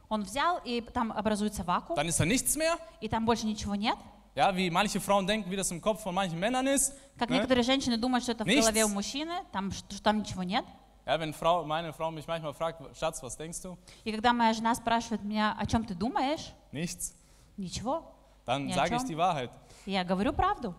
Он 0.09 0.23
взял, 0.23 0.59
и 0.63 0.79
там 0.81 1.11
образуется 1.11 1.63
вакуум, 1.65 1.97
Dann 1.97 2.07
ist 2.07 2.19
da 2.19 2.25
nichts 2.25 2.55
mehr? 2.55 2.77
и 3.01 3.07
там 3.09 3.25
больше 3.25 3.45
ничего 3.45 3.75
нет. 3.75 3.95
Ja, 4.35 4.55
wie 4.55 4.69
manche 4.69 4.99
Frauen 5.01 5.25
denken, 5.27 5.49
wie 5.51 5.55
das 5.57 5.69
im 5.71 5.81
Kopf 5.81 6.01
von 6.03 6.13
manchen 6.15 6.39
Männern 6.39 6.67
ist. 6.67 6.93
Как 7.17 7.29
Ne? 7.29 7.35
некоторые 7.37 7.63
женщины 7.63 7.97
думают, 7.97 8.23
что 8.23 8.31
это 8.33 8.43
в 8.43 8.47
Nichts. 8.47 8.61
голове 8.61 8.85
у 8.85 8.89
мужчины, 8.89 9.33
там, 9.51 9.71
что 9.71 10.01
там 10.01 10.19
ничего 10.19 10.43
нет. 10.43 10.63
Ja, 11.06 11.18
wenn 11.18 11.32
Frau, 11.34 11.64
meine 11.64 11.92
Frau 11.92 12.10
mich 12.12 12.26
manchmal 12.28 12.54
fragt, 12.54 12.80
Schatz, 12.96 13.22
was 13.22 13.36
denkst 13.36 13.60
du? 13.62 13.76
И 14.04 14.12
когда 14.12 14.32
моя 14.32 14.52
жена 14.52 14.74
спрашивает 14.74 15.22
меня, 15.24 15.56
о 15.58 15.66
чем 15.66 15.84
ты 15.84 15.94
думаешь, 15.94 16.52
Nichts. 16.72 17.14
ничего. 17.56 18.04
Dann 18.44 18.68
Ja, 18.68 18.76
sage 18.76 18.94
ich 18.94 19.00
schon. 19.00 19.08
die 19.08 19.16
Wahrheit. 19.16 19.50
И 19.86 19.90
Я 19.92 20.04
говорю 20.04 20.32
правду, 20.32 20.74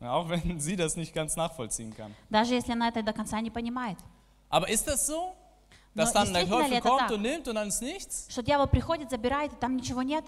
Ja, 0.00 0.12
auch 0.14 0.28
wenn 0.28 0.58
sie 0.60 0.76
das 0.76 0.96
nicht 0.96 1.14
ganz 1.14 1.34
nachvollziehen 1.36 1.94
kann. 1.96 2.12
даже 2.28 2.54
если 2.54 2.72
она 2.72 2.88
это 2.88 3.02
до 3.02 3.12
конца 3.12 3.40
не 3.40 3.50
понимает. 3.50 3.98
Aber 4.50 4.68
ist 4.68 4.86
das 4.86 5.06
so? 5.06 5.34
Dass 5.94 6.12
Но 6.14 6.20
dann 6.20 6.32
der 6.32 6.44
действительно 6.44 6.62
ли 6.68 6.68
Teufel 6.68 6.78
это 6.78 6.88
kommt 6.88 7.00
так? 7.00 7.10
und 7.12 7.22
nimmt 7.22 7.48
und 7.48 7.54
dann 7.54 7.68
ist 7.68 7.80
nichts? 7.82 8.26
Что 8.30 8.42
дьявол 8.42 8.66
приходит, 8.66 9.10
забирает, 9.10 9.52
и 9.52 9.56
там 9.56 9.76
ничего 9.76 10.02
нет. 10.02 10.24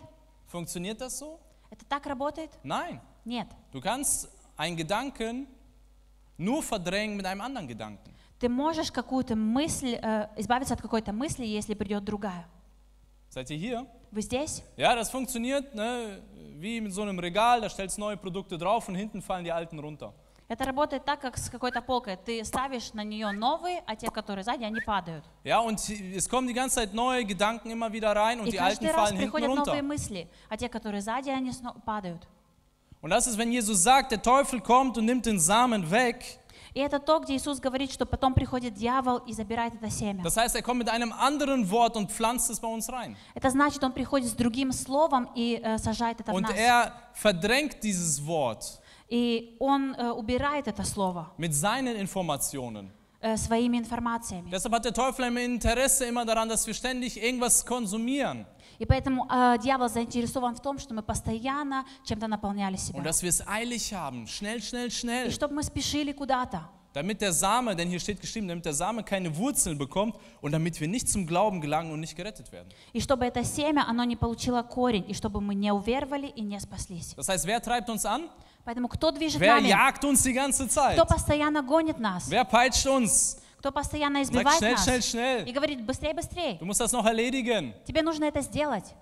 Funktioniert 0.47 1.01
das 1.01 1.19
so? 1.19 1.39
Это 1.71 1.85
так 1.87 2.07
работает? 2.07 2.51
Nein. 2.63 3.01
Нет. 3.25 3.49
Du 3.73 3.81
kannst 3.81 4.29
einen 4.57 4.77
Gedanken 4.77 5.47
nur 6.39 6.63
verdrängen 6.63 7.17
mit 7.17 7.27
einem 7.27 7.41
anderen 7.41 7.67
Gedanken. 7.67 8.15
Ты 8.40 8.48
можешь 8.48 8.92
какую-то 8.92 9.36
мысль, 9.36 10.00
э, 10.02 10.28
избавиться 10.38 10.74
от 10.74 10.82
какой-то 10.82 11.12
мысли, 11.12 11.46
если 11.46 11.74
придет 11.74 12.04
другая. 12.06 12.48
Seid 13.30 13.50
ihr 13.52 13.58
hier? 13.58 13.86
Вы 14.12 14.22
здесь? 14.22 14.64
Ja, 14.76 14.96
das 14.96 15.12
funktioniert 15.12 15.76
ne, 15.76 16.22
wie 16.56 16.82
mit 16.82 16.94
so 16.94 17.04
einem 17.04 17.20
Regal, 17.20 17.62
da 17.62 17.70
stellst 17.70 18.00
neue 18.00 18.18
Produkte 18.18 18.58
drauf 18.58 18.88
und 18.88 18.96
hinten 18.96 19.22
fallen 19.22 19.44
die 19.44 19.52
alten 19.52 19.78
runter. 19.80 20.14
Это 20.48 20.66
работает 20.66 21.06
так, 21.06 21.22
как 21.22 21.38
с 21.38 21.48
какой-то 21.48 21.80
полкой. 21.80 22.18
Ты 22.18 22.44
ставишь 22.44 22.92
на 22.94 23.04
нее 23.04 23.30
новые, 23.32 23.84
а 23.86 23.96
те, 23.96 24.10
которые 24.10 24.44
сзади, 24.44 24.64
они 24.64 24.82
падают. 24.82 25.24
Ja, 25.44 25.60
und 25.60 25.78
es 25.78 26.28
kommen 26.28 26.48
die 26.48 26.56
ganze 26.56 26.78
Zeit 26.78 26.94
neue 26.96 27.24
Gedanken 27.24 27.70
immer 27.70 27.94
wieder 27.94 28.16
rein 28.16 28.40
und 28.40 28.48
И 28.48 28.52
die 28.52 28.60
alten 28.60 28.88
fallen 28.88 29.18
hinten 29.18 29.32
приходят 29.32 29.48
новые 29.50 29.82
runter. 29.82 29.84
мысли, 29.84 30.28
а 30.50 30.58
те, 30.58 30.68
которые 30.68 31.02
сзади, 31.02 31.30
они 31.30 31.52
падают. 31.86 32.28
Und 33.02 33.12
das 33.12 33.28
ist, 33.28 33.38
wenn 33.38 33.52
Jesus 33.52 33.84
sagt, 33.84 34.12
der 34.12 34.24
Teufel 34.24 34.60
kommt 34.60 34.98
und 34.98 35.06
nimmt 35.06 35.28
den 35.28 35.40
Samen 35.40 35.92
weg. 35.92 36.39
И 36.74 36.80
это 36.80 37.00
то, 37.00 37.20
где 37.20 37.36
Иисус 37.36 37.60
говорит, 37.60 37.92
что 37.92 38.06
потом 38.06 38.34
приходит 38.34 38.74
дьявол 38.76 39.18
и 39.28 39.34
забирает 39.34 39.74
это 39.76 39.90
семя. 39.90 40.24
Das 40.24 40.38
heißt, 40.38 40.56
er 40.56 40.62
kommt 40.62 40.80
mit 40.80 40.90
einem 40.90 41.12
anderen 41.14 41.70
Wort 41.72 41.96
und 41.98 42.12
pflanzt 42.12 42.50
es 42.50 42.60
bei 42.60 42.68
uns 42.68 42.90
rein. 42.90 43.16
Это 43.34 43.50
значит, 43.50 43.84
он 43.84 43.92
приходит 43.92 44.30
с 44.30 44.34
другим 44.34 44.72
словом 44.72 45.30
и 45.36 45.60
э, 45.64 45.78
сажает 45.80 46.20
это 46.22 46.32
в 46.32 46.36
Und 46.36 46.44
нас. 46.44 46.54
er 46.56 46.94
verdrängt 47.14 47.82
dieses 47.84 48.26
Wort 48.26 48.80
И 49.10 49.56
он 49.60 49.96
э, 49.96 50.12
убирает 50.12 50.68
это 50.68 50.84
слово 50.84 51.32
mit 51.38 51.54
seinen 51.54 51.96
Informationen. 51.96 52.92
э, 53.22 53.36
своими 53.36 53.78
информациями. 53.78 54.50
Deshalb 54.52 54.74
hat 54.76 54.86
der 54.86 54.94
Teufel 54.94 55.26
ein 55.26 55.36
Interesse 55.38 56.06
immer 56.06 56.24
daran, 56.26 56.48
dass 56.48 56.66
wir 56.68 56.74
ständig 56.74 57.22
irgendwas 57.22 57.66
konsumieren 57.66 58.46
И 58.80 58.86
поэтому 58.86 59.28
э, 59.30 59.58
дьявол 59.62 59.90
заинтересован 59.90 60.56
в 60.56 60.62
том, 60.62 60.80
что 60.80 60.94
мы 60.94 61.02
постоянно 61.04 61.86
чем-то 62.06 62.28
наполняли 62.28 62.76
und 62.76 62.80
себя. 62.80 63.02
dass 63.04 63.22
wir 63.22 63.30
es 63.30 63.46
eilig 63.46 63.94
haben. 63.94 64.26
Schnell, 64.26 64.62
schnell, 64.62 64.88
И 64.88 64.90
schnell. 64.90 65.32
чтобы 65.32 65.56
мы 65.56 65.64
спешили 65.64 66.14
куда-то. 66.14 66.62
Damit 66.94 67.22
der 67.22 67.34
Same, 67.34 67.76
denn 67.76 67.88
hier 67.88 68.00
steht 68.00 68.20
geschrieben, 68.20 68.48
damit 68.48 68.66
der 68.66 68.74
Same 68.74 69.04
keine 69.04 69.36
Wurzeln 69.38 69.78
bekommt 69.78 70.16
und 70.42 70.52
damit 70.54 70.80
wir 70.80 70.88
nicht 70.88 71.08
zum 71.08 71.28
Glauben 71.28 71.62
gelangen 71.62 71.92
und 71.92 72.00
nicht 72.00 72.16
gerettet 72.16 72.52
werden. 72.52 72.70
И 72.94 73.00
чтобы 73.02 73.26
это 73.26 73.44
семя, 73.44 73.86
оно 73.88 74.06
не 74.06 74.16
получило 74.16 74.64
корень, 74.64 75.06
и 75.08 75.14
чтобы 75.14 75.40
мы 75.42 75.54
не 75.54 75.72
уверовали 75.72 76.28
и 76.28 76.42
не 76.42 76.60
спаслись. 76.60 77.14
Das 77.16 77.28
heißt, 77.30 77.46
wer 77.46 77.62
treibt 77.62 77.90
uns 77.90 78.06
an? 78.06 78.30
Поэтому 78.66 78.88
кто 78.88 79.12
движет 79.12 79.40
Wer 79.42 79.56
нами? 79.56 79.68
jagt 79.68 80.04
uns 80.06 80.24
die 80.24 80.34
ganze 80.34 80.68
Zeit? 80.68 80.96
Кто 80.98 81.06
постоянно 81.06 81.62
гонит 81.62 82.00
нас? 82.00 82.28
Wer 82.30 82.44
peitscht 82.46 82.88
uns? 82.88 83.38
Кто 83.60 83.72
постоянно 83.72 84.24
избивает 84.24 84.62
schnell, 84.62 84.72
нас? 84.72 84.88
schnell, 84.88 85.44
И 85.44 85.50
schnell. 85.50 85.54
говорит, 85.54 85.86
быстрее, 85.86 86.14
быстрее. 86.14 86.58
Du 86.60 86.66
musst 86.66 86.80
das 86.80 86.92
noch 86.94 87.06
erledigen. 87.06 87.74
Тебе 87.86 88.02
нужно 88.02 88.24
это 88.26 88.42
сделать. 88.42 88.96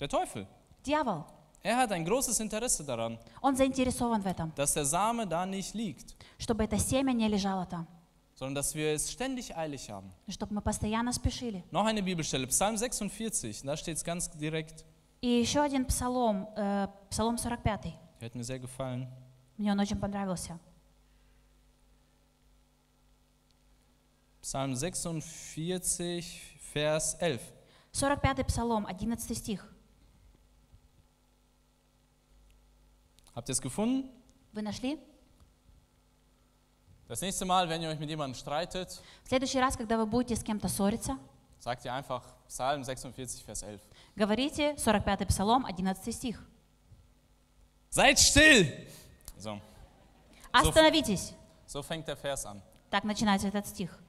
Der 0.00 0.08
Teufel. 0.08 0.46
Дьявол, 0.84 1.24
Er 1.62 1.76
hat 1.78 1.90
ein 1.90 2.04
großes 2.04 2.38
Interesse 2.40 2.84
daran, 2.84 3.18
он 3.40 3.56
заинтересован 3.56 4.20
в 4.22 4.26
этом, 4.26 4.52
dass 4.54 4.74
der 4.74 4.84
Same 4.84 5.26
da 5.26 5.44
nicht 5.46 5.74
liegt, 5.74 6.14
чтобы 6.38 6.62
это 6.64 6.78
семя 6.78 7.12
не 7.12 7.26
лежало 7.28 7.66
там, 7.66 7.86
sondern 8.34 8.54
dass 8.54 8.74
wir 8.74 8.92
es 8.94 9.10
ständig 9.10 9.56
eilig 9.56 9.90
haben. 9.90 10.12
чтобы 10.28 10.54
мы 10.54 10.60
постоянно 10.60 11.12
спешили. 11.12 11.64
Noch 11.72 11.86
eine 11.86 12.02
Bibelstelle, 12.02 12.46
Psalm 12.48 12.76
46, 12.76 13.62
da 13.62 13.76
steht 13.76 13.96
es 13.96 14.04
ganz 14.04 14.30
direkt. 14.30 14.84
И 15.22 15.28
еще 15.28 15.60
один 15.60 15.86
псалом, 15.86 16.46
э, 16.56 16.86
псалом 17.10 17.36
45. 17.38 17.92
Der 18.20 18.26
hat 18.28 18.34
mir 18.36 18.44
sehr 18.44 18.58
gefallen. 18.60 19.08
Мне 19.56 19.72
он 19.72 19.80
очень 19.80 19.98
понравился. 19.98 20.58
Psalm 24.46 24.76
46, 24.76 26.40
Vers 26.72 27.16
11. 27.18 27.40
45-й 27.92 28.44
псалом, 28.44 28.86
11 28.86 29.34
стих. 29.34 29.66
Habt 33.34 33.48
ihr 33.48 33.54
es 33.54 33.60
gefunden? 33.60 34.08
Вы 34.52 34.62
нашли? 34.62 35.00
Das 37.08 37.22
nächste 37.22 37.44
Mal, 37.44 37.68
wenn 37.68 37.82
ihr 37.82 37.88
euch 37.88 37.98
mit 37.98 38.08
jemandem 38.08 38.36
streitet, 38.36 39.02
В 39.24 39.28
следующий 39.28 39.58
раз, 39.58 39.76
когда 39.76 39.96
вы 39.98 40.06
будете 40.06 40.36
с 40.36 40.44
кем-то 40.44 40.68
ссориться, 40.68 41.18
sagt 41.58 41.84
ihr 41.84 41.92
einfach 41.92 42.22
Psalm 42.48 42.84
46, 42.84 43.42
Vers 43.44 43.64
11. 43.64 43.82
говорите 44.14 44.74
45-й 44.76 45.26
псалом, 45.26 45.66
11 45.66 46.14
стих. 46.14 46.40
Seid 47.90 48.18
still! 48.18 48.86
So, 49.40 49.60
Остановитесь. 50.52 51.32
so 51.66 51.82
fängt 51.82 52.06
der 52.06 52.16
Vers 52.16 52.46
an. 52.46 52.62
Так 52.90 53.02
начинается 53.02 53.48
этот 53.48 53.66
стих. 53.66 54.05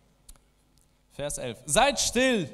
Vers 1.17 1.39
11. 1.39 1.67
Seid 1.67 1.99
still! 1.99 2.49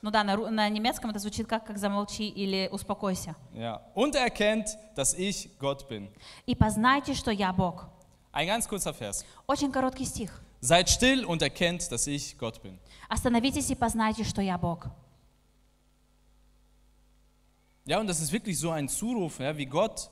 Ну 0.00 0.10
да, 0.12 0.22
на, 0.22 0.34
ру- 0.36 0.48
на 0.48 0.68
немецком 0.68 1.10
это 1.10 1.18
звучит 1.18 1.48
как, 1.48 1.66
как 1.66 1.76
замолчи 1.78 2.28
или 2.28 2.68
успокойся. 2.70 3.34
Ja. 3.52 3.80
Und 3.94 4.14
erkennt, 4.14 4.68
dass 4.94 5.12
ich 5.14 5.48
Gott 5.58 5.88
bin. 5.88 6.08
И 6.46 6.54
познайте, 6.54 7.14
что 7.14 7.30
я 7.32 7.52
Бог. 7.52 7.86
Ein 8.32 8.46
ganz 8.46 8.68
kurzer 8.68 8.94
Vers. 8.94 9.24
Очень 9.46 9.72
короткий 9.72 10.04
стих. 10.04 10.40
Seid 10.60 10.88
still 10.88 11.24
und 11.24 11.42
erkennt, 11.42 11.90
dass 11.90 12.06
ich 12.06 12.38
Gott 12.38 12.62
bin. 12.62 12.78
Остановитесь 13.08 13.70
и 13.70 13.74
познайте, 13.74 14.22
что 14.24 14.40
я 14.40 14.56
Бог. 14.56 14.86
Ja, 17.86 17.98
und 17.98 18.06
das 18.06 18.20
ist 18.20 18.32
wirklich 18.32 18.58
so 18.58 18.70
ein 18.70 18.88
Zuruf, 18.88 19.40
ja, 19.40 19.56
wie 19.56 19.66
Gott. 19.66 20.10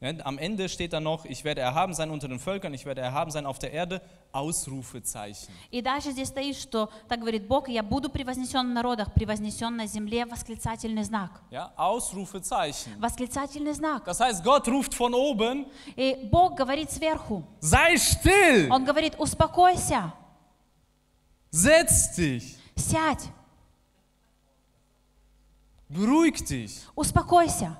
Ja, 0.00 0.12
am 0.24 0.36
Ende 0.36 0.68
steht 0.68 0.92
da 0.92 1.00
noch, 1.00 1.24
ich 1.24 1.44
werde 1.44 1.62
erhaben 1.62 1.94
sein 1.94 2.10
unter 2.10 2.28
den 2.28 2.38
Völkern, 2.38 2.74
ich 2.74 2.84
werde 2.84 3.00
erhaben 3.00 3.30
sein 3.30 3.46
auf 3.46 3.58
der 3.58 3.72
Erde, 3.72 4.02
Ausrufezeichen. 4.32 5.48
И 5.70 5.80
дальше 5.80 6.10
здесь 6.10 6.28
стоит, 6.28 6.56
что 6.56 6.90
так 7.08 7.20
говорит 7.20 7.46
Бог, 7.48 7.68
я 7.68 7.82
буду 7.82 8.10
превознесен 8.10 8.68
в 8.68 8.74
народах, 8.74 9.14
превознесен 9.14 9.74
на 9.76 9.86
земле, 9.86 10.26
восклицательный 10.26 11.04
знак. 11.04 11.40
Ja, 11.50 11.72
Ausrufezeichen. 11.76 12.98
Восклицательный 13.00 13.72
знак. 13.72 14.06
Das 14.06 14.20
heißt, 14.20 14.44
Gott 14.44 14.68
ruft 14.68 14.92
von 14.94 15.14
oben, 15.14 15.66
И 15.96 16.28
Бог 16.30 16.54
говорит 16.56 16.90
сверху. 16.90 17.42
sei 17.60 17.94
still, 17.96 18.68
Он 18.70 18.84
говорит, 18.84 19.14
успокойся, 19.18 20.12
setz 21.50 22.14
dich, 22.14 22.56
сядь, 22.76 23.30
beruhig 25.88 26.44
dich. 26.44 26.82
успокойся. 26.94 27.78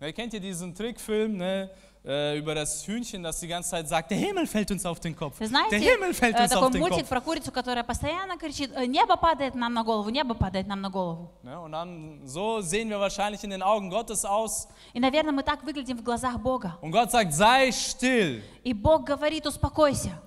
Ja, 0.00 0.10
kennt 0.12 0.32
ihr 0.34 0.40
diesen 0.40 0.74
Trickfilm 0.74 1.36
ne, 1.36 1.70
äh, 2.04 2.36
über 2.36 2.56
das 2.56 2.84
Hühnchen, 2.88 3.22
das 3.22 3.38
die 3.38 3.46
ganze 3.46 3.70
Zeit 3.70 3.88
sagt, 3.88 4.10
der 4.10 4.18
Himmel 4.18 4.48
fällt 4.48 4.68
uns 4.72 4.84
auf 4.84 4.98
den 4.98 5.14
Kopf. 5.14 5.36
Вы 5.38 5.38
Der 5.38 5.48
знаете, 5.48 5.76
Himmel 5.78 6.12
fällt 6.12 6.34
э, 6.36 6.42
uns 6.42 6.50
такой 6.50 6.66
auf 6.66 6.72
den 6.72 6.80
мультик 6.80 6.98
Kopf. 7.00 7.08
про 7.08 7.20
курицу, 7.20 7.52
которая 7.52 7.84
постоянно 7.84 8.36
кричит, 8.36 8.72
«Э, 8.74 8.84
небо 8.86 9.16
падает 9.16 9.54
нам 9.54 9.72
на 9.72 9.84
голову, 9.84 10.10
небо 10.10 10.34
падает 10.34 10.66
нам 10.66 10.80
на 10.80 10.90
голову. 10.90 11.30
Ne, 11.44 11.56
und 11.60 11.70
dann 11.70 12.26
so 12.26 12.60
sehen 12.60 12.88
wir 12.90 12.98
wahrscheinlich 12.98 13.44
in 13.44 13.50
den 13.50 13.62
Augen 13.62 13.90
Gottes 13.90 14.24
aus. 14.24 14.66
И, 14.92 14.98
наверное, 14.98 15.30
мы 15.32 15.44
так 15.44 15.62
выглядим 15.62 15.96
в 15.98 16.02
глазах 16.02 16.40
Бога. 16.40 16.76
Und 16.82 16.90
Gott 16.90 17.12
sagt, 17.12 17.32
sei 17.32 17.70
still, 17.70 18.42
И 18.64 18.72
Бог 18.72 19.04
говорит, 19.04 19.46
успокойся, 19.46 20.20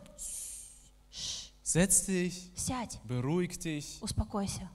setz 1.62 2.06
dich, 2.06 2.52
сядь, 2.56 3.00
beruhig 3.04 3.60
dich 3.60 3.98
успокойся 4.02 4.70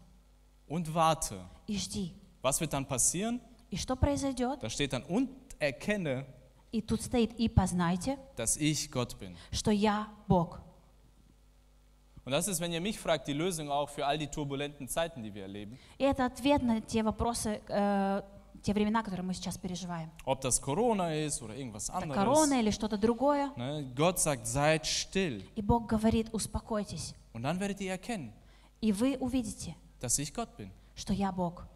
und 0.68 0.92
warte. 0.94 1.36
и 1.66 1.78
жди. 1.78 2.12
Was 2.42 2.60
wird 2.60 2.72
dann 2.72 2.84
passieren? 2.86 3.40
И 3.75 3.77
что 3.77 3.97
произойдет? 3.97 4.61
Da 4.61 4.69
steht 4.69 4.93
dann, 4.93 5.03
und 5.03 5.29
erkenne, 5.59 6.25
И 6.71 6.81
тут 6.81 7.01
стоит, 7.01 7.33
и 7.37 7.49
познайте, 7.49 8.17
dass 8.37 8.55
ich 8.55 8.89
Gott 8.89 9.17
bin. 9.19 9.35
что 9.51 9.69
я 9.71 10.07
Бог. 10.29 10.61
Und 12.23 12.31
das 12.31 12.47
ist, 12.47 12.59
wenn 12.61 12.71
ihr 12.71 12.79
mich 12.81 12.97
fragt, 12.97 13.27
die 13.27 13.33
Lösung 13.33 13.69
auch 13.69 13.89
für 13.89 14.05
all 14.05 14.17
die 14.17 14.27
turbulenten 14.27 14.87
Zeiten, 14.87 15.21
die 15.21 15.33
wir 15.33 15.43
erleben. 15.43 15.77
И 15.99 16.03
это 16.05 16.25
ответ 16.25 16.63
на 16.63 16.79
те 16.81 17.03
вопросы, 17.03 17.61
э, 17.67 18.21
те 18.63 18.73
времена, 18.73 19.03
которые 19.03 19.25
мы 19.25 19.33
сейчас 19.33 19.57
переживаем. 19.57 20.09
Ob 20.25 20.39
das 20.41 20.61
Corona 20.61 21.13
ist 21.13 21.41
oder 21.41 21.53
irgendwas 21.55 21.89
Это 21.89 22.07
корона 22.13 22.55
anderes. 22.55 22.59
или 22.61 22.71
что-то 22.71 22.97
другое. 22.97 23.51
Ne, 23.57 23.83
Gott 23.93 24.19
sagt, 24.19 24.47
seid 24.47 24.85
still. 24.85 25.43
И 25.55 25.61
Бог 25.61 25.85
говорит, 25.87 26.33
успокойтесь. 26.33 27.13
Und 27.33 27.43
dann 27.43 27.59
werdet 27.59 27.81
ihr 27.81 27.91
erkennen, 27.91 28.31
И 28.81 28.91
вы 28.93 29.17
увидите, 29.19 29.75
dass 29.99 30.17
ich 30.17 30.33
Gott 30.33 30.55
bin. 30.57 30.71
что 30.95 31.11
я 31.13 31.31
Бог. 31.31 31.67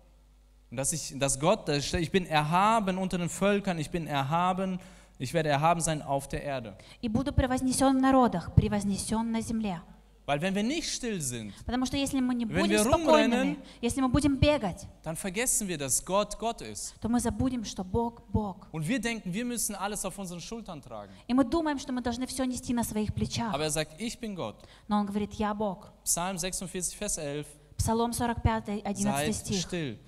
Und 0.70 0.76
dass 0.78 0.92
ich, 0.92 1.14
dass 1.18 1.38
Gott, 1.38 1.68
da 1.68 1.80
steht, 1.80 2.00
ich 2.00 2.10
bin 2.10 2.26
erhaben 2.26 2.98
unter 2.98 3.16
den 3.18 3.28
Völkern, 3.28 3.78
ich 3.78 3.90
bin 3.90 4.06
erhaben, 4.06 4.80
ich 5.18 5.32
werde 5.32 5.48
erhaben 5.48 5.80
sein 5.80 6.02
auf 6.02 6.26
der 6.28 6.42
Erde. 6.42 6.76
И 7.00 7.08
буду 7.08 7.32
превознесен 7.32 7.96
в 7.98 8.00
народах, 8.00 8.54
превознесен 8.54 9.30
на 9.30 9.40
земле. 9.40 9.80
Weil 10.26 10.40
wenn 10.40 10.54
wir 10.54 10.62
nicht 10.62 10.88
still 10.90 11.20
sind, 11.20 11.52
Потому 11.66 11.84
что 11.84 11.98
если 11.98 12.18
мы 12.18 12.34
не 12.34 12.46
Wenn 12.46 12.62
будем 12.62 12.70
wir 12.70 12.82
спокойными, 12.82 13.34
rumrennen, 13.34 13.56
если 13.82 14.00
мы 14.00 14.08
будем 14.08 14.36
бегать, 14.38 14.86
dann 15.02 15.16
vergessen 15.16 15.68
wir, 15.68 15.76
dass 15.76 16.02
Gott 16.04 16.38
Gott 16.38 16.62
ist. 16.62 16.94
то 17.00 17.08
мы 17.10 17.20
забудем, 17.20 17.62
что 17.62 17.84
Бог 17.84 18.22
Бог. 18.32 18.66
Und 18.72 18.88
wir 18.88 18.98
denken, 18.98 19.32
wir 19.34 19.44
müssen 19.44 19.74
alles 19.74 20.02
auf 20.06 20.18
unseren 20.18 20.40
Schultern 20.40 20.80
tragen. 20.80 21.12
И 21.28 21.34
мы 21.34 21.44
думаем, 21.44 21.78
что 21.78 21.92
мы 21.92 22.00
должны 22.00 22.26
все 22.26 22.44
нести 22.46 22.72
на 22.72 22.82
своих 22.84 23.12
плечах. 23.14 23.52
Aber 23.54 23.64
er 23.64 23.70
sagt, 23.70 24.00
ich 24.00 24.18
bin 24.18 24.34
Gott. 24.34 24.56
Но 24.88 24.98
Он 24.98 25.06
говорит, 25.06 25.34
я 25.34 25.52
Бог. 25.54 25.92
Psalm 26.04 26.38
46, 26.38 26.96
Vers 26.98 27.18
11. 27.18 27.46
Псалом 27.76 28.12
45, 28.14 28.80
11 28.82 29.04
Seid 29.04 29.34
стих. 29.34 29.60
still. 29.60 29.98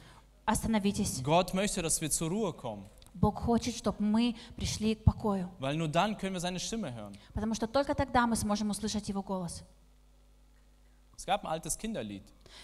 Остановитесь. 0.46 1.22
Gott 1.24 1.54
möchte, 1.54 1.82
dass 1.82 2.02
wir 2.02 2.10
zur 2.10 2.30
Ruhe 2.30 2.54
kommen. 2.54 2.86
Бог 3.14 3.40
хочет, 3.40 3.76
чтобы 3.76 3.98
мы 4.04 4.36
пришли 4.56 4.96
к 4.96 5.04
покою. 5.04 5.50
Weil 5.60 5.76
nur 5.76 5.88
dann 5.90 6.18
können 6.18 6.34
wir 6.34 6.40
seine 6.40 6.60
Stimme 6.60 6.94
hören. 6.94 7.14
Потому 7.34 7.54
что 7.56 7.68
только 7.68 7.94
тогда 7.94 8.26
мы 8.26 8.36
сможем 8.36 8.70
услышать 8.70 9.08
Его 9.10 9.22
голос. 9.22 9.64
Es 11.18 11.26
gab 11.26 11.44
ein 11.46 11.52
altes 11.52 11.78
Kinderlied. 11.78 12.24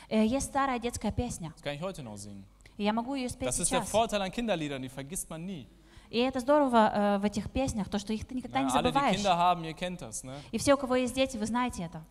Э, 0.09 0.25
Есть 0.25 0.47
старая 0.47 0.79
детская 0.79 1.11
песня. 1.11 1.53
Das 1.55 1.61
kann 1.63 1.75
ich 1.75 1.81
heute 1.81 2.01
noch 2.01 2.17
singen. 2.17 2.43
Я 2.77 2.93
могу 2.93 3.15
ее 3.15 3.29
спеть 3.29 3.49
Das 3.49 3.59
ist 3.59 3.71
der 3.71 3.81
сейчас. 3.81 3.89
Vorteil 3.89 4.21
an 4.21 4.31
Kinderliedern, 4.31 4.81
die 4.81 4.89
vergisst 4.89 5.29
man 5.29 5.45
nie. 5.45 5.67
И 6.09 6.19
это 6.19 6.39
здорово 6.39 6.91
э, 6.93 7.17
в 7.19 7.25
этих 7.25 7.51
песнях, 7.51 7.89
то, 7.89 7.99
что 7.99 8.13
их 8.13 8.25
ты 8.25 8.33
никогда 8.33 8.59
Ja, 8.59 8.65
не 8.65 8.71
alle, 8.71 8.89
die 8.89 8.93
забываешь. 8.93 9.17
Kinder 9.17 9.35
haben, 9.37 9.63
ihr 9.65 9.73
kennt 9.73 10.01
das. 10.01 10.23
Ne? 10.23 10.35
И 10.51 10.57
все, 10.57 10.73
у 10.75 10.77
кого 10.77 10.95
есть 10.95 11.13
дети, 11.13 11.35
вы 11.37 11.45
знаете 11.45 11.83
это. 11.83 12.01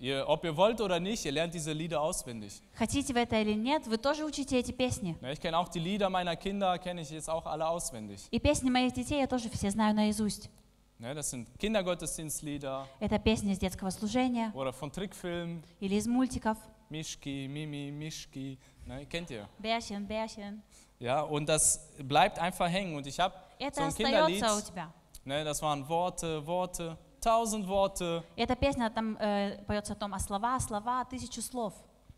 Ihr, 0.00 0.28
ob 0.28 0.44
ihr 0.44 0.54
wollt 0.56 0.80
oder 0.82 1.00
nicht, 1.00 1.24
ihr 1.24 1.32
lernt 1.32 1.54
diese 1.54 1.72
Lieder 1.72 2.02
auswendig. 2.02 2.60
Хотите 2.74 3.14
вы 3.14 3.20
это 3.20 3.40
или 3.40 3.54
нет, 3.54 3.86
вы 3.86 3.96
тоже 3.96 4.24
учите 4.26 4.58
эти 4.58 4.70
песни. 4.72 5.16
Ne, 5.22 5.32
ich 5.32 5.40
kenne 5.40 5.56
auch 5.56 5.68
die 5.70 5.78
Lieder 5.78 6.10
meiner 6.10 6.36
Kinder, 6.36 6.78
kenne 6.78 7.00
ich 7.00 7.10
jetzt 7.10 7.30
auch 7.30 7.46
alle 7.46 7.66
auswendig. 7.66 8.28
И 8.30 8.38
песни 8.38 8.68
моих 8.68 8.92
детей 8.92 9.20
я 9.20 9.26
тоже 9.26 9.48
все 9.48 9.70
знаю 9.70 9.94
наизусть. 9.94 10.50
Ne, 10.98 11.14
das 11.14 11.30
sind 11.30 11.48
Kindergottesdienstlieder 11.58 12.86
Это 13.00 13.18
песни 13.18 13.52
из 13.52 13.58
детского 13.58 13.90
служения 13.90 14.50
oder 14.54 14.72
von 14.72 14.90
Trickfilmen. 14.90 15.62
или 15.80 15.94
из 15.96 16.06
мультиков. 16.06 16.56
Mischki, 16.90 17.48
Mimi, 17.48 17.90
Mischki. 17.90 18.58
Ne, 18.86 19.06
kennt 19.06 19.30
ihr? 19.30 19.48
Бясин, 19.58 20.06
бясин. 20.06 20.62
Ja, 20.98 21.22
und 21.22 21.48
das 21.48 21.88
bleibt 21.98 22.38
einfach 22.38 22.68
hängen. 22.68 22.96
Und 22.96 23.06
ich 23.06 23.18
habe 23.18 23.34
so 23.58 23.64
Это 23.66 23.84
ein 23.84 23.94
Kinderlied, 23.94 24.42
остается 24.42 24.56
у 24.56 24.60
тебя. 24.72 24.92
ne, 25.24 25.44
das 25.44 25.60
waren 25.62 25.86
Worte, 25.88 26.46
Worte, 26.46 26.96
Tausend 27.21 27.65
Worte. 27.67 28.23
Эта 28.35 28.55
песня 28.55 28.89
там 28.89 29.15
э, 29.19 29.63
поется 29.67 29.93
о 29.93 29.95
том, 29.95 30.13
а 30.13 30.19
слова, 30.19 30.59
слова, 30.59 31.05
тысячу 31.05 31.41
слов. 31.41 31.73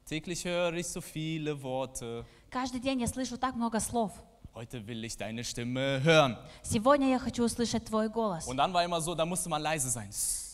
Täglich 0.05 0.43
höre 0.45 0.73
ich 0.75 0.87
so 0.87 1.01
viele 1.01 1.61
Worte. 1.61 2.25
Каждый 2.49 2.79
день 2.79 3.01
я 3.01 3.07
слышу 3.07 3.37
так 3.37 3.55
много 3.55 3.79
слов. 3.79 4.11
Heute 4.53 4.85
will 4.85 5.03
ich 5.03 5.17
deine 5.17 5.43
Stimme 5.43 5.99
hören. 6.03 6.37
Сегодня 6.61 7.09
я 7.09 7.19
хочу 7.19 7.43
услышать 7.43 7.85
твой 7.85 8.07
голос. 8.09 8.47
Und 8.47 8.57
dann 8.57 8.71
war 8.73 8.83
immer 8.83 9.01
so, 9.01 9.15
da 9.15 9.25
musste 9.25 9.49
man 9.49 9.61
leise 9.61 9.89
sein 9.89 10.09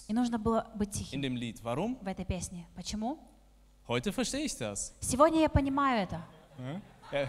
И 0.07 0.13
нужно 0.13 0.39
было 0.39 0.65
быть 0.75 0.89
in 1.13 1.21
тихим 1.21 1.21
dem 1.21 1.35
Lied. 1.35 1.61
Warum? 1.63 1.97
в 2.01 2.07
этой 2.07 2.25
песне. 2.25 2.65
Почему? 2.75 3.19
Heute 3.87 4.11
verstehe 4.13 4.45
ich 4.45 4.55
das. 4.57 4.93
Сегодня 5.01 5.41
я 5.41 5.49
понимаю 5.49 6.03
это. 6.07 6.21
Er- 7.11 7.27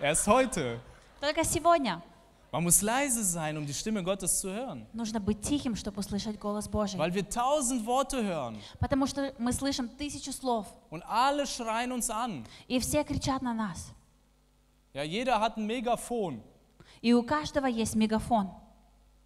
Erst 0.00 0.26
heute. 0.26 0.80
Только 1.20 1.44
сегодня. 1.44 2.02
Man 2.51 2.63
muss 2.63 2.81
leise 2.81 3.23
sein, 3.25 3.57
um 3.57 3.65
die 3.65 3.73
Stimme 3.73 4.01
Gottes 4.03 4.39
zu 4.39 4.49
hören. 4.49 4.85
Нужно 4.93 5.19
быть 5.19 5.41
тихим, 5.41 5.75
чтобы 5.75 5.99
услышать 5.99 6.39
голос 6.39 6.67
Божий. 6.69 6.97
Weil 6.97 7.13
wir 7.13 7.27
tausend 7.29 7.85
Worte 7.85 8.23
hören 8.23 8.57
Потому 8.79 9.05
что 9.05 9.33
мы 9.37 9.51
слышим 9.51 9.89
тысячу 9.89 10.31
слов, 10.31 10.65
und 10.89 11.03
alle 11.07 11.45
schreien 11.45 11.91
uns 11.91 12.09
an. 12.09 12.45
и 12.67 12.79
все 12.79 13.03
кричат 13.03 13.41
на 13.41 13.53
нас. 13.53 13.91
Ja, 14.93 15.03
jeder 15.03 15.39
hat 15.41 15.57
ein 15.57 15.65
Megafon. 15.67 16.41
И 17.01 17.13
у 17.13 17.21
каждого 17.21 17.67
есть 17.67 17.95
мегафон, 17.95 18.49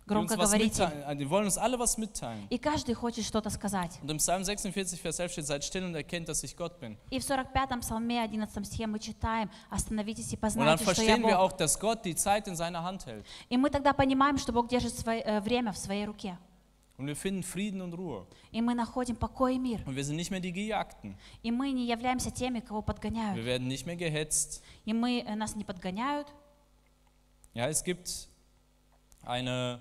Äh, 0.09 1.16
die 1.16 1.28
wollen 1.28 1.46
uns 1.46 1.59
alle 1.59 1.78
was 1.78 1.98
mitteilen. 1.98 2.46
И 2.48 2.59
каждый 2.59 2.94
хочет 2.94 3.24
что-то 3.24 3.50
сказать. 3.50 3.98
Und 4.02 4.11
im 4.11 4.18
Psalm 4.18 4.44
46, 4.44 5.00
Vers 5.00 5.18
11 5.18 5.32
steht, 5.32 5.46
seid 5.46 5.64
still 5.64 5.84
und 5.84 5.94
erkennt, 5.96 6.28
dass 6.28 6.44
ich 6.44 6.57
Gott 6.57 6.78
bin. 6.78 6.96
И 7.11 7.18
в 7.18 7.28
45-м 7.28 7.80
псалме 7.80 8.24
11 8.24 8.64
стихе 8.66 8.86
мы 8.86 9.00
читаем, 9.00 9.50
«Остановитесь 9.68 10.32
и 10.32 10.36
Und 10.36 10.42
dann 10.42 10.78
познайте, 10.78 10.84
что 10.84 10.90
я 10.90 10.94
verstehen 10.94 11.22
wir 11.22 11.36
Бог». 11.36 11.40
auch, 11.40 11.52
dass 11.52 11.78
Gott 11.80 12.04
die 12.04 12.14
Zeit 12.14 12.46
in 12.46 12.54
seiner 12.54 12.84
Hand 12.84 13.07
hält. 13.07 13.26
И 13.48 13.57
мы 13.57 13.68
тогда 13.68 13.92
понимаем, 13.92 14.38
что 14.38 14.52
Бог 14.52 14.68
держит 14.68 14.94
свое, 14.94 15.22
э, 15.22 15.40
время 15.40 15.72
в 15.72 15.78
своей 15.78 16.04
руке. 16.07 16.38
Und 16.98 17.09
wir 17.09 17.16
finden 17.16 17.42
Frieden 17.42 17.82
und 17.82 17.92
Ruhe. 17.92 18.26
И 18.52 18.62
мы 18.62 18.74
находим 18.74 19.16
покой 19.16 19.57
и 19.57 19.59
мир. 19.59 19.80
Und 19.86 19.96
wir 19.96 20.04
sind 20.04 20.16
nicht 20.16 20.30
mehr 20.30 20.40
die 20.40 20.52
Gejagten. 20.52 21.16
И 21.42 21.50
мы 21.50 21.72
не 21.72 21.84
являемся 21.86 22.30
теми, 22.30 22.61
кого 22.61 22.80
Wir 22.80 22.84
подгоняют. 22.84 23.44
werden 23.44 23.66
nicht 23.66 23.86
mehr 23.86 23.96
gehetzt. 23.96 24.62
И 24.84 24.92
мы, 24.92 25.24
э, 25.26 25.34
нас 25.34 25.57
не 25.57 25.64
подгоняют. 25.64 26.28
Ja, 27.54 27.68
es 27.68 27.82
gibt 27.82 28.28
eine, 29.24 29.80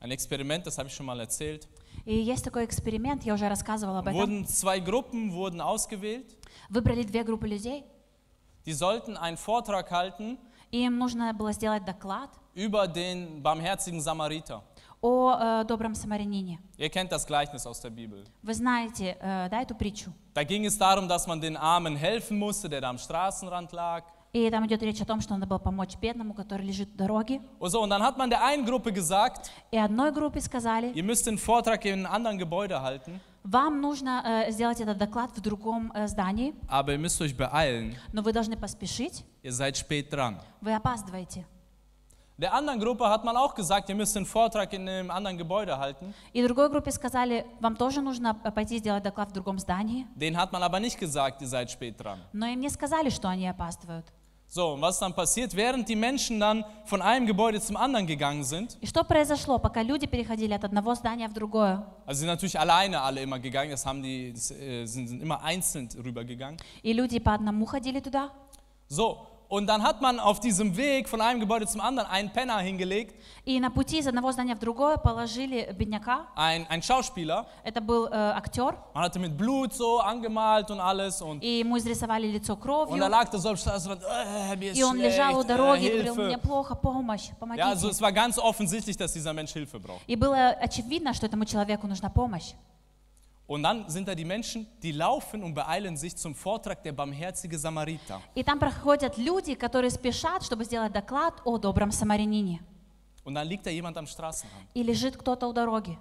ein 0.00 0.10
Experiment, 0.10 0.66
das 0.66 0.78
habe 0.78 0.88
ich 0.88 0.94
schon 0.94 1.06
mal 1.06 1.18
erzählt. 1.20 1.66
И 2.04 2.14
есть 2.14 2.44
такой 2.44 2.64
эксперимент, 2.64 3.24
я 3.24 3.34
уже 3.34 3.48
рассказывала 3.48 4.00
об 4.00 4.08
этом. 4.08 4.16
Wurden 4.16 4.46
zwei 4.46 4.78
Gruppen 4.80 5.32
wurden 5.32 5.60
ausgewählt. 5.60 6.36
Выбрали 6.68 7.02
две 7.02 7.22
группы 7.22 7.46
людей, 7.46 7.84
Die 8.66 8.72
sollten 8.72 9.16
einen 9.16 9.36
Vortrag 9.36 9.90
halten 9.90 10.38
и 10.70 10.84
им 10.84 10.98
нужно 10.98 11.32
было 11.32 11.52
сделать 11.52 11.84
доклад 11.84 12.30
über 12.54 12.86
den 12.88 13.42
barmherzigen 13.42 14.00
Samariter. 14.00 14.62
о 15.00 15.60
э, 15.60 15.64
добром 15.64 15.94
самарянине. 15.94 16.58
Ihr 16.78 16.88
kennt 16.88 17.12
das 17.12 17.26
Gleichnis 17.26 17.66
aus 17.66 17.78
der 17.80 17.90
Bibel. 17.90 18.24
Вы 18.42 18.54
знаете, 18.54 19.18
э, 19.20 19.48
да, 19.50 19.60
эту 19.60 19.74
притчу? 19.74 20.12
Da 20.34 20.42
ging 20.44 20.64
es 20.64 20.78
darum, 20.78 21.06
dass 21.06 21.26
man 21.26 21.40
den 21.40 21.58
Armen 21.58 21.94
helfen 21.94 22.38
musste, 22.38 22.70
der 22.70 22.80
da 22.80 22.88
am 22.88 22.96
Straßenrand 22.98 23.72
lag. 23.72 24.04
И 24.31 24.47
там 24.51 24.65
идет 24.67 24.83
речь 24.83 25.01
о 25.01 25.05
том, 25.05 25.21
что 25.21 25.33
надо 25.33 25.47
было 25.47 25.57
помочь 25.57 25.97
бедному, 25.97 26.35
который 26.35 26.63
лежит 26.65 26.89
в 26.89 26.95
дороге. 26.95 27.41
Und 27.59 27.69
so, 27.71 27.81
und 27.81 27.89
dann 27.89 28.03
hat 28.03 28.17
man 28.17 28.29
der 28.29 28.43
einen 28.43 28.63
Gruppe 28.65 28.91
gesagt, 28.91 29.49
И 29.71 29.77
одной 29.77 30.11
группе 30.11 30.39
сказали, 30.39 30.91
ihr 30.93 31.03
müsst 31.03 31.25
den 31.25 31.37
Vortrag 31.39 31.83
in 31.85 32.05
einem 32.05 32.13
anderen 32.13 32.37
Gebäude 32.37 32.81
halten, 32.81 33.19
вам 33.43 33.81
нужно 33.81 34.21
э, 34.47 34.51
сделать 34.51 34.79
этот 34.81 34.97
доклад 34.99 35.31
в 35.35 35.41
другом 35.41 35.91
э, 35.95 36.07
здании, 36.07 36.53
aber 36.67 36.91
ihr 36.93 36.99
müsst 36.99 37.19
euch 37.21 37.35
beeilen, 37.35 37.95
но 38.13 38.21
вы 38.21 38.31
должны 38.33 38.55
поспешить, 38.55 39.23
ihr 39.41 39.51
seid 39.51 39.75
spät 39.77 40.11
dran. 40.13 40.35
вы 40.61 40.73
опаздываете. 40.75 41.45
Der 42.37 42.53
anderen 42.53 42.79
Gruppe 42.79 43.09
hat 43.09 43.25
man 43.25 43.35
auch 43.35 43.53
gesagt, 43.53 43.89
ihr 43.89 43.95
müsst 43.95 44.15
den 44.15 44.25
Vortrag 44.25 44.71
in 44.71 44.87
einem 44.87 45.11
anderen 45.11 45.37
Gebäude 45.37 45.77
halten. 45.77 46.13
И 46.33 46.41
другой 46.45 46.69
группе 46.69 46.91
сказали, 46.91 47.45
вам 47.59 47.75
тоже 47.75 48.01
нужно 48.01 48.39
э, 48.43 48.51
пойти 48.51 48.77
сделать 48.77 49.03
доклад 49.03 49.29
в 49.31 49.33
другом 49.33 49.57
здании, 49.57 50.05
Den 50.15 50.37
hat 50.37 50.51
man 50.53 50.61
aber 50.61 50.79
nicht 50.79 50.99
gesagt, 50.99 51.41
ihr 51.41 51.47
seid 51.47 51.69
spät 51.71 51.97
dran. 51.99 52.19
но 52.31 52.45
им 52.45 52.59
не 52.59 52.69
сказали, 52.69 53.09
что 53.09 53.27
они 53.29 53.47
опаздывают. 53.47 54.05
So, 54.48 54.74
und 54.74 54.80
was 54.82 55.00
dann 55.00 55.12
passiert, 55.12 55.56
während 55.56 55.88
die 55.88 55.96
Menschen 55.96 56.38
dann 56.38 56.64
von 56.84 57.02
einem 57.02 57.26
Gebäude 57.26 57.60
zum 57.60 57.76
anderen 57.76 58.06
gegangen 58.06 58.44
sind, 58.44 58.76
И 58.80 58.86
что 58.86 59.02
произошло, 59.02 59.58
пока 59.58 59.82
люди 59.82 60.06
переходили 60.06 60.52
от 60.52 60.62
одного 60.64 60.94
здания 60.94 61.28
в 61.28 61.32
другое? 61.32 61.82
also 62.06 62.20
sind 62.20 62.28
natürlich 62.28 62.58
alleine 62.60 63.00
alle 63.00 63.20
immer 63.20 63.40
gegangen, 63.40 63.72
das 63.72 63.84
haben 63.84 64.00
die, 64.02 64.32
das, 64.32 64.52
äh, 64.52 64.86
sind, 64.86 65.08
sind 65.08 65.20
immer 65.22 65.42
einzeln 65.42 65.88
rübergegangen. 66.04 66.58
И 66.84 66.92
люди 66.92 67.18
по 67.18 67.34
одному 67.34 67.66
ходили 67.66 67.98
туда. 68.00 68.30
So, 68.88 69.26
und 69.48 69.66
dann 69.68 69.82
hat 69.84 70.00
man 70.00 70.18
auf 70.18 70.40
diesem 70.40 70.74
Weg 70.76 71.08
von 71.08 71.20
einem 71.20 71.38
Gebäude 71.38 71.66
zum 71.66 71.80
anderen 71.80 72.08
einen 72.10 72.30
Penner 72.32 72.58
hingelegt, 72.58 73.14
И 73.46 73.60
на 73.60 73.70
пути 73.70 73.98
из 73.98 74.06
одного 74.08 74.32
здания 74.32 74.54
в 74.56 74.58
другое 74.58 74.96
положили 74.96 75.70
бедняка. 75.78 76.26
ein, 76.34 76.66
ein 76.70 76.82
Schauspieler. 76.82 77.44
Это 77.62 77.80
был 77.82 78.06
э, 78.06 78.10
актер. 78.34 78.74
Man 78.94 79.04
hatte 79.04 79.18
mit 79.18 79.36
Blut 79.36 79.74
so 79.74 79.98
angemalt 80.00 80.70
und 80.70 80.80
alles 80.80 81.20
und, 81.20 81.42
И 81.44 81.60
ему 81.60 81.76
изрисовали 81.76 82.26
лицо 82.26 82.54
und 82.54 82.58
er 82.58 82.62
кровью. 82.62 82.96
lag 83.08 83.28
da 83.30 83.38
so 83.38 83.50
am 83.50 83.56
Straßenrand, 83.56 84.02
äh, 84.02 84.56
mir 84.56 84.72
ist 84.72 84.78
И 84.78 84.82
он 84.82 84.96
лежал 84.96 85.32
у 85.36 85.42
schlecht, 85.42 85.50
дороги 85.50 85.84
äh, 85.84 85.88
и 85.88 86.02
говорил, 86.02 86.14
мне 86.14 86.24
Hilfe. 86.36 86.38
плохо, 86.40 86.74
помощь, 86.74 87.28
Ja, 87.56 87.66
also 87.68 87.88
помогите. 87.88 87.90
es 87.90 88.00
war 88.00 88.12
ganz 88.12 88.38
offensichtlich, 88.38 88.96
dass 88.96 89.12
dieser 89.12 89.34
Mensch 89.34 89.52
Hilfe 89.52 89.78
braucht. 89.78 90.00
И 90.08 90.16
было 90.16 90.56
очевидно, 90.60 91.12
что 91.12 91.26
этому 91.26 91.44
человеку 91.44 91.86
нужна 91.86 92.08
помощь. 92.08 92.54
Und 93.48 93.62
dann 93.62 93.88
sind 93.90 94.08
da 94.08 94.14
die 94.14 94.24
Menschen, 94.24 94.66
die 94.82 94.92
laufen 94.92 95.42
und 95.42 95.52
beeilen 95.54 95.96
sich 95.98 96.16
zum 96.16 96.34
Vortrag 96.34 96.82
der 96.82 96.92
barmherzige 96.92 97.58
Samariter. 97.58 98.20
И 98.34 98.42
там 98.42 98.58
проходят 98.58 99.18
люди, 99.18 99.54
которые 99.54 99.90
спешат, 99.90 100.42
чтобы 100.42 100.64
сделать 100.64 100.92
доклад 100.92 101.42
о 101.44 101.58
добром 101.58 101.92
самарянине. 101.92 102.60
Und 103.24 103.34
dann 103.34 103.46
liegt 103.46 103.66
da 103.66 103.70
jemand 103.70 103.96
am 103.98 104.06
Straßenrand. 104.06 104.66
И 104.74 104.82
лежит 104.82 105.16
кто-то 105.16 105.46
у 105.46 105.52
дороги. 105.52 105.98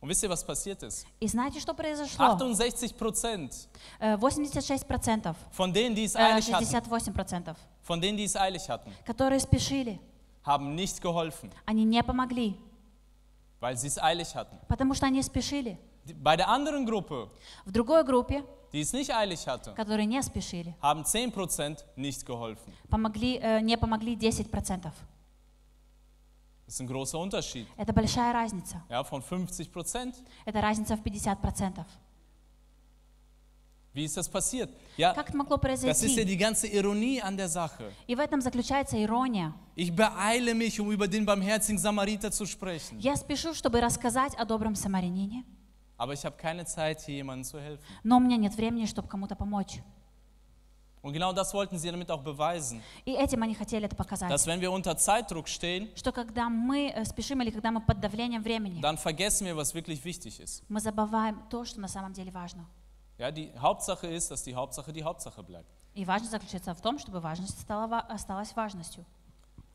Und 0.00 0.10
wisst 0.10 0.22
ihr, 0.22 0.28
was 0.30 0.44
passiert 0.44 0.82
ist? 0.82 1.06
И 1.20 1.26
знаете, 1.26 1.60
что 1.60 1.72
произошло? 1.74 2.26
68 2.26 2.96
Prozent 2.96 3.68
Э, 4.00 4.16
86%, 4.16 5.34
von 5.50 5.72
denen, 5.72 5.94
die 5.94 6.04
es 6.04 6.14
э, 6.14 6.18
eilig 6.18 6.52
hatten, 6.52 6.64
68%, 6.64 7.54
von 7.82 8.00
denen, 8.00 8.16
die 8.18 8.24
es 8.24 8.36
eilig 8.36 8.68
hatten, 8.68 8.90
которые 9.06 9.40
спешили, 9.40 9.98
haben 10.44 10.74
nicht 10.74 11.00
geholfen, 11.00 11.50
они 11.66 11.84
не 11.84 12.02
помогли, 12.02 12.54
weil 13.60 13.76
sie 13.78 13.88
es 13.88 13.98
eilig 13.98 14.34
hatten. 14.34 14.58
потому 14.68 14.92
что 14.94 15.06
они 15.06 15.22
спешили. 15.22 15.78
Bei 16.15 16.35
der 16.37 16.47
anderen 16.47 16.85
Gruppe, 16.85 17.29
В 17.65 17.71
другой 17.71 18.03
группе, 18.03 18.43
die 18.71 18.81
es 18.81 18.93
nicht 18.93 19.13
eilig 19.13 19.47
hatte, 19.47 19.73
которые 19.75 20.05
не 20.05 20.21
спешили, 20.21 20.73
haben 20.81 21.03
10 21.05 21.31
Prozent 21.31 21.85
nicht 21.95 22.25
geholfen. 22.25 22.73
помогли, 22.89 23.37
э, 23.41 23.59
не 23.61 23.77
помогли 23.77 24.15
10%. 24.15 24.91
Das 26.65 26.75
ist 26.75 26.81
ein 26.81 26.87
großer 26.87 27.17
Unterschied. 27.17 27.65
Это 27.77 27.93
большая 27.93 28.31
разница. 28.31 28.83
Ja, 28.89 29.03
von 29.03 29.21
50 29.23 29.71
Prozent. 29.71 30.15
Это 30.45 30.61
разница 30.61 30.95
в 30.95 31.01
50%. 31.01 31.85
Wie 33.91 34.03
ist 34.05 34.15
das 34.15 34.29
passiert? 34.29 34.69
Ja, 34.97 35.13
Как 35.15 35.29
это 35.29 35.37
могло 35.37 35.57
das 35.57 35.79
ist 35.79 35.83
ja 35.83 35.93
произойти? 35.93 36.25
die 36.25 36.37
ganze 36.37 36.67
Ironie 36.67 37.19
an 37.21 37.35
der 37.35 37.49
Sache. 37.49 37.91
И 38.05 38.13
в 38.15 38.19
этом 38.19 38.39
заключается 38.39 38.97
ирония. 39.03 39.51
Ich 39.75 39.91
beeile 39.95 40.53
mich, 40.53 40.79
um 40.79 40.91
über 40.91 41.07
den 41.07 41.25
barmherzigen 41.25 41.79
Samariter 41.79 42.31
zu 42.31 42.45
sprechen. 42.45 42.99
Я 42.99 43.15
спешу, 43.15 43.55
чтобы 43.55 43.81
рассказать 43.81 44.35
о 44.35 44.45
добром 44.45 44.75
самарянине, 44.75 45.43
Aber 45.99 46.13
ich 46.13 46.25
habe 46.25 46.35
keine 46.37 46.65
Zeit, 46.65 47.01
hier 47.01 47.15
jemandem 47.17 47.43
zu 47.43 47.59
helfen. 47.59 47.83
но 48.03 48.17
у 48.17 48.19
меня 48.19 48.37
нет 48.37 48.55
времени, 48.55 48.85
чтобы 48.87 49.07
кому-то 49.07 49.35
помочь. 49.35 49.81
Und 51.01 51.13
genau 51.13 51.31
das 51.31 51.53
wollten 51.53 51.77
sie 51.77 51.89
damit 51.91 52.09
auch 52.11 52.21
beweisen, 52.23 52.81
И 53.05 53.11
этим 53.13 53.41
они 53.43 53.53
хотели 53.53 53.85
это 53.85 53.95
показать. 53.95 54.29
dass 54.29 54.47
wenn 54.47 54.59
wir 54.59 54.71
unter 54.71 54.97
Zeitdruck 54.97 55.47
stehen, 55.47 55.87
Что 55.95 56.11
когда 56.11 56.49
мы 56.49 56.89
э, 56.93 57.05
спешим 57.05 57.41
или 57.41 57.51
когда 57.51 57.71
мы 57.71 57.79
под 57.81 57.99
давлением 58.01 58.41
времени, 58.43 58.81
dann 58.81 58.97
vergessen 58.97 59.45
wir, 59.47 59.55
was 59.55 59.73
wirklich 59.73 60.03
wichtig 60.03 60.39
ist. 60.41 60.63
мы 60.67 60.79
забываем 60.81 61.41
то, 61.49 61.63
что 61.65 61.79
на 61.79 61.87
самом 61.87 62.11
деле 62.13 62.31
важно. 62.31 62.65
Ja, 63.17 63.31
die 63.31 63.51
Hauptsache 63.57 64.07
ist, 64.07 64.31
dass 64.31 64.43
die 64.43 64.55
Hauptsache 64.55 64.91
die 64.93 65.03
Hauptsache 65.03 65.43
bleibt. 65.43 65.67
И 65.95 66.05
важность 66.05 66.31
заключается 66.31 66.73
в 66.73 66.81
том, 66.81 66.97
чтобы 66.99 67.19
важность 67.19 67.59
стала, 67.59 67.99
осталась 67.99 68.53
важностью. 68.55 69.05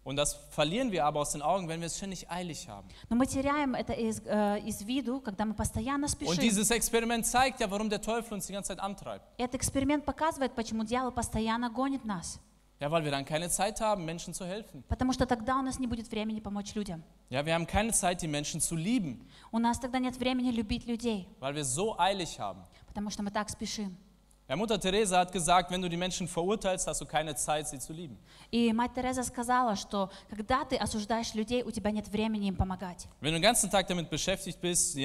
Und 0.03 0.15
das 0.15 0.33
verlieren 0.51 0.91
wir 0.91 1.05
aber 1.05 1.19
aus 1.19 1.33
den 1.33 1.41
Augen, 1.43 1.67
wenn 1.67 1.81
wir 1.81 1.85
es 1.87 1.97
ständig 1.97 2.29
eilig 2.31 2.67
haben. 2.67 2.87
Но 3.09 3.15
мы 3.15 3.27
теряем 3.27 3.75
это 3.75 3.93
из, 3.93 4.21
э, 4.25 4.59
из 4.65 4.81
виду, 4.81 5.19
когда 5.21 5.45
мы 5.45 5.53
постоянно 5.53 6.05
Und 6.07 6.11
спешим. 6.11 6.39
dieses 6.39 6.71
Experiment 6.71 7.25
zeigt 7.27 7.59
ja, 7.59 7.69
warum 7.69 7.89
der 7.89 8.01
Teufel 8.01 8.33
uns 8.33 8.47
die 8.47 8.53
ganze 8.53 8.69
Zeit 8.69 8.79
antreibt. 8.79 9.23
Этот 9.37 9.55
эксперимент 9.55 10.05
показывает, 10.05 10.55
почему 10.55 10.83
дьявол 10.83 11.11
постоянно 11.11 11.69
гонит 11.69 12.05
нас. 12.05 12.39
Ja, 12.79 12.89
weil 12.89 13.03
wir 13.03 13.11
dann 13.11 13.25
keine 13.25 13.49
Zeit 13.49 13.81
haben, 13.81 14.05
Menschen 14.05 14.33
zu 14.33 14.45
helfen. 14.45 14.83
Потому 14.87 15.11
что 15.11 15.25
тогда 15.25 15.57
у 15.59 15.61
нас 15.61 15.79
не 15.79 15.85
будет 15.85 16.09
времени 16.09 16.39
помочь 16.39 16.73
людям. 16.75 17.03
Ja, 17.29 17.45
wir 17.45 17.53
haben 17.53 17.67
keine 17.67 17.91
Zeit, 17.91 18.21
die 18.21 18.27
Menschen 18.29 18.61
zu 18.61 18.75
lieben, 18.77 19.27
У 19.51 19.59
нас 19.59 19.79
тогда 19.79 19.99
нет 19.99 20.17
времени 20.17 20.49
любить 20.51 20.85
людей, 20.87 21.27
weil 21.41 21.53
wir 21.55 21.65
so 21.65 21.99
eilig 21.99 22.39
haben. 22.39 22.63
потому 22.87 23.09
что 23.11 23.21
мы 23.21 23.31
так 23.31 23.49
спешим. 23.49 23.97
Ja, 24.46 24.56
Mutter 24.56 24.78
Teresa 24.78 25.20
hat 25.20 25.32
gesagt, 25.32 25.70
wenn 25.70 25.80
du 25.80 25.88
die 25.88 25.96
Menschen 25.96 26.28
verurteilst, 26.28 26.86
hast 26.86 27.00
du 27.00 27.06
keine 27.06 27.34
Zeit, 27.34 27.66
sie 27.66 27.78
zu 27.78 27.94
lieben. 27.94 28.18
И 28.50 28.72
мать 28.74 28.92
Тереза 28.94 29.22
сказала, 29.22 29.74
что 29.74 30.10
когда 30.28 30.64
ты 30.66 30.76
осуждаешь 30.76 31.32
людей, 31.34 31.62
у 31.62 31.70
тебя 31.70 31.90
нет 31.90 32.08
времени 32.08 32.48
им 32.48 32.56
помогать. 32.56 33.08
Wenn 33.22 33.32
du 33.32 33.40
den 33.40 33.42
ganzen 33.42 33.70
Tag 33.70 33.86
damit 33.88 34.10
beschäftigt 34.10 34.60
bist, 34.60 34.98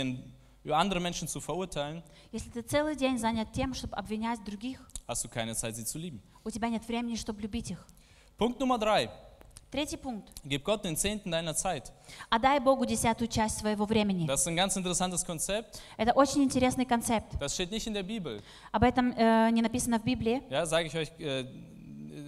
andere 0.69 0.99
Menschen 0.99 1.27
zu 1.29 1.39
verurteilen, 1.39 2.03
Если 2.33 2.49
ты 2.49 2.61
целый 2.61 2.95
день 2.97 3.17
занят 3.17 3.53
тем, 3.53 3.73
чтобы 3.73 3.95
обвинять 3.95 4.43
других, 4.43 4.85
hast 5.07 5.23
du 5.23 5.29
keine 5.29 5.55
Zeit, 5.55 5.75
sie 5.77 5.85
zu 5.85 5.97
lieben. 5.97 6.21
у 6.43 6.49
тебя 6.51 6.67
нет 6.67 6.85
времени, 6.85 7.15
чтобы 7.15 7.41
любить 7.41 7.71
их. 7.71 7.85
Punkt 8.37 8.59
Nummer 8.59 8.77
drei. 8.77 9.09
Третий 9.71 9.97
пункт. 9.97 10.27
Gib 10.43 10.63
Gott 10.63 10.83
den 10.83 10.97
Zehnten 10.97 11.29
deiner 11.29 11.55
Zeit. 11.55 11.91
Отдай 12.31 12.59
Богу 12.59 12.85
десятую 12.85 13.27
часть 13.27 13.59
своего 13.59 13.85
времени. 13.85 14.25
Das 14.25 14.41
ist 14.41 14.47
ein 14.47 14.55
ganz 14.55 14.75
interessantes 14.75 15.23
Konzept. 15.23 15.79
Это 15.95 16.13
очень 16.13 16.41
интересный 16.43 16.85
концепт. 16.85 17.35
Das 17.39 17.53
steht 17.53 17.69
nicht 17.69 17.85
in 17.85 17.93
der 17.93 18.01
Bibel. 18.01 18.41
Об 18.71 18.81
этом 18.81 19.13
э, 19.15 19.51
не 19.51 19.61
написано 19.61 19.99
в 19.99 20.03
Библии. 20.03 20.41
Ja, 20.49 20.65
sage 20.65 20.87
ich 20.87 20.95
euch, 20.95 21.11
äh, 21.19 21.45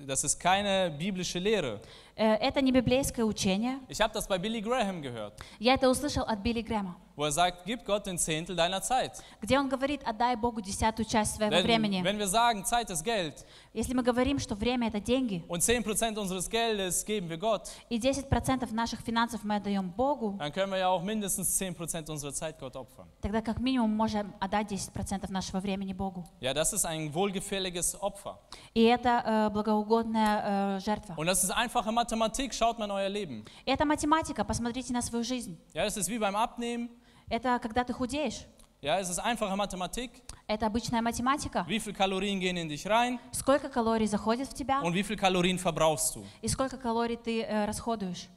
das 0.05 0.23
ist 0.23 0.39
keine 0.39 0.91
biblische 0.91 1.39
Lehre. 1.39 1.81
Э, 2.15 2.35
Это 2.35 2.61
не 2.61 2.71
библейское 2.71 3.25
учение. 3.25 3.79
Ich 3.89 3.99
habe 4.01 4.13
das 4.13 4.27
bei 4.27 4.37
Billy 4.37 4.61
Graham 4.61 5.01
gehört, 5.01 5.33
Я 5.59 5.75
это 5.75 5.89
услышал 5.89 6.23
от 6.25 6.39
Билли 6.39 6.61
Грэма, 6.61 6.95
wo 7.15 7.25
er 7.25 7.31
sagt, 7.31 7.65
gib 7.65 7.85
Gott 7.85 8.05
den 8.05 8.17
Zehntel 8.17 8.55
deiner 8.55 8.81
Zeit. 8.81 9.21
где 9.41 9.57
он 9.59 9.69
говорит, 9.69 10.01
отдай 10.05 10.35
Богу 10.35 10.61
десятую 10.61 11.05
часть 11.05 11.35
своего 11.35 11.51
Denn 11.55 11.63
времени. 11.63 12.01
wenn 12.03 12.17
wir 12.17 12.27
sagen, 12.27 12.63
Zeit 12.65 12.89
ist 12.89 13.03
Geld 13.03 13.45
Если 13.73 13.93
мы 13.93 14.03
говорим, 14.03 14.37
что 14.39 14.55
время 14.55 14.87
это 14.89 14.99
деньги, 14.99 15.43
und 15.47 15.61
10% 15.61 16.17
unseres 16.19 16.49
Geldes 16.49 17.05
geben 17.05 17.29
wir 17.29 17.37
Gott, 17.37 17.69
и 17.89 17.97
10% 17.99 18.73
наших 18.73 18.99
финансов 19.01 19.43
мы 19.43 19.55
отдаем 19.55 19.89
Богу, 19.89 20.35
dann 20.39 20.51
können 20.51 20.71
wir 20.71 20.79
ja 20.79 20.89
auch 20.89 21.01
mindestens 21.03 21.57
10% 21.59 22.09
unserer 22.11 22.33
Zeit 22.33 22.59
Gott 22.59 22.75
opfern. 22.75 23.07
тогда 23.21 23.41
как 23.41 23.59
минимум 23.59 23.95
можем 23.95 24.33
отдать 24.39 24.71
10% 24.71 25.31
нашего 25.31 25.59
времени 25.61 25.93
Богу. 25.93 26.25
Ja, 26.41 26.53
das 26.53 26.73
ist 26.73 26.85
ein 26.85 27.13
wohlgefälliges 27.13 27.95
Opfer. 28.01 28.37
И 28.73 28.83
это 28.83 29.23
э, 29.25 29.49
благоугодная 29.51 30.77
э, 30.77 30.79
жертва. 30.81 31.13
Und 31.17 31.27
das 31.27 31.43
ist 31.43 31.51
einfache 31.51 31.91
Mathematik, 32.01 32.53
schaut 32.53 32.79
mal 32.79 32.85
in 32.85 32.91
euer 32.91 33.09
Leben. 33.09 33.45
Это 33.65 33.85
математика, 33.85 34.43
посмотрите 34.43 34.91
на 34.91 35.01
свою 35.01 35.23
жизнь. 35.23 35.57
Ja, 35.73 35.85
das 35.85 35.97
ist 35.97 36.09
wie 36.09 36.17
beim 36.17 36.35
Abnehmen. 36.35 36.89
Это 37.29 37.59
когда 37.59 37.83
ты 37.83 37.93
худеешь. 37.93 38.45
Ja, 38.81 38.99
es 38.99 39.09
ist 39.09 39.19
einfache 39.19 39.55
Mathematik. 39.55 40.09
Это 40.47 40.65
обычная 40.65 41.01
математика. 41.03 41.63
Wie 41.67 41.79
viel 41.79 41.93
Kalorien 41.93 42.39
gehen 42.39 42.57
in 42.57 42.67
dich 42.67 42.87
rein 42.87 43.19
Сколько 43.31 43.69
калорий 43.69 44.07
заходит 44.07 44.47
в 44.47 44.53
тебя 44.55 44.81
und 44.81 44.93
wie 44.95 45.03
viel 45.03 45.15
Kalorien 45.15 45.59
verbrauchst 45.59 46.15
du? 46.15 46.25
и 46.41 46.47
сколько 46.47 46.77
калорий 46.77 47.17
ты 47.17 47.43
э, 47.43 47.65
расходуешь. 47.65 48.27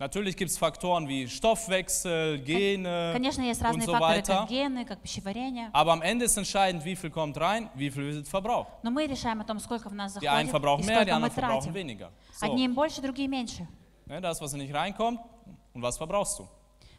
Natürlich 0.00 0.36
gibt 0.36 0.50
es 0.50 0.58
Faktoren 0.58 1.06
wie 1.08 1.28
Stoffwechsel, 1.28 2.38
Gene 2.40 3.12
Конечно, 3.14 3.42
есть 3.42 3.60
und 3.60 3.66
разные 3.68 3.86
so 3.86 3.92
факторы, 3.92 4.18
weiter. 4.18 4.38
как 4.40 4.48
гены, 4.50 4.84
как 4.84 5.00
пищеварение. 5.00 5.70
Aber 5.72 5.92
am 5.92 6.02
Ende 6.02 6.24
ist 6.24 6.36
entscheidend, 6.36 6.84
wie 6.84 6.96
viel 6.96 7.10
kommt 7.10 7.38
rein, 7.38 7.70
wie 7.76 7.90
viel 7.90 8.12
wird 8.12 8.26
verbraucht. 8.28 8.68
Но 8.82 8.90
мы 8.90 9.06
решаем 9.06 9.40
о 9.40 9.44
том, 9.44 9.60
сколько 9.60 9.88
в 9.88 9.94
нас 9.94 10.14
Die 10.16 10.28
einen 10.28 10.48
заходит 10.48 10.50
verbrauchen 10.50 10.82
и 10.82 10.86
mehr, 10.86 11.04
die 11.04 11.10
сколько 11.10 11.10
мы 11.10 11.26
anderen 11.26 11.32
verbrauchen 11.32 11.72
тратим. 11.72 11.74
weniger. 11.74 12.10
Одни 12.40 12.62
So, 12.62 12.64
им 12.64 12.74
больше, 12.74 13.00
другие 13.02 13.28
меньше. 13.28 13.68
ne, 14.06 14.20
das, 14.20 14.40
was 14.40 14.52
nicht 14.54 14.74
reinkommt 14.74 15.20
und 15.72 15.80
was 15.82 15.96
verbrauchst 15.96 16.40
du. 16.40 16.48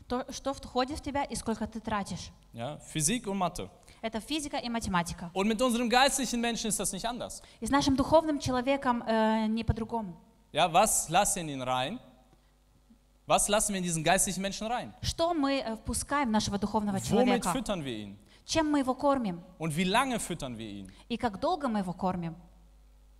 То, 0.07 0.23
что 0.31 0.53
входит 0.53 0.99
в 0.99 1.01
тебя 1.01 1.23
и 1.25 1.35
сколько 1.35 1.67
ты 1.67 1.81
тратишь. 1.81 2.31
Ja, 2.53 2.77
Physik 2.93 3.27
und 3.27 3.37
Mathe. 3.37 3.69
Это 4.01 4.21
физика 4.21 4.57
и 4.57 4.69
математика. 4.69 5.31
Und 5.33 5.47
mit 5.47 5.61
unserem 5.61 5.89
geistlichen 5.89 6.39
Menschen 6.39 6.67
ist 6.69 6.79
das 6.79 6.93
nicht 6.93 7.05
anders. 7.05 7.41
И 7.59 7.65
с 7.65 7.69
нашим 7.71 7.95
духовным 7.97 8.39
человеком 8.39 9.03
э, 9.05 9.47
не 9.47 9.63
по-другому. 9.65 10.15
Ja, 10.53 10.71
was 10.71 11.09
lassen 11.09 11.47
wir 11.47 11.53
in 11.55 11.59
ihn 11.59 11.61
rein? 11.61 11.99
Was 13.29 13.47
lassen 13.47 13.73
wir 13.73 13.77
in 13.79 13.83
diesen 13.83 14.03
geistlichen 14.03 14.41
Menschen 14.41 14.67
rein? 14.67 14.93
Что 15.01 15.33
мы 15.33 15.59
э, 15.61 15.75
впускаем 15.77 16.29
в 16.29 16.31
нашего 16.31 16.57
духовного 16.59 16.97
Womit 16.97 17.07
человека? 17.07 17.51
füttern 17.51 17.83
wir 17.83 17.93
ihn? 17.97 18.17
Чем 18.45 18.69
мы 18.69 18.79
его 18.79 18.93
кормим? 18.93 19.41
Und 19.57 19.75
wie 19.75 19.83
lange 19.83 20.19
füttern 20.19 20.57
wir 20.57 20.69
ihn? 20.69 20.91
И 21.09 21.17
как 21.17 21.39
долго 21.39 21.67
мы 21.67 21.79
его 21.79 21.93
кормим? 21.93 22.35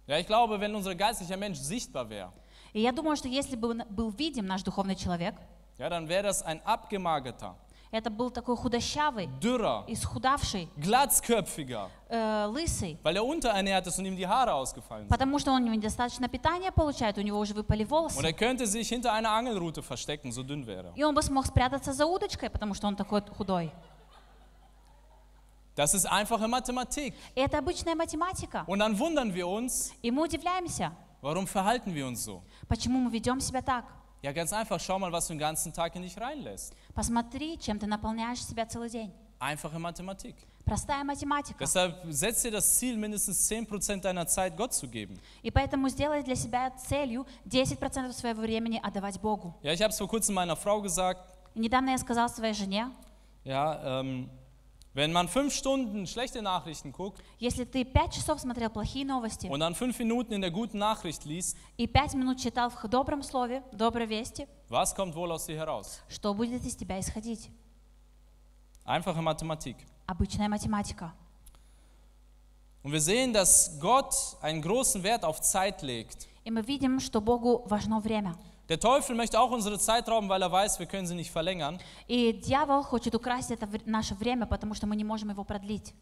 Ja, 0.07 0.19
ich 0.19 0.27
glaube, 0.27 0.59
wenn 0.59 0.75
unser 0.75 0.93
geistlicher 0.93 1.37
Mensch 1.37 1.57
sichtbar 1.57 2.07
wäre, 2.09 2.31
И 2.73 2.81
я 2.81 2.91
думаю, 2.91 3.15
что 3.15 3.27
если 3.27 3.55
бы 3.55 3.69
он 3.69 3.83
был 3.89 4.09
видим 4.11 4.45
наш 4.45 4.61
духовный 4.61 4.95
человек, 4.95 5.35
ja, 5.79 5.89
dann 5.89 6.07
wäre 6.07 6.23
das 6.23 6.43
ein 6.43 6.61
abgemagerter, 6.65 7.55
это 7.92 8.08
был 8.10 8.30
такой 8.30 8.56
худощавый, 8.56 9.28
dürrer, 9.40 9.84
исхудавший, 9.88 10.68
glatzköpfiger, 10.76 11.88
э, 12.08 12.46
лысый, 12.46 12.98
weil 13.02 13.16
er 13.16 13.24
unterernährt 13.24 13.86
ist 13.86 13.98
und 13.98 14.04
ihm 14.06 14.16
die 14.16 14.26
Haare 14.26 14.52
ausgefallen 14.54 15.06
sind. 15.06 15.10
потому 15.10 15.38
что 15.38 15.50
он 15.52 15.64
недостаточно 15.64 16.28
питания 16.28 16.70
получает, 16.70 17.18
у 17.18 17.20
него 17.22 17.38
уже 17.40 17.52
выпали 17.54 17.82
Und 17.84 17.90
волосы. 17.90 18.22
er 18.24 18.32
könnte 18.32 18.66
sich 18.66 18.88
hinter 18.88 19.12
einer 19.12 19.30
Angelrute 19.30 19.82
verstecken, 19.82 20.30
so 20.32 20.42
dünn 20.42 20.66
wäre. 20.66 20.92
И 20.94 21.02
он 21.02 21.14
бы 21.14 21.22
смог 21.22 21.46
спрятаться 21.46 21.92
за 21.92 22.06
удочкой, 22.06 22.48
потому 22.50 22.74
что 22.74 22.86
он 22.86 22.94
такой 22.96 23.22
худой. 23.22 23.72
Das 25.76 25.94
ist 25.94 26.04
einfache 26.06 26.46
Mathematik. 26.48 27.14
Это 27.34 27.58
обычная 27.58 27.94
математика. 27.94 28.64
Und 28.66 28.80
dann 28.80 28.98
wundern 28.98 29.32
wir 29.34 29.46
uns, 29.48 29.92
И 30.02 30.10
мы 30.10 30.22
удивляемся, 30.24 30.92
warum 31.22 31.46
verhalten 31.46 31.94
wir 31.94 32.06
uns 32.06 32.24
so? 32.24 32.42
почему 32.68 32.98
мы 32.98 33.10
ведем 33.10 33.40
себя 33.40 33.62
так. 33.62 33.84
Ja, 34.22 34.32
ganz 34.32 34.52
einfach, 34.52 34.78
schau 34.78 34.98
mal, 34.98 35.10
was 35.10 35.26
du 35.26 35.32
den 35.32 35.38
ganzen 35.38 35.72
Tag 35.72 35.94
in 35.96 36.02
dich 36.02 36.18
reinlässt. 36.20 36.74
Посмотри, 36.94 37.56
чем 37.58 37.78
ты 37.78 37.86
наполняешь 37.86 38.44
себя 38.44 38.66
целый 38.66 38.90
день. 38.90 39.10
Einfache 39.38 39.78
Mathematik. 39.78 40.34
Простая 40.66 41.02
математика. 41.02 41.58
Deshalb 41.64 41.94
setz 42.10 42.42
dir 42.42 42.50
das 42.50 42.78
Ziel, 42.78 42.96
mindestens 42.98 43.50
10% 43.50 44.02
deiner 44.02 44.26
Zeit 44.26 44.56
Gott 44.56 44.74
zu 44.74 44.86
geben. 44.86 45.18
И 45.42 45.50
поэтому 45.50 45.88
сделай 45.88 46.22
для 46.22 46.36
себя 46.36 46.70
целью 46.70 47.26
10% 47.48 48.12
своего 48.12 48.42
времени 48.42 48.78
отдавать 48.82 49.18
Богу. 49.18 49.54
Ja, 49.62 49.72
ich 49.72 49.80
habe 49.80 49.90
es 49.90 49.98
vor 49.98 50.06
kurzem 50.08 50.34
meiner 50.34 50.54
Frau 50.56 50.82
gesagt. 50.82 51.20
Недавно 51.54 51.90
я 51.90 51.98
сказал 51.98 52.28
своей 52.28 52.52
жене, 52.52 52.90
Ja, 53.42 54.00
ähm, 54.00 54.28
wenn 54.93 55.11
man 55.11 55.27
fünf 55.27 55.53
Stunden 55.53 56.07
schlechte 56.07 56.41
Nachrichten 56.41 56.91
guckt 56.91 57.21
если 57.39 57.65
ты 57.65 57.83
5 57.83 58.11
часов 58.11 58.39
смотрел 58.39 58.69
плохие 58.69 59.05
новости 59.05 59.47
und 59.47 59.59
dann 59.59 59.75
fünf 59.75 59.99
Minuten 59.99 60.33
in 60.33 60.41
der 60.41 60.51
guten 60.51 60.77
Nachricht 60.77 61.25
liest, 61.25 61.57
и 61.77 61.87
5 61.87 62.13
минут 62.15 62.39
читал 62.39 62.69
в 62.69 62.87
добром 62.87 63.23
слове, 63.23 63.63
доброй 63.71 64.05
вести, 64.07 64.47
was 64.69 64.95
kommt 64.95 65.15
wohl 65.15 65.31
aus 65.31 65.45
dir 65.45 65.57
heraus? 65.57 66.01
что 66.09 66.33
будет 66.33 66.65
из 66.65 66.75
тебя 66.75 66.99
исходить? 66.99 67.49
Einfache 68.85 69.21
Mathematik. 69.21 69.77
Обычная 70.05 70.47
математика. 70.47 71.13
Und 72.83 72.91
wir 72.91 73.01
sehen, 73.01 73.33
dass 73.33 73.79
Gott 73.79 74.13
einen 74.41 74.61
großen 74.61 75.01
Wert 75.01 75.25
auf 75.25 75.41
Zeit 75.41 75.81
legt. 75.81 76.27
И 76.43 76.51
мы 76.51 76.61
видим, 76.61 76.99
что 76.99 77.19
Богу 77.19 77.63
важно 77.65 77.99
время. 77.99 78.35
Der 78.69 78.79
Teufel 78.79 79.15
möchte 79.15 79.39
auch 79.39 79.51
unsere 79.51 79.77
Zeit 79.77 80.07
rauben, 80.09 80.27
weil 80.27 80.41
er 80.41 80.51
weiß, 80.51 80.79
wir 80.79 80.87
können 80.87 81.05
sie 81.05 81.13
nicht 81.15 81.31
verlängern. 81.31 81.79
И 82.07 82.33
дьявол 82.33 82.83
хочет 82.83 83.13
украсть 83.13 83.51
это 83.51 83.65
вр- 83.67 83.83
наше 83.85 84.15
время, 84.15 84.45
потому 84.47 84.73
что 84.73 84.87
мы 84.87 84.95
не 84.95 85.03
можем 85.03 85.29
его 85.29 85.43
продлить. 85.43 85.93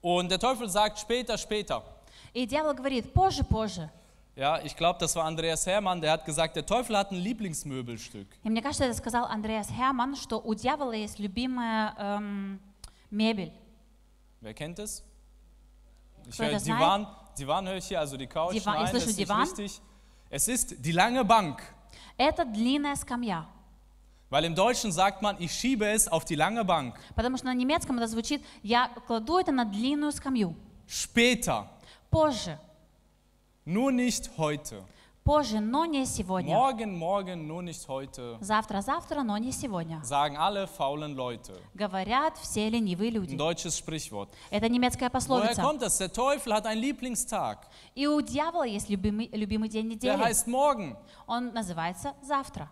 Und 0.00 0.28
der 0.30 0.38
Teufel 0.38 0.68
sagt 0.68 0.98
später, 1.00 1.36
später. 1.36 1.82
И 2.32 2.46
дьявол 2.46 2.74
говорит, 2.74 3.12
позже, 3.12 3.42
позже. 3.42 3.90
Ja, 4.36 4.60
ich 4.62 4.76
glaube, 4.76 5.00
das 5.00 5.16
war 5.16 5.24
Andreas 5.24 5.66
Hermann, 5.66 6.00
der 6.00 6.12
hat 6.12 6.24
gesagt, 6.24 6.54
der 6.54 6.64
Teufel 6.64 6.96
hat 6.96 7.10
ein 7.10 7.16
Lieblingsmöbelstück. 7.18 8.28
И 8.44 8.48
мне 8.48 8.62
кажется, 8.62 8.84
это 8.84 8.94
сказал 8.94 9.24
Андреас 9.24 9.66
Херман, 9.68 10.14
что 10.14 10.38
у 10.38 10.54
дьявола 10.54 10.92
есть 10.92 11.18
любимая 11.18 11.92
эм, 11.98 12.60
мебель. 13.10 13.52
Wer 14.40 14.54
kennt 14.54 14.78
es? 14.78 15.02
Ich 16.28 16.34
Кто 16.34 16.44
höre 16.44 16.52
das 16.52 16.62
Divan, 16.62 17.08
Divan 17.36 17.66
höre 17.66 17.78
ich 17.78 17.86
hier, 17.88 17.98
also 17.98 18.16
die 18.16 18.28
Couch. 18.28 18.52
Divan, 18.54 18.74
ich 18.76 18.82
Nein, 18.82 18.84
das 18.84 18.90
слышу 18.92 19.10
ist 19.10 19.16
nicht 19.18 19.28
Divan. 19.28 19.40
richtig. 19.40 19.80
Es 20.30 20.46
ist 20.46 20.84
die 20.84 20.92
lange 20.92 21.24
Bank. 21.24 21.60
Это 22.17 22.45
длинная 22.45 22.95
скамья. 22.95 23.45
Weil 24.29 24.45
im 24.45 24.55
Deutschen 24.55 24.91
sagt 24.91 25.21
man, 25.21 25.35
ich 25.39 25.51
schiebe 25.51 25.85
es 25.85 26.07
auf 26.07 26.25
die 26.25 26.35
lange 26.35 26.65
Bank. 26.65 26.95
Потому 27.15 27.37
что 27.37 27.45
на 27.45 27.53
немецком 27.53 27.97
это 27.97 28.07
звучит, 28.07 28.43
я 28.63 28.89
кладу 29.05 29.37
это 29.37 29.51
на 29.51 29.63
длинную 29.65 30.11
скамью. 30.11 30.55
Später, 30.87 31.67
Позже. 32.09 32.57
nur 33.65 33.91
nicht 33.91 34.31
heute. 34.37 34.83
Позже, 35.23 35.61
но 35.61 35.85
не 35.85 36.05
сегодня. 36.05 36.53
Morgen, 36.53 36.97
morgen, 36.97 37.47
nur 37.47 37.61
nicht 37.63 37.87
heute. 37.87 38.37
Завтра, 38.41 38.81
завтра, 38.81 39.23
но 39.23 39.37
не 39.37 39.53
сегодня. 39.53 40.01
Sagen 40.03 40.35
alle 40.35 40.67
faulen 40.67 41.15
Leute. 41.15 41.53
Говорят 41.73 42.37
все 42.39 42.69
ленивые 42.69 43.09
Ein 43.09 43.13
люди. 43.13 43.35
deutsches 43.37 43.77
Sprichwort. 43.77 44.27
Это 44.51 44.67
немецкая 44.67 45.05
Woher 45.07 45.11
пословица. 45.11 45.61
kommt 45.61 45.81
das? 45.81 45.97
Der 45.97 46.11
Teufel 46.11 46.53
hat 46.53 46.65
einen 46.65 46.81
Lieblingstag. 46.81 47.59
И 47.95 48.05
у 48.05 48.19
дьявола 48.19 48.65
есть 48.65 48.89
любимый, 48.89 49.29
любимый 49.31 49.69
день 49.69 49.85
Der 49.91 49.95
недели. 50.17 50.21
heißt 50.21 50.47
morgen. 50.47 50.97
Он 51.25 51.53
называется 51.53 52.13
завтра. 52.21 52.69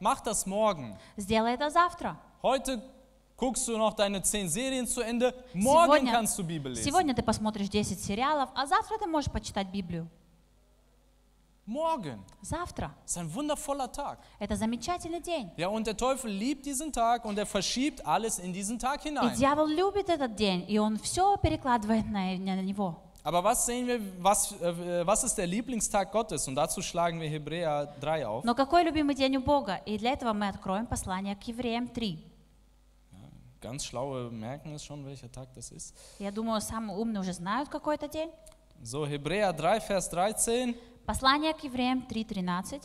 Mach 0.00 0.22
das 0.24 0.46
morgen. 0.46 0.96
Сделай 1.18 1.52
это 1.52 1.68
завтра. 1.68 2.16
Heute 2.42 2.80
guckst 3.36 3.68
du 3.68 3.76
noch 3.76 3.92
deine 3.92 4.22
zehn 4.22 4.48
Serien 4.48 4.86
zu 4.86 5.02
Ende. 5.02 5.34
Morgen 5.52 5.84
Сегодня, 6.06 6.12
kannst 6.12 6.38
du 6.38 6.44
Bibel 6.44 6.72
lesen. 6.72 6.82
сегодня 6.82 7.14
ты 7.14 7.22
посмотришь 7.22 7.68
10 7.68 8.00
сериалов, 8.02 8.48
а 8.54 8.64
завтра 8.66 8.96
ты 8.96 9.06
можешь 9.06 9.30
почитать 9.30 9.66
Библию. 9.68 10.08
Morgen. 11.70 12.18
Завтра. 12.42 12.90
Ist 13.06 13.16
ein 13.16 13.32
wundervoller 13.32 13.92
Tag. 13.92 14.18
Это 14.40 14.56
замечательный 14.56 15.20
день. 15.20 15.52
Ja, 15.56 15.68
und 15.68 15.86
der 15.86 15.96
Teufel 15.96 16.28
liebt 16.28 16.66
diesen 16.66 16.92
Tag 16.92 17.24
und 17.24 17.38
er 17.38 17.46
verschiebt 17.46 18.04
alles 18.04 18.40
in 18.40 18.52
diesen 18.52 18.76
Tag 18.76 19.04
И 19.04 19.08
hinein. 19.10 19.36
дьявол 19.36 19.68
любит 19.68 20.08
этот 20.08 20.34
день, 20.34 20.64
и 20.68 20.80
он 20.80 20.98
все 20.98 21.36
перекладывает 21.36 22.06
на, 22.10 22.36
на 22.38 22.60
него. 22.60 22.96
Aber 23.22 23.44
was 23.44 23.66
sehen 23.66 23.86
wir, 23.86 24.00
was, 24.20 24.50
äh, 24.60 25.06
was 25.06 25.22
ist 25.22 25.36
der 25.36 25.46
Lieblingstag 25.46 26.10
Gottes? 26.10 26.48
Und 26.48 26.56
dazu 26.56 26.82
schlagen 26.82 27.20
wir 27.20 27.28
Hebräer 27.28 27.94
3 28.00 28.26
auf. 28.26 28.44
Но 28.44 28.56
какой 28.56 28.82
любимый 28.82 29.14
день 29.14 29.36
у 29.36 29.40
Бога? 29.40 29.76
И 29.86 29.96
для 29.96 30.10
этого 30.12 30.32
мы 30.32 30.48
откроем 30.48 30.86
послание 30.86 31.36
к 31.36 31.42
Евреям 31.44 31.86
3. 31.86 32.18
Ganz 33.60 33.84
schlaue 33.84 34.30
merken 34.32 34.74
es 34.74 34.82
schon, 34.84 35.04
welcher 35.04 35.30
Tag 35.30 35.48
das 35.54 35.70
ist. 35.70 35.94
Я 36.18 36.32
думаю, 36.32 36.60
самые 36.62 36.98
умные 36.98 37.20
уже 37.20 37.32
знают, 37.32 37.68
какой 37.68 37.94
это 37.94 38.08
день. 38.08 38.30
So, 38.82 39.06
Hebräer 39.06 39.52
3, 39.52 39.78
Vers 39.80 40.08
13. 40.08 40.74
Послание 41.06 41.54
к 41.54 41.64
Евреям 41.64 42.06
3.13. 42.08 42.82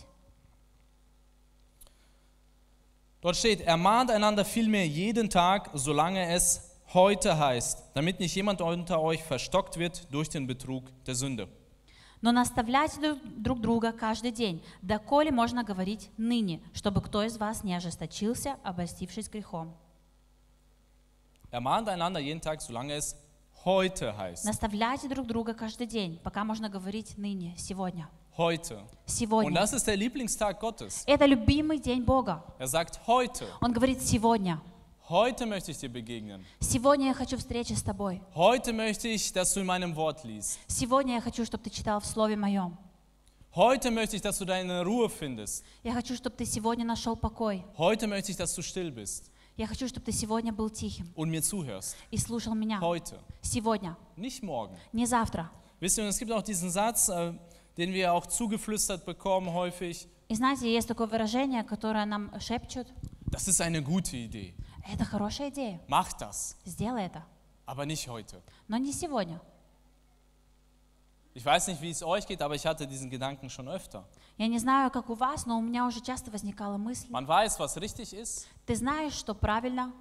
Dort 3.22 3.36
steht, 3.38 3.62
ermahnt 3.62 4.12
einander 4.12 4.46
vielmehr 4.46 4.88
jeden 4.88 5.30
Tag, 5.30 5.70
solange 5.74 6.32
es 6.32 6.72
heute 6.94 7.38
heißt, 7.38 7.84
damit 7.96 8.20
nicht 8.20 8.36
jemand 8.36 8.62
unter 8.62 9.02
euch 9.02 9.24
verstockt 9.24 9.78
wird 9.78 10.08
durch 10.14 10.30
den 10.30 10.46
Betrug 10.48 10.84
der 11.06 11.16
Sünde. 11.16 11.48
Но 12.22 12.32
наставляйте 12.32 13.00
друг- 13.02 13.20
друг 13.44 13.62
друга 13.62 13.92
каждый 13.92 14.32
день, 14.32 14.64
доколе 14.82 15.32
можно 15.32 15.64
говорить 15.64 16.10
ныне, 16.18 16.60
чтобы 16.74 17.02
кто 17.02 17.24
из 17.24 17.38
вас 17.38 17.64
не 17.64 17.74
ожесточился, 17.76 18.56
обольстившись 18.64 19.30
грехом. 19.30 19.74
Ermahnt 21.52 21.88
einander 21.88 22.20
jeden 22.20 22.42
Tag, 22.42 22.62
solange 22.62 22.94
es 22.94 23.16
heute 23.66 24.16
heißt. 24.18 24.46
Наставляйте 24.46 25.08
друг 25.10 25.28
друга 25.28 25.54
каждый 25.54 25.88
день, 25.88 26.20
пока 26.24 26.44
можно 26.44 26.70
говорить 26.70 27.18
ныне, 27.18 27.56
сегодня. 27.58 28.08
heute. 28.38 28.76
Und 28.76 28.88
сегодня. 29.08 29.52
das 29.52 29.74
ist 29.74 29.88
der 29.88 29.96
Lieblingstag 29.98 30.60
Gottes. 30.60 31.04
Это 31.08 31.26
любимый 31.26 31.80
день 31.80 32.04
Бога. 32.04 32.44
Er 32.60 32.68
sagt 32.68 33.00
heute. 33.08 33.46
Он 33.62 33.74
говорит 33.74 34.02
сегодня. 34.02 34.62
Heute 35.10 35.46
möchte 35.46 35.72
ich 35.72 35.78
dir 35.78 35.90
begegnen. 35.90 36.44
Сегодня 36.60 37.08
я 37.08 37.14
хочу 37.14 37.38
встречи 37.38 37.74
с 37.74 37.84
тобой. 37.84 38.22
Heute 38.36 38.74
möchte 38.74 39.08
ich, 39.08 39.32
dass 39.34 39.54
du 39.54 39.62
in 39.62 39.66
meinem 39.66 39.96
Wort 39.96 40.24
liest. 40.24 40.60
Сегодня 40.68 41.16
я 41.16 41.22
хочу, 41.22 41.46
чтобы 41.46 41.64
ты 41.64 41.70
читал 41.70 42.00
в 42.00 42.06
Слове 42.06 42.36
Моем. 42.36 42.78
Heute 43.56 43.90
möchte 43.90 44.18
ich, 44.18 44.22
dass 44.22 44.38
du 44.38 44.46
deine 44.46 44.84
Ruhe 44.84 45.10
findest. 45.10 45.64
Я 45.84 45.94
хочу, 45.94 46.16
чтобы 46.16 46.36
ты 46.36 46.46
сегодня 46.46 46.84
нашел 46.86 47.16
покой. 47.16 47.64
Heute 47.78 48.08
möchte 48.08 48.32
ich, 48.32 48.38
dass 48.38 48.54
du 48.54 48.62
still 48.62 48.92
bist 48.92 49.32
Я 49.58 49.68
хочу, 49.68 49.88
чтобы 49.88 50.06
ты 50.06 50.12
сегодня 50.12 50.52
был 50.52 50.70
тихим 50.70 51.08
und 51.16 51.30
mir 51.30 51.42
zuhörst. 51.42 51.96
и 52.12 52.18
слушал 52.18 52.54
меня. 52.56 52.80
Heute, 52.82 53.20
Сегодня, 53.42 53.96
nicht 54.18 54.44
morgen. 54.44 54.76
не 54.94 55.06
завтра. 55.06 55.50
Wisst 55.80 55.98
ihr, 55.98 56.04
und 56.04 56.10
es 56.10 56.18
gibt 56.20 56.32
auch 56.32 56.42
diesen 56.44 56.70
Satz, 56.70 57.10
äh, 57.10 57.34
den 57.78 57.94
wir 57.94 58.14
auch 58.14 58.26
zugeflüstert 58.26 59.06
bekommen 59.06 59.54
häufig. 59.54 60.08
И 60.28 60.36
знаете, 60.36 60.68
есть 60.72 60.88
такое 60.88 61.08
выражение, 61.08 61.64
которое 61.64 62.06
нам 62.06 62.32
шепчут. 62.40 62.88
Das 63.32 63.48
ist 63.48 63.62
eine 63.62 63.82
gute 63.82 64.18
Idee. 64.18 64.54
Это 64.92 65.04
хорошая 65.06 65.50
идея. 65.50 65.80
Mach 65.88 66.14
das, 66.14 66.58
Сделай 66.66 67.06
это. 67.06 67.24
aber 67.66 67.86
nicht 67.86 68.08
heute. 68.10 68.42
Но 68.68 68.78
не 68.78 68.92
сегодня. 68.92 69.40
Ich 71.38 71.46
weiß 71.46 71.68
nicht, 71.68 71.82
wie 71.82 71.90
es 71.92 72.02
euch 72.02 72.26
geht, 72.26 72.42
aber 72.42 72.56
ich 72.56 72.66
hatte 72.66 72.88
diesen 72.88 73.10
Gedanken 73.10 73.50
schon 73.50 73.68
öfter. 73.68 74.06
Я 74.38 74.48
не 74.48 74.58
знаю, 74.58 74.90
как 74.90 75.10
у 75.10 75.16
вас, 75.16 75.46
но 75.46 75.58
у 75.58 75.62
меня 75.62 75.86
уже 75.86 76.00
часто 76.02 76.32
возникала 76.32 76.78
мысль. 76.78 77.08
Man 77.12 77.28
weiß, 77.28 77.60
was 77.60 77.76
richtig 77.78 78.14
ist. 78.14 78.48
Ты 78.66 78.76
знаешь, 78.76 79.14
что 79.14 79.36
правильно, 79.36 79.92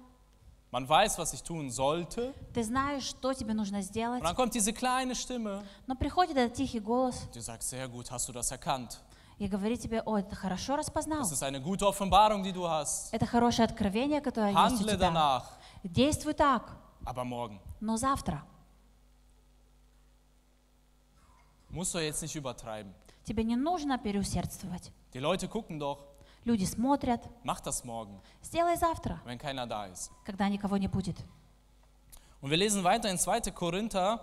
Man 0.71 0.87
weiß, 0.87 1.17
was 1.17 1.33
ich 1.33 1.43
tun 1.43 1.69
sollte. 1.69 2.33
ты 2.53 2.63
знаешь, 2.63 3.03
что 3.03 3.33
тебе 3.33 3.53
нужно 3.53 3.81
сделать, 3.81 4.21
Und 4.21 4.25
dann 4.27 4.35
kommt 4.35 4.53
diese 4.55 4.71
kleine 4.71 5.13
Stimme, 5.13 5.61
но 5.87 5.95
приходит 5.95 6.37
этот 6.37 6.53
тихий 6.53 6.79
голос 6.79 7.27
die 7.33 7.41
sagt, 7.41 7.63
sehr 7.63 7.87
gut, 7.89 8.09
hast 8.11 8.29
du 8.29 8.31
das 8.33 8.49
erkannt. 8.51 8.97
и 9.37 9.49
говорит 9.49 9.81
тебе, 9.81 10.01
ой, 10.05 10.23
ты 10.23 10.35
хорошо 10.37 10.77
распознал. 10.77 11.19
Das 11.23 11.33
ist 11.33 11.43
eine 11.43 11.59
gute 11.61 11.85
Offenbarung, 11.85 12.43
die 12.43 12.53
du 12.53 12.65
hast. 12.65 13.13
Это 13.13 13.25
хорошее 13.25 13.65
откровение, 13.65 14.21
которое 14.21 14.51
есть 14.53 14.81
у 14.81 14.85
Handle 14.85 14.95
тебя. 14.95 15.09
danach, 15.11 15.43
Действуй 15.83 16.33
так, 16.33 16.71
aber 17.05 17.25
morgen. 17.25 17.59
но 17.81 17.97
завтра. 17.97 18.41
Musst 21.75 21.93
du 21.93 21.99
jetzt 21.99 22.21
nicht 22.21 22.35
übertreiben. 22.35 22.93
Тебе 23.25 23.43
не 23.43 23.57
нужно 23.57 23.97
переусердствовать. 23.97 24.91
Die 25.13 25.19
Leute 25.19 25.47
gucken 25.49 25.77
doch, 25.77 25.99
Люди 26.45 26.63
смотрят. 26.63 27.21
mach 27.43 27.59
das 27.59 27.83
morgen, 27.83 28.17
Сделай 28.41 28.77
завтра, 28.77 29.19
wenn 29.25 29.37
keiner 29.37 29.67
da 29.67 29.87
ist. 29.87 30.09
когда 30.25 30.47
никого 30.47 30.77
не 30.77 30.87
будет. 30.87 31.17
Und 32.41 32.49
wir 32.51 32.57
lesen 32.57 32.83
weiter 32.83 33.09
in 33.09 33.17
2. 33.17 33.51
Korinther 33.51 34.19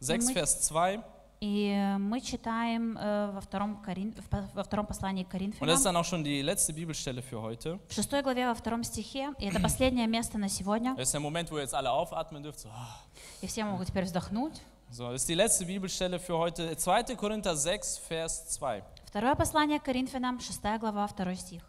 6, 0.00 0.26
Мы- 0.28 0.32
Vers 0.34 0.60
2. 0.68 1.02
И 1.40 1.68
э, 1.70 1.98
мы 1.98 2.20
читаем 2.22 2.96
э, 2.96 3.30
во, 3.32 3.40
втором 3.40 3.82
Корин- 3.84 4.14
во 4.54 4.62
втором 4.62 4.86
послании 4.86 5.24
к 5.24 5.26
Und 5.34 5.40
das 5.40 5.50
ist 5.50 5.58
Коринфянам, 5.58 5.82
dann 5.84 5.96
auch 5.96 6.04
schon 6.04 6.22
die 6.24 6.40
letzte 6.42 6.72
Bibelstelle 6.72 7.20
für 7.20 7.42
heute. 7.42 7.78
в 7.88 7.92
шестой 7.92 8.22
главе 8.22 8.46
во 8.46 8.54
втором 8.54 8.82
стихе, 8.84 9.32
и 9.38 9.46
это 9.46 9.60
последнее 9.60 10.06
место 10.06 10.38
на 10.38 10.48
сегодня, 10.48 10.94
Das 10.94 11.02
ist 11.08 11.14
der 11.14 11.20
Moment, 11.20 11.50
wo 11.50 11.56
ihr 11.56 11.62
jetzt 11.62 11.74
alle 11.74 11.90
aufatmen 11.90 12.42
dürft. 12.42 12.60
So, 12.60 12.68
ah. 12.70 13.00
и 13.42 13.46
все 13.48 13.64
могут 13.64 13.88
теперь 13.88 14.04
вздохнуть. 14.04 14.60
so 14.89 15.11
das 15.11 15.21
ist 15.21 15.29
die 15.29 15.35
letzte 15.35 15.65
Bibelstelle 15.65 16.19
für 16.19 16.37
heute. 16.37 16.75
2. 16.75 17.15
Korinther 17.15 17.55
6, 17.55 17.97
Vers 17.97 18.49
2. 18.49 18.83
Второе 19.05 19.35
послание 19.35 19.79
к 19.79 19.83
Коринфянам, 19.83 20.39
шестая 20.39 20.79
глава, 20.79 21.07
второй 21.07 21.35
стих. 21.35 21.61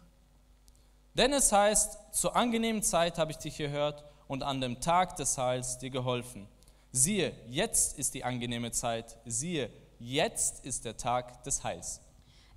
Denn 1.15 1.33
es 1.33 1.51
heißt, 1.51 1.97
zur 2.11 2.35
angenehmen 2.35 2.81
Zeit 2.81 3.17
habe 3.17 3.31
ich 3.31 3.37
dich 3.37 3.57
gehört 3.57 4.03
und 4.27 4.43
an 4.43 4.61
dem 4.61 4.79
Tag 4.79 5.15
des 5.15 5.37
Heils 5.37 5.77
dir 5.77 5.89
geholfen. 5.89 6.47
Siehe, 6.91 7.33
jetzt 7.47 7.99
ist 7.99 8.13
die 8.13 8.23
angenehme 8.23 8.71
Zeit. 8.71 9.17
Siehe, 9.25 9.69
jetzt 9.99 10.65
ist 10.65 10.85
der 10.85 10.97
Tag 10.97 11.43
des 11.43 11.63
Heils. 11.63 11.99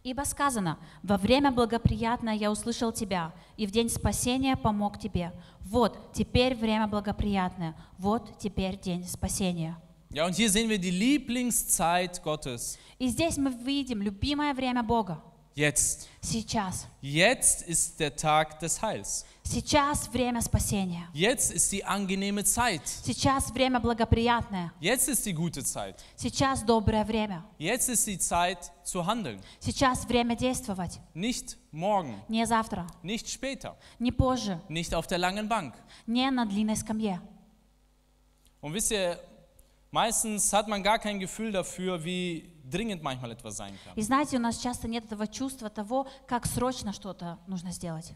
Ибо 0.02 0.22
сказано, 0.22 0.78
во 1.02 1.16
время 1.16 1.50
благоприятное 1.50 2.34
я 2.34 2.52
услышал 2.52 2.92
тебя, 2.92 3.32
и 3.56 3.66
в 3.66 3.72
день 3.72 3.88
спасения 3.88 4.56
помог 4.56 5.00
тебе. 5.00 5.32
Вот, 5.62 6.12
теперь 6.12 6.54
время 6.54 6.86
благоприятное, 6.86 7.74
вот 7.98 8.38
теперь 8.38 8.78
день 8.78 9.04
спасения. 9.04 9.76
Ja, 10.10 10.24
und 10.24 10.34
hier 10.36 10.50
sehen 10.50 10.68
wir 10.68 10.78
die 10.78 10.90
Lieblingszeit 10.90 12.22
Gottes. 12.22 12.78
И 12.98 13.08
здесь 13.08 13.36
мы 13.36 13.50
видим 13.64 14.00
любимое 14.02 14.54
время 14.54 14.82
Бога. 14.82 15.22
Jetzt. 15.54 16.08
Сейчас. 16.20 16.86
Jetzt 17.00 17.62
ist 17.66 17.98
der 17.98 18.14
Tag 18.14 18.58
des 18.60 18.80
Heils. 18.82 19.24
Сейчас 19.42 20.06
время 20.12 20.42
спасения. 20.42 21.08
Jetzt 21.14 21.50
ist 21.50 21.72
die 21.72 21.82
angenehme 21.82 22.44
Zeit. 22.44 22.82
Сейчас 22.86 23.50
время 23.54 23.80
благоприятное. 23.80 24.70
Jetzt 24.80 25.08
ist 25.08 25.24
die 25.24 25.32
gute 25.32 25.64
Zeit. 25.64 26.02
Сейчас 26.14 26.62
доброе 26.62 27.04
время. 27.06 27.42
Jetzt 27.58 27.88
ist 27.88 28.06
die 28.06 28.18
Zeit 28.18 28.70
zu 28.84 29.06
handeln. 29.06 29.40
Сейчас 29.58 30.04
время 30.06 30.36
действовать. 30.36 31.00
Nicht 31.14 31.56
morgen, 31.72 32.20
Не 32.28 32.44
завтра, 32.46 32.86
nicht 33.02 33.26
später, 33.30 33.76
не 33.98 34.12
позже, 34.12 34.60
nicht 34.68 34.94
auf 34.94 35.06
der 35.06 35.18
langen 35.18 35.48
Bank. 35.48 35.74
не 36.06 36.30
на 36.30 36.44
длинной 36.44 36.76
скамье. 36.76 37.18
Und 38.60 38.74
wisst 38.74 38.90
ihr, 38.90 39.18
meistens 39.90 40.52
hat 40.52 40.68
man 40.68 40.82
gar 40.82 40.98
kein 40.98 41.18
Gefühl 41.18 41.52
dafür, 41.52 42.02
wie 42.04 42.52
dringend 42.68 43.02
manchmal 43.02 43.30
etwas 43.30 43.56
sein 43.56 43.74
kann. 43.84 43.94
И 43.96 44.02
знаете, 44.02 44.36
у 44.36 44.40
нас 44.40 44.58
часто 44.58 44.88
нет 44.88 45.04
этого 45.04 45.26
чувства 45.26 45.70
того, 45.70 46.06
как 46.26 46.46
срочно 46.46 46.92
что-то 46.92 47.38
нужно 47.46 47.70
сделать. 47.72 48.12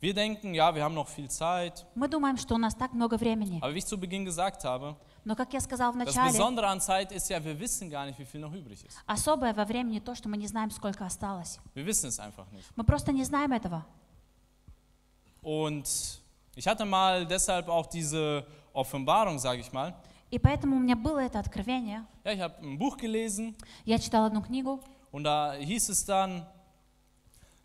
Wir 0.00 0.14
denken, 0.14 0.52
ja, 0.52 0.74
wir 0.74 0.82
haben 0.82 0.94
noch 0.94 1.08
viel 1.08 1.30
Zeit. 1.30 1.86
Мы 1.94 2.08
думаем, 2.08 2.36
что 2.36 2.56
у 2.56 2.58
нас 2.58 2.74
так 2.74 2.92
много 2.92 3.16
времени. 3.16 3.60
Aber 3.62 3.72
wie 3.72 3.78
ich 3.78 3.86
zu 3.86 3.96
Beginn 3.96 4.24
gesagt 4.24 4.64
habe, 4.64 4.96
Но, 5.24 5.36
как 5.36 5.52
я 5.52 5.60
сказал 5.60 5.92
в 5.92 5.96
das 5.96 6.06
начале, 6.06 6.32
Besondere 6.32 6.66
an 6.66 6.80
Zeit 6.80 7.12
ist 7.12 7.30
ja, 7.30 7.42
wir 7.44 7.60
wissen 7.60 7.88
gar 7.88 8.04
nicht, 8.06 8.18
wie 8.18 8.24
viel 8.24 8.40
noch 8.40 8.52
übrig 8.52 8.84
ist. 8.84 8.98
особое 9.06 9.54
во 9.54 9.64
времени 9.64 10.00
то, 10.00 10.16
что 10.16 10.28
мы 10.28 10.36
не 10.36 10.48
знаем, 10.48 10.72
сколько 10.72 11.06
осталось. 11.06 11.60
Wir 11.74 11.86
wissen 11.86 12.08
es 12.08 12.18
einfach 12.18 12.50
nicht. 12.50 12.64
Мы 12.74 12.82
просто 12.82 13.12
не 13.12 13.22
знаем 13.22 13.52
этого. 13.52 13.84
Und 15.42 15.88
ich 16.56 16.66
hatte 16.66 16.84
mal 16.84 17.24
deshalb 17.26 17.68
auch 17.68 17.86
diese 17.86 18.44
Offenbarung, 18.77 19.39
sage 19.39 19.61
ich 19.61 19.71
mal. 19.73 19.93
И 20.29 20.37
поэтому 20.39 20.75
у 20.75 20.79
меня 20.79 20.95
было 20.95 21.19
это 21.19 21.39
откровение. 21.39 22.05
Ja, 22.25 22.31
ich 22.33 22.41
habe 22.41 22.55
ein 22.61 22.77
Buch 22.77 22.97
gelesen 22.97 23.55
Я 23.85 23.97
читала 23.97 24.27
одну 24.27 24.41
книгу, 24.41 24.79
und 25.11 25.23
da 25.23 25.53
hieß 25.53 25.89
es 25.89 26.05
dann, 26.05 26.45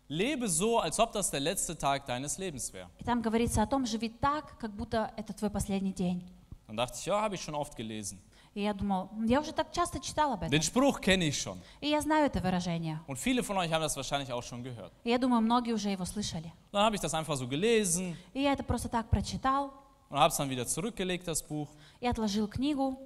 lebe 0.07 0.47
so, 0.47 0.79
als 0.79 0.99
ob 0.99 1.11
das 1.11 1.29
der 1.29 1.39
letzte 1.39 1.77
Tag 1.77 2.05
deines 2.05 2.37
Lebens 2.37 2.71
wäre. 2.73 2.87
и 2.99 3.03
там 3.03 3.21
говорится 3.21 3.61
о 3.61 3.67
том, 3.67 3.85
живи 3.85 4.09
так, 4.09 4.57
как 4.59 4.71
будто 4.71 5.11
это 5.17 5.33
твой 5.33 5.49
последний 5.49 5.93
день. 5.93 6.23
Dann 6.67 6.77
dachte 6.77 6.97
ich, 6.99 7.05
ja, 7.05 7.21
habe 7.21 7.35
ich 7.35 7.41
schon 7.41 7.55
oft 7.55 7.75
gelesen. 7.75 8.19
И 8.55 8.61
я 8.61 8.73
думал, 8.73 9.09
«М, 9.13 9.25
я 9.25 9.39
уже 9.41 9.51
так 9.51 9.71
часто 9.71 9.99
читала 9.99 10.35
об 10.35 10.43
этом. 10.43 10.51
Den 10.51 10.61
Spruch 10.61 11.01
kenne 11.01 11.23
ich 11.27 11.37
schon. 11.41 11.57
И 11.81 11.89
я 11.89 11.99
знаю 12.01 12.27
это 12.27 12.39
выражение. 12.39 12.99
Und 13.07 13.17
viele 13.17 13.41
von 13.43 13.57
euch 13.57 13.71
haben 13.73 13.81
das 13.81 13.95
wahrscheinlich 13.97 14.31
auch 14.31 14.43
schon 14.43 14.63
gehört. 14.63 14.91
И 15.03 15.09
я 15.09 15.17
думаю, 15.17 15.41
многие 15.41 15.73
уже 15.73 15.89
его 15.89 16.05
слышали. 16.05 16.51
Dann 16.71 16.83
habe 16.85 16.95
ich 16.95 17.01
das 17.01 17.13
einfach 17.15 17.35
so 17.35 17.47
gelesen 17.47 18.15
И 18.33 18.41
я 18.43 18.53
это 18.53 18.63
просто 18.63 18.87
так 18.89 19.09
прочитал 19.09 19.73
und 20.12 20.18
habe 20.18 20.30
es 20.30 20.36
dann 20.36 20.50
wieder 20.50 20.66
zurückgelegt, 20.66 21.26
das 21.28 21.42
Buch. 21.42 21.68
и 22.00 22.06
отложил 22.08 22.48
книгу. 22.48 22.96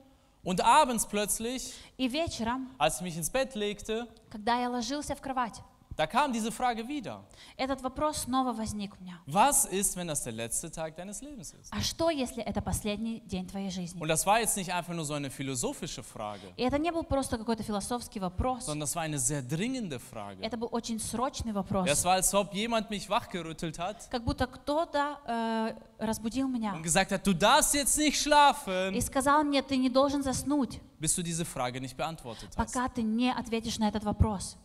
Und 0.44 0.60
abends 0.60 1.06
plötzlich, 1.06 1.72
И 1.96 2.08
вечером, 2.08 2.68
als 2.78 2.96
ich 2.96 3.02
mich 3.02 3.16
ins 3.16 3.30
Bett 3.30 3.54
legte, 3.54 4.08
когда 4.30 4.60
я 4.60 4.68
ложился 4.68 5.14
в 5.14 5.20
кровать, 5.20 5.60
da 5.97 6.05
kam 6.05 6.31
diese 6.31 6.51
Frage 6.51 6.87
wieder. 6.87 7.23
этот 7.57 7.81
вопрос 7.81 8.23
снова 8.25 8.53
возник 8.53 8.93
у 8.99 9.03
меня. 9.03 9.19
Was 9.25 9.65
ist, 9.65 9.95
wenn 9.97 10.07
das 10.07 10.23
der 10.23 10.33
letzte 10.33 10.69
Tag 10.71 10.95
deines 10.95 11.21
Lebens 11.21 11.53
ist? 11.53 11.71
А 11.71 11.81
что, 11.81 12.09
если 12.11 12.43
это 12.43 12.61
последний 12.61 13.21
день 13.21 13.47
твоей 13.47 13.71
жизни? 13.71 13.99
Und 13.99 14.07
das 14.07 14.25
war 14.27 14.39
jetzt 14.39 14.55
nicht 14.57 14.71
einfach 14.71 14.93
nur 14.93 15.05
so 15.05 15.15
eine 15.15 15.31
philosophische 15.31 16.03
Frage, 16.03 16.53
И 16.55 16.61
это 16.63 16.77
не 16.77 16.91
был 16.91 17.03
просто 17.03 17.37
какой-то 17.39 17.63
философский 17.63 18.19
вопрос. 18.19 18.65
sondern 18.65 18.81
das 18.87 18.95
war 18.95 19.01
eine 19.01 19.17
sehr 19.17 19.41
dringende 19.41 19.99
Frage. 19.99 20.37
Это 20.43 20.55
был 20.55 20.69
очень 20.71 20.99
срочный 20.99 21.51
вопрос. 21.51 21.87
war, 22.05 22.13
als 22.13 22.33
ob 22.35 22.53
jemand 22.53 22.89
mich 22.91 23.09
wachgerüttelt 23.09 23.79
hat 23.79 24.07
Как 24.11 24.23
будто 24.23 24.45
кто-то 24.45 25.17
э, 25.25 25.75
разбудил 25.97 26.47
меня 26.47 26.73
und 26.75 26.83
gesagt 26.83 27.11
hat, 27.11 27.25
du 27.25 27.33
darfst 27.33 27.73
jetzt 27.73 27.97
nicht 27.97 28.21
schlafen, 28.21 28.93
и 28.93 29.01
сказал 29.01 29.43
мне, 29.43 29.63
ты 29.63 29.75
не 29.77 29.89
должен 29.89 30.21
заснуть, 30.21 30.79
bis 30.99 31.15
du 31.15 31.23
diese 31.23 31.43
Frage 31.43 31.81
nicht 31.81 31.97
beantwortet 31.97 32.49
hast. 32.55 32.57
пока 32.57 32.87
ты 32.87 33.01
не 33.01 33.31
ответишь 33.33 33.79
на 33.79 33.87
этот 33.87 34.03
вопрос. 34.03 34.57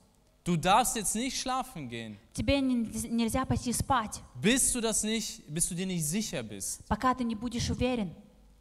Du 0.44 0.56
darfst 0.56 0.96
jetzt 0.96 1.14
nicht 1.14 1.38
schlafen 1.40 1.88
gehen, 1.88 2.18
Тебе 2.32 2.60
не- 2.60 3.08
нельзя 3.10 3.44
пойти 3.44 3.72
спать, 3.72 4.20
bis 4.34 4.72
du 4.72 4.80
das 4.80 5.04
nicht, 5.04 5.42
bis 5.48 5.68
du 5.68 5.74
dir 5.74 5.86
nicht 5.86 6.04
sicher 6.04 6.42
bist. 6.42 6.80
пока 6.88 7.14
ты 7.14 7.22
не 7.24 7.34
будешь 7.36 7.70
уверен, 7.70 8.12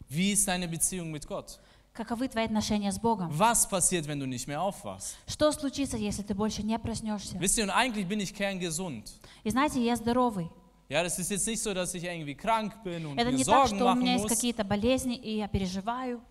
Wie 0.07 0.31
ist 0.33 0.47
deine 0.47 0.67
Beziehung 0.67 1.09
mit 1.11 1.25
Gott? 1.27 1.59
каковы 1.93 2.27
твои 2.27 2.45
отношения 2.45 2.91
с 2.91 2.99
Богом. 2.99 3.29
Was 3.31 3.67
passiert, 3.67 4.05
wenn 4.07 4.19
du 4.19 4.27
nicht 4.27 4.47
mehr 4.47 4.61
aufwachst? 4.61 5.15
Что 5.27 5.51
случится, 5.51 5.97
если 5.97 6.21
ты 6.21 6.35
больше 6.35 6.61
не 6.61 6.77
проснешься? 6.77 7.37
Wisst 7.39 7.57
ihr, 7.57 7.63
und 7.63 7.71
eigentlich 7.71 8.07
bin 8.07 8.19
ich 8.19 8.33
kerngesund. 8.33 9.11
И 9.43 9.49
знаете, 9.49 9.83
я 9.83 9.95
здоровый. 9.95 10.49
Ja, 10.87 11.01
das 11.03 11.17
ist 11.19 11.31
jetzt 11.31 11.47
nicht 11.47 11.61
so, 11.63 11.73
dass 11.73 11.93
ich 11.95 12.03
irgendwie 12.03 12.35
krank 12.35 12.83
bin 12.83 13.05
und 13.07 13.17
Это 13.17 13.31
mir 13.31 13.37
не 13.37 13.43
так, 13.45 13.69
Sorgen 13.69 13.75
что 13.77 13.91
у 13.91 13.95
меня 13.95 14.13
есть 14.17 14.27
какие-то 14.27 14.63
болезни, 14.63 15.15
и 15.15 15.37
я 15.37 15.47
переживаю. 15.47 16.21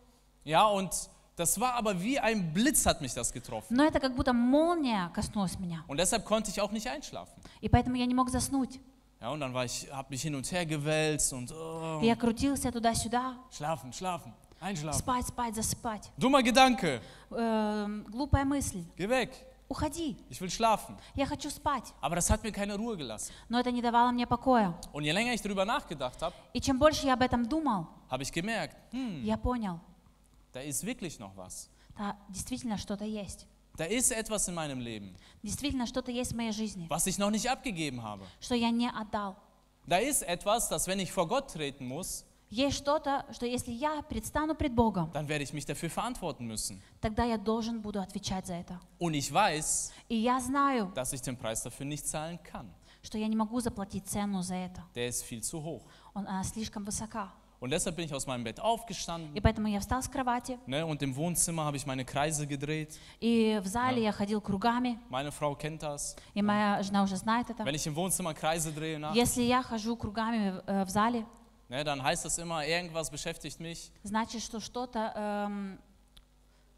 Ja, 0.45 0.67
und 0.69 0.93
das 1.41 1.59
war 1.59 1.75
aber 1.75 2.01
wie 2.03 2.19
ein 2.19 2.53
Blitz 2.53 2.85
hat 2.87 3.01
mich 3.01 3.15
das 3.15 3.33
getroffen. 3.33 3.75
Но 3.75 3.85
это 3.85 3.99
как 3.99 4.15
будто 4.15 4.33
молния 4.33 5.11
коснулась 5.15 5.59
меня. 5.59 5.85
Und 5.89 5.99
deshalb 5.99 6.25
konnte 6.25 6.51
ich 6.51 6.61
auch 6.61 6.71
nicht 6.71 6.87
einschlafen. 6.87 7.33
И 7.61 7.69
поэтому 7.69 7.97
я 7.97 8.07
не 8.07 8.15
мог 8.15 8.29
заснуть. 8.31 8.79
Ja, 9.21 9.31
und 9.31 9.41
dann 9.41 9.53
war 9.53 9.65
ich, 9.65 9.87
habe 9.93 10.09
mich 10.11 10.23
hin 10.23 10.35
und 10.35 10.51
her 10.51 10.65
gewälzt 10.65 11.33
und 11.33 11.53
oh, 11.53 12.01
я 12.03 12.17
крутился 12.17 12.71
туда-сюда, 12.73 13.37
schlafen, 13.51 13.93
schlafen. 13.93 14.33
Einschlafen. 14.61 14.99
Спать, 14.99 15.27
спать, 15.27 15.55
засыпать. 15.55 16.11
Dummer 16.19 16.43
Gedanke. 16.43 17.01
Эм, 17.31 18.05
глупая 18.11 18.45
мысль. 18.45 18.85
Geh 18.97 19.09
weg. 19.09 19.31
Уходи. 19.69 20.17
Ich 20.29 20.41
will 20.41 20.51
schlafen. 20.51 20.97
Я 21.15 21.27
хочу 21.27 21.49
спать. 21.49 21.95
Aber 22.01 22.17
das 22.17 22.29
hat 22.29 22.43
mir 22.43 22.53
keine 22.53 22.77
Ruhe 22.77 22.97
gelassen. 22.97 23.33
Но 23.49 23.61
это 23.61 23.71
не 23.71 23.81
давало 23.81 24.11
мне 24.11 24.27
покоя. 24.27 24.75
Und 24.93 25.05
je 25.05 25.13
länger 25.13 25.33
ich 25.33 25.41
darüber 25.41 25.65
nachgedacht 25.65 26.21
habe, 26.21 26.35
И 26.53 26.61
чем 26.61 26.79
больше 26.79 27.07
я 27.07 27.15
об 27.15 27.23
этом 27.23 27.49
думал, 27.49 27.87
habe 28.11 28.23
ich 28.23 28.33
gemerkt, 28.33 28.77
hm, 28.93 29.23
я 29.23 29.39
понял, 29.39 29.81
da 30.53 30.61
ist 30.61 30.85
wirklich 30.85 31.19
noch 31.19 31.37
was. 31.37 31.69
да, 31.97 32.17
действительно 32.29 32.77
что-то 32.79 33.05
есть. 33.05 33.47
Da 33.77 33.85
ist 33.87 34.11
etwas 34.13 34.47
in 34.49 34.55
meinem 34.55 34.81
Leben, 34.81 35.15
Действительно 35.43 35.87
что-то 35.87 36.11
есть 36.11 36.33
в 36.33 36.37
моей 36.37 36.53
жизни, 36.53 36.87
was 36.89 37.07
ich 37.07 37.19
noch 37.19 37.31
nicht 37.31 37.49
abgegeben 37.49 38.03
habe. 38.03 38.25
что 38.41 38.55
я 38.55 38.71
не 38.71 38.89
отдал. 38.91 39.37
Da 39.87 39.99
ist 39.99 40.23
etwas, 40.23 40.69
dass 40.69 40.87
wenn 40.87 40.99
ich 41.01 41.11
vor 41.13 41.27
Gott 41.29 41.53
treten 41.53 41.87
muss, 41.87 42.25
Есть 42.53 42.79
что-то, 42.79 43.25
что 43.31 43.47
если 43.47 43.71
я 43.71 44.03
предстану 44.03 44.57
пред 44.57 44.75
Богом, 44.75 45.11
dann 45.13 45.29
werde 45.29 45.45
ich 45.45 45.53
mich 45.53 45.65
dafür 45.67 45.89
verantworten 45.89 46.47
müssen. 46.49 46.83
тогда 47.01 47.25
я 47.25 47.39
должен 47.39 47.81
буду 47.81 48.01
отвечать 48.01 48.47
за 48.47 48.55
это. 48.55 48.81
Und 48.99 49.15
ich 49.15 49.33
weiß, 49.33 49.93
И 50.09 50.17
я 50.17 50.41
знаю, 50.41 50.91
dass 50.95 51.13
ich 51.13 51.23
den 51.23 51.37
Preis 51.37 51.63
dafür 51.63 51.87
nicht 51.87 52.07
zahlen 52.09 52.39
kann. 52.43 52.69
что 53.03 53.17
я 53.17 53.29
не 53.29 53.37
могу 53.37 53.61
заплатить 53.61 54.07
цену 54.09 54.43
за 54.43 54.57
это. 54.57 54.83
Der 54.97 55.07
ist 55.09 55.23
viel 55.23 55.43
zu 55.43 55.63
hoch. 55.63 55.83
Он, 56.13 56.27
она 56.27 56.43
слишком 56.45 56.85
высока. 56.85 57.33
Und 57.62 57.72
deshalb 57.72 57.96
bin 57.96 58.06
ich 58.06 58.14
aus 58.14 58.28
meinem 58.28 58.44
Bett 58.44 58.60
aufgestanden. 58.60 59.34
И 59.34 59.40
поэтому 59.40 59.68
я 59.68 59.80
встал 59.80 60.02
с 60.04 60.08
кровати, 60.10 60.60
Ne, 60.68 60.86
und 60.86 61.02
im 61.02 61.16
Wohnzimmer 61.16 61.64
habe 61.66 61.78
ich 61.78 61.86
meine 61.86 62.04
Kreise 62.06 62.46
gedreht. 62.46 63.00
и 63.22 63.60
в 63.64 63.68
зале 63.68 64.04
я 64.04 64.12
ходил 64.12 64.42
кругами, 64.42 65.00
Meine 65.10 65.32
Frau 65.32 65.56
kennt 65.56 65.82
das. 65.82 66.16
и 66.36 66.42
моя 66.42 66.84
жена 66.84 67.04
уже 67.04 67.16
знает 67.16 67.50
это. 67.50 67.64
Wenn 67.64 67.74
ich 67.76 67.88
im 67.88 67.96
Wohnzimmer 67.96 68.34
Kreise 68.34 68.72
drehe, 68.72 69.00
nachts, 69.00 69.16
Если 69.16 69.42
я 69.44 69.64
хожу 69.64 69.96
кругами 69.96 70.62
э, 70.68 70.84
в 70.86 70.90
зале, 70.90 71.26
ne, 71.70 71.84
dann 71.84 72.04
heißt 72.04 72.26
das 72.26 72.38
immer, 72.38 72.66
irgendwas 72.68 73.10
beschäftigt 73.10 73.60
mich. 73.60 73.90
значит, 74.04 74.44
что 74.44 74.60
что-то 74.60 75.14
эм, 75.16 75.80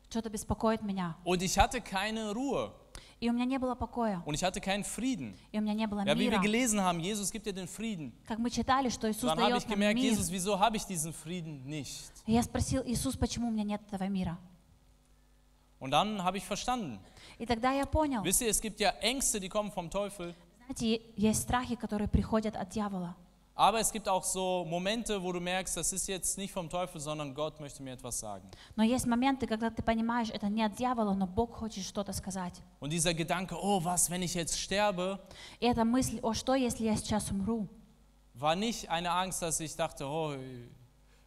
что-то 0.10 0.30
беспокоит 0.30 0.84
меня. 0.84 1.18
Und 1.26 1.42
ich 1.42 1.58
hatte 1.58 1.82
keine 1.82 2.32
Ruhe. 2.34 2.72
И 3.23 3.31
у 3.31 3.33
меня 3.33 3.45
не 3.45 3.57
было 3.57 3.77
покоя, 3.77 4.21
Und 4.27 4.35
ich 4.35 4.43
hatte 4.43 4.61
keinen 4.61 4.83
Frieden. 4.83 5.37
и 5.53 5.59
у 5.59 5.63
меня 5.63 5.75
не 5.75 5.87
было 5.87 6.01
Ja, 6.05 6.17
wie 6.19 6.25
wir 6.29 6.31
мира. 6.33 6.43
gelesen 6.43 6.81
haben, 6.81 6.99
Jesus 6.99 7.31
gibt 7.31 7.47
dir 7.47 7.53
den 7.53 7.69
Frieden. 7.69 8.13
Как 8.27 8.41
мы 8.41 8.51
читали, 8.51 8.89
что 8.89 9.09
Иисус 9.09 9.31
Dann 9.31 9.39
habe 9.41 9.59
ich 9.59 9.67
gemerkt, 9.69 9.95
мир. 10.01 10.11
Jesus, 10.11 10.29
wieso 10.33 10.59
habe 10.59 10.77
ich 10.77 10.85
diesen 10.87 11.13
Frieden 11.13 11.65
nicht? 11.65 12.11
Я 12.27 12.43
спросил, 12.43 12.83
Иисус, 12.85 13.17
почему 13.17 13.47
у 13.47 13.51
меня 13.53 13.63
нет 13.63 13.81
этого 13.89 14.09
мира? 14.09 14.37
Und 15.79 15.93
dann 15.93 16.23
habe 16.25 16.37
ich 16.39 16.45
verstanden. 16.45 16.99
И 17.39 17.47
тогда 17.47 17.71
я 17.73 17.87
понял, 17.87 18.25
Wisst 18.25 18.43
ihr, 18.43 18.49
es 18.49 18.61
gibt 18.61 18.81
ja 18.81 18.91
Ängste, 19.01 19.39
die 19.39 19.49
kommen 19.49 19.71
vom 19.71 19.89
Teufel. 19.89 20.35
знаете, 20.67 21.01
есть 21.17 21.43
страхи, 21.43 21.77
которые 21.77 22.09
приходят 22.09 22.57
от 22.57 22.71
дьявола. 22.71 23.15
Aber 23.56 23.80
es 23.80 23.92
gibt 23.92 24.08
auch 24.08 24.24
so 24.24 24.66
Momente, 24.70 25.22
wo 25.24 25.32
du 25.32 25.40
merkst, 25.40 25.78
das 25.78 25.92
ist 25.92 26.08
jetzt 26.08 26.38
nicht 26.38 26.54
vom 26.54 26.70
Teufel, 26.70 27.02
sondern 27.02 27.34
Gott 27.34 27.60
möchte 27.60 27.82
mir 27.82 27.94
etwas 27.94 28.20
sagen. 28.20 28.48
Но 28.76 28.84
есть 28.84 29.08
моменты, 29.08 29.48
когда 29.48 29.72
ты 29.72 29.82
понимаешь, 29.82 30.30
это 30.30 30.48
не 30.48 30.64
от 30.64 30.76
дьявола, 30.76 31.16
но 31.16 31.26
Бог 31.26 31.56
хочет 31.56 31.84
что-то 31.84 32.14
сказать. 32.14 32.54
Und 32.80 32.92
dieser 32.92 33.16
Gedanke, 33.16 33.56
oh, 33.60 33.84
was, 33.84 34.12
wenn 34.12 34.22
ich 34.22 34.36
jetzt 34.36 34.60
sterbe, 34.60 35.20
И 35.60 35.66
эта 35.66 35.84
мысль, 35.86 36.20
о, 36.22 36.34
что 36.34 36.54
если 36.54 36.84
я 36.86 36.96
сейчас 36.96 37.32
умру? 37.32 37.68
war 38.36 38.56
nicht 38.56 38.90
eine 38.92 39.12
Angst, 39.12 39.42
dass 39.42 39.60
ich 39.60 39.76
dachte, 39.76 40.06
oh, 40.06 40.36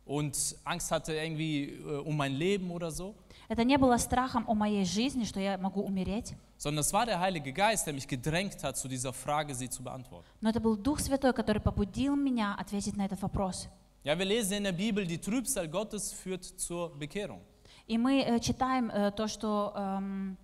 und 0.04 0.56
Angst 0.64 0.90
hatte 0.90 1.12
irgendwie 1.14 1.70
äh, 1.70 1.98
um 1.98 2.16
mein 2.16 2.32
Leben 2.34 2.70
oder 2.70 2.90
so, 2.90 3.14
Это 3.48 3.64
не 3.64 3.76
было 3.78 3.98
страхом 3.98 4.44
о 4.48 4.54
моей 4.54 4.84
жизни, 4.84 5.24
что 5.24 5.40
я 5.40 5.58
могу 5.58 5.82
умереть, 5.82 6.34
sondern 6.56 6.82
es 6.82 6.92
war 6.92 7.04
der 7.04 7.18
Heilige 7.18 7.52
Geist, 7.52 7.84
der 7.86 7.94
mich 7.94 8.06
gedrängt 8.06 8.62
hat, 8.62 8.76
zu 8.76 8.86
dieser 8.86 9.12
Frage 9.12 9.54
sie 9.54 9.68
zu 9.68 9.82
beantworten. 9.82 10.24
но 10.40 10.50
это 10.50 10.60
был 10.60 10.76
Дух 10.76 11.00
Святой, 11.00 11.32
который 11.32 11.60
побудил 11.60 12.14
меня 12.16 12.54
ответить 12.58 12.96
на 12.96 13.04
этот 13.06 13.20
вопрос. 13.22 13.68
Ja, 14.04 14.18
wir 14.18 14.24
lesen 14.24 14.58
in 14.58 14.64
der 14.64 14.72
Bibel, 14.72 15.04
die 15.06 15.18
Trübsal 15.18 15.68
Gottes 15.68 16.12
führt 16.12 16.44
zur 16.44 16.90
Bekehrung. 16.96 17.40
И 17.86 17.98
мы 17.98 18.22
э, 18.22 18.38
читаем 18.38 18.88
э, 18.88 19.10
то, 19.10 19.26
что, 19.26 19.72
эм, 19.74 20.36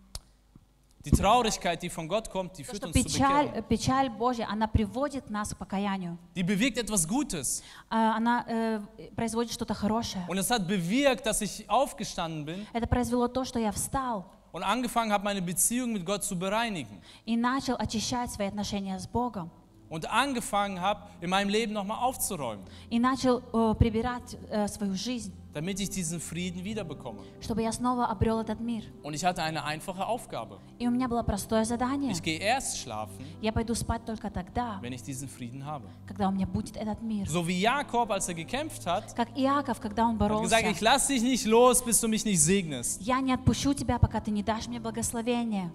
Die 1.03 1.11
Traurigkeit, 1.11 1.81
die 1.81 1.89
von 1.89 2.07
Gott 2.07 2.29
kommt, 2.29 2.57
die 2.57 2.63
führt 2.63 2.83
uns 2.83 2.93
zur 2.93 3.03
печаль, 3.03 3.45
Bekehrung. 3.47 3.57
э, 3.57 3.61
печаль 3.63 4.09
Божья, 4.09 4.47
она 4.49 4.67
приводит 4.67 5.29
нас 5.31 5.49
к 5.53 5.57
покаянию. 5.57 6.17
Die 6.35 6.43
bewirkt 6.43 6.77
etwas 6.77 7.07
Gutes. 7.07 7.63
А, 7.89 8.15
Она 8.15 8.45
э, 8.47 8.81
производит 9.15 9.51
что-то 9.51 9.73
хорошее. 9.73 10.23
Und 10.27 10.37
es 10.37 10.49
hat 10.51 10.67
bewirkt, 10.67 11.25
dass 11.25 11.41
ich 11.41 11.67
aufgestanden 11.69 12.45
bin 12.45 12.67
Это 12.73 12.85
произвело 12.87 13.27
то, 13.27 13.43
что 13.45 13.57
я 13.57 13.71
встал 13.71 14.25
und 14.51 14.63
angefangen 14.63 15.11
habe, 15.11 15.23
meine 15.23 15.41
Beziehung 15.41 15.93
mit 15.93 16.05
Gott 16.05 16.23
zu 16.23 16.37
bereinigen. 16.37 17.01
и 17.25 17.35
начал 17.35 17.75
очищать 17.79 18.31
свои 18.31 18.47
отношения 18.47 18.99
с 18.99 19.07
Богом. 19.07 19.49
Und 19.89 20.05
angefangen 20.09 20.79
habe, 20.79 21.01
in 21.19 21.29
meinem 21.29 21.49
Leben 21.49 21.73
nochmal 21.73 21.97
aufzuräumen, 22.03 22.63
И 22.91 22.99
начал 22.99 23.41
э, 23.51 23.75
прибирать 23.75 24.37
э, 24.49 24.67
свою 24.67 24.93
жизнь, 24.95 25.33
damit 25.54 25.80
ich 25.80 25.88
diesen 25.90 26.20
Frieden 26.20 26.64
wiederbekomme. 26.64 27.20
чтобы 27.40 27.62
я 27.62 27.72
снова 27.72 28.06
обрел 28.06 28.40
этот 28.40 28.60
мир. 28.60 28.82
Und 29.02 29.14
ich 29.14 29.24
hatte 29.24 29.42
eine 29.42 29.64
einfache 29.64 30.06
Aufgabe. 30.06 30.58
И 30.78 30.86
у 30.86 30.90
меня 30.90 31.08
было 31.08 31.22
простое 31.22 31.64
задание. 31.64 32.12
Ich 32.12 32.22
gehe 32.22 32.38
erst 32.38 32.78
schlafen, 32.78 33.24
Я 33.40 33.52
пойду 33.52 33.74
спать 33.74 34.04
только 34.04 34.30
тогда, 34.30 34.78
wenn 34.82 34.92
ich 34.92 35.02
diesen 35.02 35.28
Frieden 35.28 35.64
habe. 35.64 35.84
когда 36.06 36.28
у 36.28 36.32
меня 36.32 36.46
будет 36.46 36.76
этот 36.76 37.00
мир. 37.02 37.26
So 37.26 37.46
wie 37.46 37.60
Jakob, 37.60 38.10
als 38.10 38.28
er 38.28 38.34
gekämpft 38.34 38.86
hat, 38.86 39.14
Как 39.16 39.28
Иаков, 39.36 39.80
когда 39.80 40.04
он 40.04 40.12
hat 40.12 40.18
боролся. 40.18 40.44
gesagt, 40.44 40.66
ich 40.70 40.80
lasse 40.80 41.12
dich 41.14 41.22
nicht 41.22 41.46
los, 41.46 41.82
bis 41.84 42.00
du 42.00 42.08
mich 42.08 42.24
nicht 42.24 42.40
segnest. 42.42 43.00
Я 43.00 43.20
не 43.20 43.32
отпущу 43.32 43.72
тебя, 43.74 43.98
пока 43.98 44.20
ты 44.20 44.30
не 44.30 44.42
дашь 44.42 44.66
мне 44.68 44.78
благословение. 44.80 45.70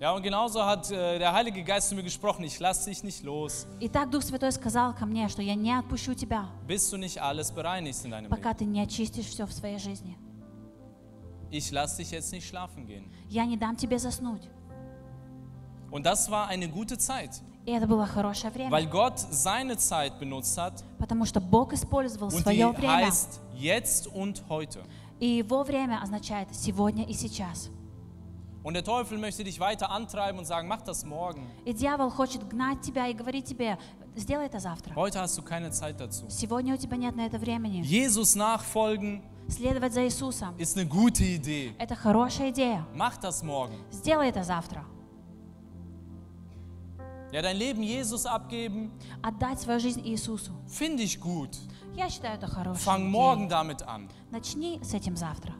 Ja, 0.00 0.12
und 0.14 0.22
genauso 0.22 0.64
hat 0.64 0.90
äh, 0.92 1.18
der 1.18 1.32
Heilige 1.32 1.64
Geist 1.64 1.88
zu 1.88 1.96
mir 1.96 2.04
gesprochen, 2.04 2.44
ich 2.44 2.60
lasse 2.60 2.88
dich 2.88 3.02
nicht 3.02 3.24
los, 3.24 3.66
И 3.80 3.88
так 3.88 4.10
Дух 4.10 4.22
Святой 4.22 4.52
сказал 4.52 4.94
ко 4.94 5.06
мне, 5.06 5.28
что 5.28 5.42
я 5.42 5.56
не 5.56 5.72
отпущу 5.72 6.14
тебя, 6.14 6.46
bis 6.68 6.88
du 6.90 6.96
nicht 6.98 7.20
alles 7.20 7.50
bereinigst 7.50 8.04
in 8.04 8.12
deinem 8.12 8.28
пока 8.30 8.50
Leben. 8.50 8.58
ты 8.58 8.64
не 8.64 8.80
очистишь 8.80 9.26
все 9.26 9.44
в 9.46 9.52
своей 9.52 9.78
жизни. 9.78 10.16
Ich 11.50 11.72
lasse 11.72 11.96
dich 11.96 12.10
jetzt 12.12 12.30
nicht 12.32 12.46
schlafen 12.46 12.86
gehen. 12.86 13.10
Я 13.28 13.44
не 13.44 13.56
дам 13.56 13.74
тебе 13.74 13.98
заснуть. 13.98 14.42
Und 15.90 16.04
das 16.04 16.30
war 16.30 16.46
eine 16.48 16.68
gute 16.68 16.96
Zeit, 16.98 17.42
И 17.66 17.72
это 17.72 17.86
было 17.88 18.06
хорошее 18.06 18.52
время, 18.52 18.70
weil 18.70 18.86
Gott 18.86 19.18
seine 19.18 19.76
Zeit 19.78 20.18
benutzt 20.20 20.56
hat 20.58 20.84
потому 20.98 21.24
что 21.24 21.40
Бог 21.40 21.72
использовал 21.72 22.28
und 22.28 22.34
die 22.38 22.42
свое 22.42 22.70
время. 22.72 23.06
heißt 23.06 23.40
jetzt 23.56 24.06
und 24.06 24.42
heute. 24.48 24.80
И 25.18 25.26
его 25.26 25.64
время 25.64 26.00
означает 26.00 26.54
сегодня 26.54 27.04
и 27.04 27.12
сейчас. 27.14 27.68
Und 28.68 28.74
der 28.74 28.84
Teufel 28.84 29.16
möchte 29.16 29.42
dich 29.44 29.58
weiter 29.60 29.90
antreiben 29.90 30.38
und 30.38 30.44
sagen, 30.44 30.68
mach 30.68 30.82
das 30.82 31.02
morgen. 31.02 31.46
И 31.64 31.72
дьявол 31.72 32.10
хочет 32.10 32.46
гнать 32.46 32.82
тебя 32.82 33.08
и 33.08 33.14
говорить 33.14 33.46
тебе, 33.46 33.78
сделай 34.14 34.44
это 34.44 34.58
завтра. 34.60 34.94
Heute 34.94 35.22
hast 35.22 35.38
du 35.38 35.42
keine 35.42 35.70
Zeit 35.70 35.98
dazu. 35.98 36.28
Сегодня 36.28 36.74
у 36.74 36.76
тебя 36.76 36.98
нет 36.98 37.16
на 37.16 37.24
это 37.24 37.38
времени. 37.38 37.82
Jesus 37.82 38.36
nachfolgen 38.36 39.22
Следовать 39.48 39.94
за 39.94 40.04
Иисусом 40.06 40.54
ist 40.58 40.76
eine 40.76 40.84
gute 40.84 41.24
Idee.– 41.24 41.72
это 41.78 41.94
хорошая 41.94 42.50
идея. 42.50 42.86
Mach 42.94 43.16
das 43.18 43.42
morgen. 43.42 43.78
Сделай 43.90 44.28
это 44.28 44.44
завтра. 44.44 44.84
Ja, 47.32 47.40
dein 47.40 47.56
Leben 47.56 47.82
Jesus 47.82 48.26
abgeben, 48.26 48.90
Отдать 49.22 49.60
свою 49.60 49.80
жизнь 49.80 50.02
Иисусу. 50.06 50.52
finde 50.66 51.02
ich 51.04 51.18
gut. 51.18 51.56
Я 51.96 52.10
считаю 52.10 52.36
это 52.36 52.46
хорошей 52.46 52.84
Fang 52.84 52.98
идеей. 53.00 53.10
morgen 53.12 53.48
damit 53.48 53.82
an. 53.86 54.10
Начни 54.30 54.78
с 54.82 54.92
этим 54.92 55.16
завтра. 55.16 55.54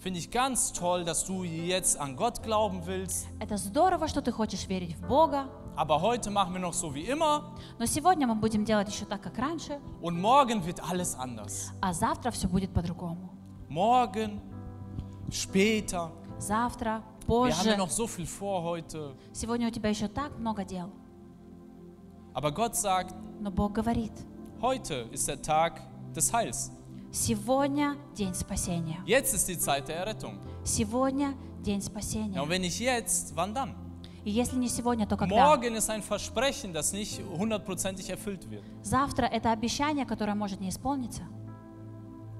Finde 0.00 0.18
ich 0.20 0.30
ganz 0.30 0.72
toll, 0.72 1.04
dass 1.04 1.24
du 1.24 1.42
jetzt 1.42 1.98
an 1.98 2.16
Gott 2.16 2.42
glauben 2.42 2.86
willst. 2.86 3.26
Это 3.40 3.56
здорово, 3.56 4.06
что 4.08 4.20
ты 4.22 4.30
хочешь 4.30 4.66
верить 4.68 4.94
в 4.96 5.06
Бога, 5.06 5.48
Aber 5.74 6.00
heute 6.00 6.30
machen 6.30 6.54
wir 6.54 6.60
noch 6.60 6.72
so 6.74 6.94
wie 6.94 7.04
immer 7.06 7.42
но 7.78 7.84
сегодня 7.86 8.26
мы 8.26 8.34
будем 8.34 8.64
делать 8.64 8.88
еще 8.88 9.04
так, 9.04 9.20
как 9.22 9.36
раньше, 9.38 9.78
und 10.00 10.18
morgen 10.20 10.64
wird 10.64 10.80
alles 10.80 11.14
anders. 11.18 11.70
а 11.82 11.92
завтра 11.92 12.30
все 12.30 12.46
будет 12.48 12.72
по-другому. 12.72 13.30
Morgen, 13.68 14.40
später. 15.30 16.10
Завтра, 16.38 17.02
Wir 17.26 17.56
haben 17.56 17.66
ja 17.66 17.74
позже. 17.74 17.76
noch 17.76 17.90
so 17.90 18.06
viel 18.06 18.26
vor 18.26 18.62
heute. 18.62 19.14
Сегодня 19.32 19.66
у 19.68 19.70
тебя 19.70 19.88
еще 19.88 20.08
так 20.08 20.38
много 20.38 20.64
дел. 20.64 20.90
Aber 22.34 22.52
Gott 22.52 22.76
sagt, 22.76 23.14
Но 23.40 23.50
Бог 23.50 23.72
говорит, 23.72 24.12
heute 24.60 25.08
ist 25.12 25.26
der 25.26 25.40
Tag 25.42 25.80
des 26.14 26.32
Heils. 26.32 26.70
Сегодня 27.11 27.95
день 28.15 28.33
спасения. 28.33 28.97
Jetzt 29.05 29.33
ist 29.33 29.47
die 29.47 29.57
Zeit 29.57 29.87
der 29.87 29.97
Errettung. 29.97 30.37
Сегодня 30.63 31.33
день 31.61 31.79
Ja, 31.79 31.85
спасения. 31.85 32.41
und 32.41 32.49
wenn 32.49 32.61
nicht 32.61 32.79
jetzt, 32.79 33.35
wann 33.35 33.53
dann? 33.53 33.75
И 34.23 34.29
если 34.29 34.55
не 34.57 34.67
сегодня, 34.69 35.05
то 35.07 35.17
когда? 35.17 35.35
Morgen 35.35 35.75
ist 35.75 35.89
ein 35.89 36.03
Versprechen, 36.03 36.73
das 36.73 36.93
nicht 36.93 37.19
hundertprozentig 37.37 38.09
erfüllt 38.09 38.49
wird. 38.49 38.63
Завтра 38.83 39.25
это 39.25 39.51
обещание, 39.51 40.05
которое 40.05 40.35
может 40.35 40.59
не 40.61 40.69
исполниться. 40.69 41.23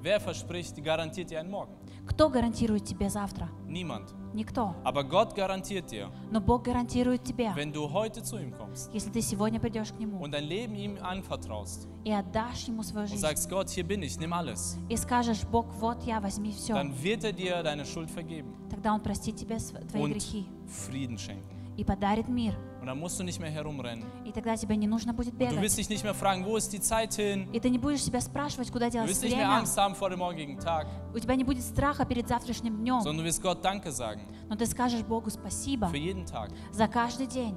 Wer 0.04 0.20
verspricht, 0.20 0.76
garantiert 0.84 1.30
dir 1.32 1.40
einen 1.40 1.50
Morgen? 1.52 1.74
Кто 2.12 2.30
гарантирует 2.30 2.84
тебе 2.86 3.10
завтра? 3.10 3.50
Niemand. 3.68 4.14
Никто. 4.34 4.76
Aber 4.86 5.04
Gott 5.04 5.34
garantiert 5.36 5.90
dir, 5.92 6.10
Но 6.32 6.40
Бог 6.40 6.64
гарантирует 6.64 7.24
тебе, 7.24 7.52
wenn 7.56 7.72
du 7.74 7.90
heute 7.92 8.22
zu 8.24 8.38
ihm 8.38 8.52
kommst 8.54 8.90
если 8.94 9.10
ты 9.10 9.22
сегодня 9.22 9.60
придешь 9.60 9.92
к 9.92 9.98
Нему 10.00 10.22
und 10.22 10.32
dein 10.32 10.44
Leben 10.46 10.76
ihm 10.76 10.98
anvertraust 11.02 11.88
и 12.06 12.12
отдашь 12.12 12.68
Ему 12.68 12.84
свою 12.84 13.06
und 13.06 13.10
жизнь, 13.10 13.22
sagst, 13.22 13.50
Gott, 13.50 13.70
hier 13.70 13.84
bin 13.86 14.04
ich, 14.04 14.18
nimm 14.20 14.34
alles, 14.34 14.78
и 14.90 14.96
скажешь, 14.98 15.44
Бог, 15.46 15.66
вот 15.80 16.04
я, 16.04 16.20
возьми 16.22 16.52
все, 16.52 16.74
dann 16.74 16.94
wird 17.02 17.24
er 17.24 17.34
dir 17.34 17.62
deine 17.64 17.86
Schuld 17.86 18.10
vergeben 18.10 18.54
тогда 18.70 18.94
Он 18.94 19.02
простит 19.02 19.36
тебе 19.38 19.58
св- 19.60 19.86
твои 19.90 20.02
und 20.04 20.12
грехи 20.14 20.46
Frieden 20.68 21.18
schenken. 21.18 21.44
и 21.78 21.84
подарит 21.84 22.28
мир. 22.28 22.54
Und 22.82 22.88
dann 22.88 22.98
musst 23.00 23.20
du 23.20 23.24
nicht 23.24 23.40
mehr 23.40 23.52
herumrennen. 23.52 24.04
И 24.26 24.32
тогда 24.32 24.58
тебе 24.58 24.76
не 24.76 24.88
нужно 24.88 25.14
будет 25.14 25.36
Du 25.36 25.38
бегать. 25.38 25.62
wirst 25.62 25.78
dich 25.78 25.88
nicht 25.90 26.04
mehr 26.04 26.16
fragen, 26.16 26.44
wo 26.44 26.58
ist 26.58 26.74
die 26.74 26.80
Zeit 26.82 27.14
hin? 27.14 27.48
И 27.54 27.60
ты 27.60 27.70
не 27.70 27.78
будешь 27.78 28.02
себя 28.04 28.20
спрашивать, 28.22 28.72
куда 28.72 28.88
Du 28.88 28.94
делось 28.94 29.12
wirst 29.12 29.24
nicht 29.24 29.36
mehr 29.38 29.46
время. 29.48 29.60
Angst 29.60 29.78
haben 29.78 29.94
vor 29.94 30.10
dem 30.10 30.18
morgigen 30.20 30.58
Tag, 30.58 30.88
У 31.14 31.20
тебя 31.20 31.36
не 31.36 31.44
будет 31.44 31.64
страха 31.64 32.06
перед 32.06 32.28
завтрашним 32.28 32.78
днем. 32.78 33.02
sondern 33.02 33.20
du 33.20 33.24
wirst 33.24 33.42
Gott 33.44 33.64
Danke 33.64 33.92
sagen 33.92 34.22
Но 34.50 34.56
ты 34.56 34.66
скажешь 34.66 35.04
Богу 35.04 35.30
спасибо 35.30 35.88
für 35.90 35.98
jeden 35.98 36.26
Tag. 36.26 36.50
за 36.72 36.88
каждый 36.88 37.28
день. 37.28 37.56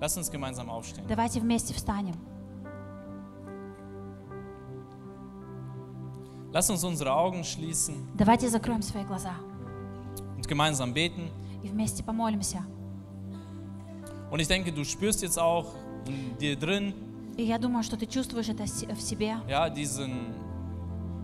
Lass 0.00 0.18
uns 0.18 0.30
gemeinsam 0.30 0.68
aufstehen. 0.68 1.06
Давайте 1.08 1.40
вместе 1.40 1.72
встанем. 1.72 2.14
Lass 6.52 6.68
uns 6.70 6.84
unsere 6.84 7.12
Augen 7.14 7.42
schließen 7.44 7.94
Давайте 8.14 8.48
закроем 8.50 8.82
свои 8.82 9.04
глаза 9.04 9.32
und 10.36 10.46
gemeinsam 10.46 10.92
beten. 10.92 11.30
и 11.62 11.68
вместе 11.68 12.02
помолимся. 12.04 12.62
Und 14.31 14.39
ich 14.39 14.47
denke, 14.47 14.71
du 14.71 14.83
spürst 14.83 15.21
jetzt 15.21 15.37
auch 15.39 15.67
in 16.07 16.37
dir 16.39 16.55
drin, 16.55 16.93
И 17.37 17.43
я 17.43 17.57
думаю, 17.57 17.83
что 17.83 17.95
ты 17.97 18.05
чувствуешь 18.07 18.49
это 18.49 18.65
с- 18.67 18.83
в 18.85 19.01
себе. 19.01 19.37
ja, 19.47 19.69
diesen, 19.69 20.33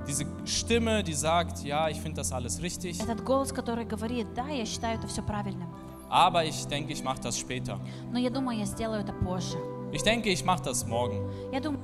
diese 0.08 0.26
Stimme, 0.46 1.04
die 1.04 1.14
sagt, 1.14 1.64
ja, 1.64 1.90
ich 1.90 2.00
finde 2.00 2.22
das 2.22 2.32
alles 2.32 2.62
richtig, 2.62 3.00
Этот 3.02 3.24
голос, 3.24 3.52
который 3.52 3.86
говорит, 3.86 4.28
да, 4.36 4.48
я 4.48 4.66
считаю 4.66 4.98
это 4.98 5.08
все 5.08 5.22
правильным. 5.22 5.68
aber 6.10 6.46
ich 6.46 6.66
denke, 6.68 6.94
ich 6.94 7.04
mache 7.04 7.20
das 7.22 7.38
später. 7.38 7.80
Но 8.12 8.18
я 8.18 8.30
думаю, 8.30 8.58
я 8.60 8.66
сделаю 8.66 9.02
это 9.02 9.12
позже. 9.14 9.58
Ich 9.92 10.04
denke, 10.04 10.30
ich 10.30 10.44
mache 10.46 10.64
das 10.64 10.86
morgen. 10.88 11.30
Я 11.52 11.60
думаю, 11.60 11.80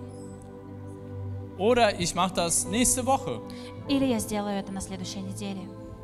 Oder 1.57 1.99
ich 1.99 2.15
mache 2.15 2.33
das 2.33 2.65
nächste 2.67 3.05
Woche. 3.05 3.39
или 3.87 4.05
я 4.05 4.19
сделаю 4.19 4.57
это 4.59 4.71
на 4.71 4.81
следующей 4.81 5.21
неделе. 5.21 5.61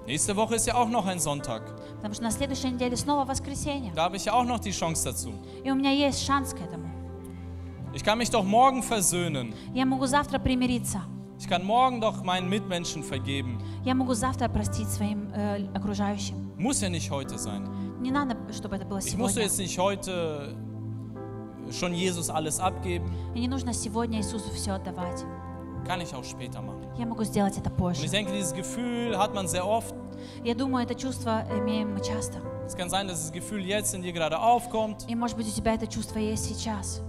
Nächste 0.07 0.35
Woche 0.35 0.55
ist 0.55 0.65
ja 0.65 0.75
auch 0.75 0.89
noch 0.89 1.05
ein 1.05 1.19
Sonntag. 1.19 1.61
Потому 1.97 2.13
что 2.15 2.23
на 2.23 2.31
следующей 2.31 2.71
неделе 2.71 2.97
снова 2.97 3.25
воскресенье. 3.25 3.91
Da 3.93 4.03
habe 4.03 4.17
ich 4.17 4.25
ja 4.25 4.33
auch 4.33 4.45
noch 4.45 4.59
die 4.59 4.71
Chance 4.71 5.03
dazu. 5.05 5.33
И 5.63 5.69
у 5.71 5.75
меня 5.75 5.91
есть 5.91 6.23
шанс 6.25 6.53
к 6.53 6.59
этому. 6.61 6.89
Ich 7.93 8.03
kann 8.03 8.17
mich 8.17 8.29
doch 8.29 8.43
morgen 8.43 8.81
versöhnen. 8.83 9.53
Я 9.73 9.85
могу 9.85 10.05
завтра 10.07 10.39
примириться. 10.39 11.01
Ich 11.39 11.47
kann 11.47 11.63
morgen 11.63 12.01
doch 12.01 12.23
meinen 12.23 12.49
Mitmenschen 12.49 13.03
vergeben. 13.03 13.59
Я 13.85 13.93
могу 13.95 14.13
завтра 14.13 14.49
простить 14.49 14.89
своим 14.89 15.31
э, 15.33 15.67
окружающим. 15.75 16.51
Muss 16.57 16.81
ja 16.81 16.89
nicht 16.89 17.09
heute 17.11 17.37
sein. 17.37 17.67
Не 18.01 18.11
надо, 18.11 18.35
чтобы 18.51 18.75
это 18.77 18.85
было 18.85 18.99
Ich 18.99 19.15
muss 19.17 19.33
сегодня. 19.33 19.43
jetzt 19.43 19.57
nicht 19.59 19.77
heute 19.79 20.55
schon 21.71 21.93
Jesus 21.93 22.29
alles 22.29 22.59
abgeben. 22.59 23.09
И 23.35 23.39
не 23.39 23.47
нужно 23.47 23.73
сегодня 23.73 24.19
Иисусу 24.19 24.49
все 24.53 24.71
отдавать. 24.71 25.23
Kann 25.87 26.01
ich 26.01 26.13
auch 26.13 26.23
später 26.23 26.61
machen. 26.61 26.85
Я 26.97 27.05
могу 27.05 27.23
сделать 27.23 27.57
это 27.57 27.69
Und 27.69 27.77
позже. 27.77 28.05
ich 28.05 28.11
denke, 28.11 28.31
dieses 28.31 28.53
Gefühl 28.53 29.17
hat 29.17 29.33
man 29.33 29.47
sehr 29.47 29.65
oft. 29.65 29.93
Я 30.43 30.53
думаю, 30.53 30.85
это 30.85 30.95
чувство 30.95 31.43
имеем 31.57 31.93
мы 31.95 32.01
часто. 32.01 32.39
Es 32.67 32.75
kann 32.75 32.89
sein, 32.89 33.07
dass 33.07 33.21
das 33.21 33.31
Gefühl 33.31 33.65
jetzt 33.65 33.95
in 33.95 34.01
dir 34.03 34.11
gerade 34.13 34.37
aufkommt. 34.39 35.05
И 35.07 35.15
может 35.15 35.35
быть 35.37 35.47
у 35.47 35.51
тебя 35.51 35.73
это 35.73 35.87
чувство 35.87 36.19
есть 36.19 36.45
сейчас. 36.45 37.01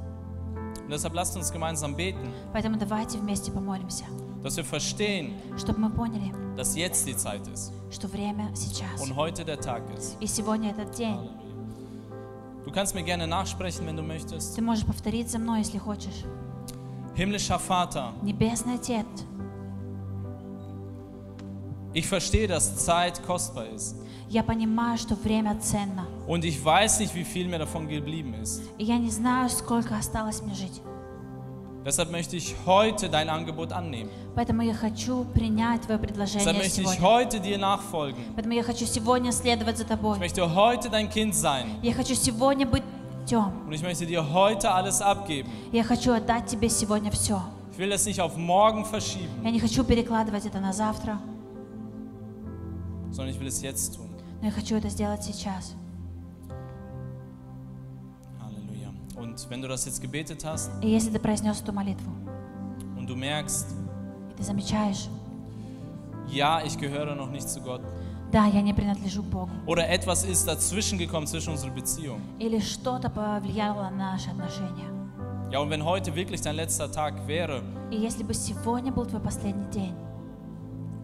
Und 0.85 0.91
deshalb 0.91 1.13
lasst 1.15 1.37
uns 1.37 1.53
gemeinsam 1.53 1.95
beten, 1.95 2.33
Поэтому 2.53 2.77
давайте 2.79 3.19
вместе 3.19 3.53
помолимся, 3.53 4.05
dass 4.43 4.57
wir 4.57 4.65
verstehen, 4.65 5.35
чтобы 5.59 5.79
мы 5.81 5.91
поняли, 5.91 6.33
dass 6.57 6.75
jetzt 6.77 7.07
die 7.07 7.17
Zeit 7.17 7.47
ist 7.49 7.73
что 7.91 8.09
время 8.09 8.49
сейчас. 8.55 9.01
und 9.03 9.15
heute 9.17 9.45
der 9.45 9.61
Tag 9.61 9.83
ist. 9.97 10.17
И 10.21 10.27
сегодня 10.27 10.71
этот 10.71 10.93
день. 10.97 11.19
Du 12.65 12.71
kannst 12.73 12.95
mir 12.95 13.03
gerne 13.03 13.27
nachsprechen, 13.27 13.87
wenn 13.87 13.97
du 13.97 14.03
möchtest. 14.03 14.55
Ты 14.57 14.63
можешь 14.63 14.87
повторить 14.87 15.31
за 15.31 15.39
мной, 15.39 15.59
если 15.61 15.79
хочешь. 15.79 16.25
Himmlischer 17.15 17.59
Vater, 17.59 18.13
Небесный 18.23 18.75
Отец, 18.75 19.07
ich 21.93 22.07
verstehe, 22.07 22.47
dass 22.47 22.77
Zeit 22.85 23.21
kostbar 23.27 23.67
ist. 23.67 23.97
я 24.29 24.45
понимаю, 24.45 24.97
что 24.97 25.17
время 25.17 25.57
ценно. 25.61 26.07
Und 26.29 26.45
ich 26.45 26.65
weiß 26.65 27.01
nicht, 27.01 27.15
wie 27.17 27.25
viel 27.25 27.49
mir 27.49 27.59
davon 27.59 27.89
geblieben 27.89 28.35
ist. 28.41 28.63
И 28.79 28.85
я 28.85 28.97
не 28.97 29.11
знаю, 29.11 29.49
сколько 29.51 29.97
осталось 29.97 30.41
мне 30.43 30.55
жить. 30.55 30.81
Deshalb 31.85 32.11
möchte 32.13 32.37
ich 32.37 32.55
heute 32.67 33.09
dein 33.09 33.29
Angebot 33.29 33.73
annehmen. 33.73 34.11
Поэтому 34.37 34.63
я 34.63 34.75
хочу 34.75 35.25
принять 35.35 35.81
Твое 35.83 35.99
Deshalb 35.99 36.07
предложение 36.07 36.53
möchte 36.53 36.81
ich 36.83 36.89
сегодня. 36.89 37.03
heute 37.03 37.41
dir 37.41 37.59
nachfolgen. 37.59 38.23
Поэтому 38.37 38.55
я 38.55 38.63
хочу 38.63 38.87
сегодня 38.87 39.33
следовать 39.33 39.79
за 39.79 39.85
Ich 39.85 39.89
Тобой. 39.89 40.19
möchte 40.19 40.55
heute 40.55 40.91
dein 40.91 41.09
Kind 41.11 41.35
sein. 41.35 41.67
Я 41.83 41.93
хочу 41.95 42.15
сегодня 42.15 42.67
быть 42.67 42.85
Тем. 43.27 43.53
Und 43.67 43.73
ich 43.73 43.83
möchte 43.83 44.07
dir 44.07 44.33
heute 44.33 44.71
alles 44.73 45.01
abgeben. 45.01 45.49
Я 45.73 45.85
хочу 45.85 46.13
отдать 46.13 46.47
Тебе 46.47 46.69
сегодня 46.69 47.11
все. 47.11 47.41
Ich 47.73 47.79
will 47.79 47.91
das 47.91 48.05
nicht 48.07 48.21
auf 48.21 48.37
morgen 48.37 48.85
verschieben, 48.85 49.31
Я 49.45 49.51
не 49.51 49.61
хочу 49.61 49.85
перекладывать 49.85 50.45
это 50.47 50.61
на 50.61 50.73
завтра, 50.73 51.19
sondern 53.11 53.35
ich 53.35 53.41
will 53.41 53.47
es 53.49 53.63
jetzt 53.63 53.97
tun. 53.97 54.07
но 54.41 54.47
я 54.49 54.53
хочу 54.53 54.75
это 54.77 54.89
сделать 54.89 55.23
сейчас. 55.25 55.75
Halleluja. 58.41 58.91
Und 59.17 59.49
wenn 59.51 59.61
du 59.63 59.69
das 59.69 59.85
jetzt 59.87 60.01
gebetet 60.01 60.45
hast 60.45 60.71
И 60.83 60.89
если 60.89 61.11
ты 61.11 61.19
произнес 61.19 61.61
эту 61.61 61.73
молитву, 61.73 62.11
und 62.97 63.07
du 63.09 63.17
merkst, 63.17 63.67
и 64.31 64.35
ты 64.37 64.43
замечаешь, 64.43 65.09
ja, 66.29 66.63
ich 66.65 66.79
gehöre 66.79 67.15
noch 67.15 67.31
nicht 67.31 67.49
zu 67.49 67.61
Gott, 67.61 67.81
Да, 68.36 68.48
я 68.48 68.62
не 68.62 68.74
принадлежу 68.74 69.24
Богу, 69.24 69.50
oder 69.66 69.88
etwas 69.88 70.26
ist 70.26 70.46
dazwischen 70.46 70.98
gekommen 70.98 71.26
zwischen 71.26 71.52
unserer 71.54 71.72
Beziehung. 71.72 72.20
или 72.38 72.60
что-то 72.60 73.10
повлияло 73.10 73.90
на 73.90 74.12
наши 74.12 74.30
отношения. 74.30 74.90
Ja, 75.52 75.60
und 75.60 75.70
wenn 75.70 75.86
heute 75.86 76.14
wirklich 76.16 76.42
dein 76.42 76.58
letzter 76.58 76.92
Tag 76.92 77.14
wäre, 77.28 77.62
И 77.92 77.96
если 77.96 78.24
бы 78.24 78.34
сегодня 78.34 78.92
был 78.92 79.06
твой 79.06 79.22
последний 79.22 79.70
день, 79.72 79.94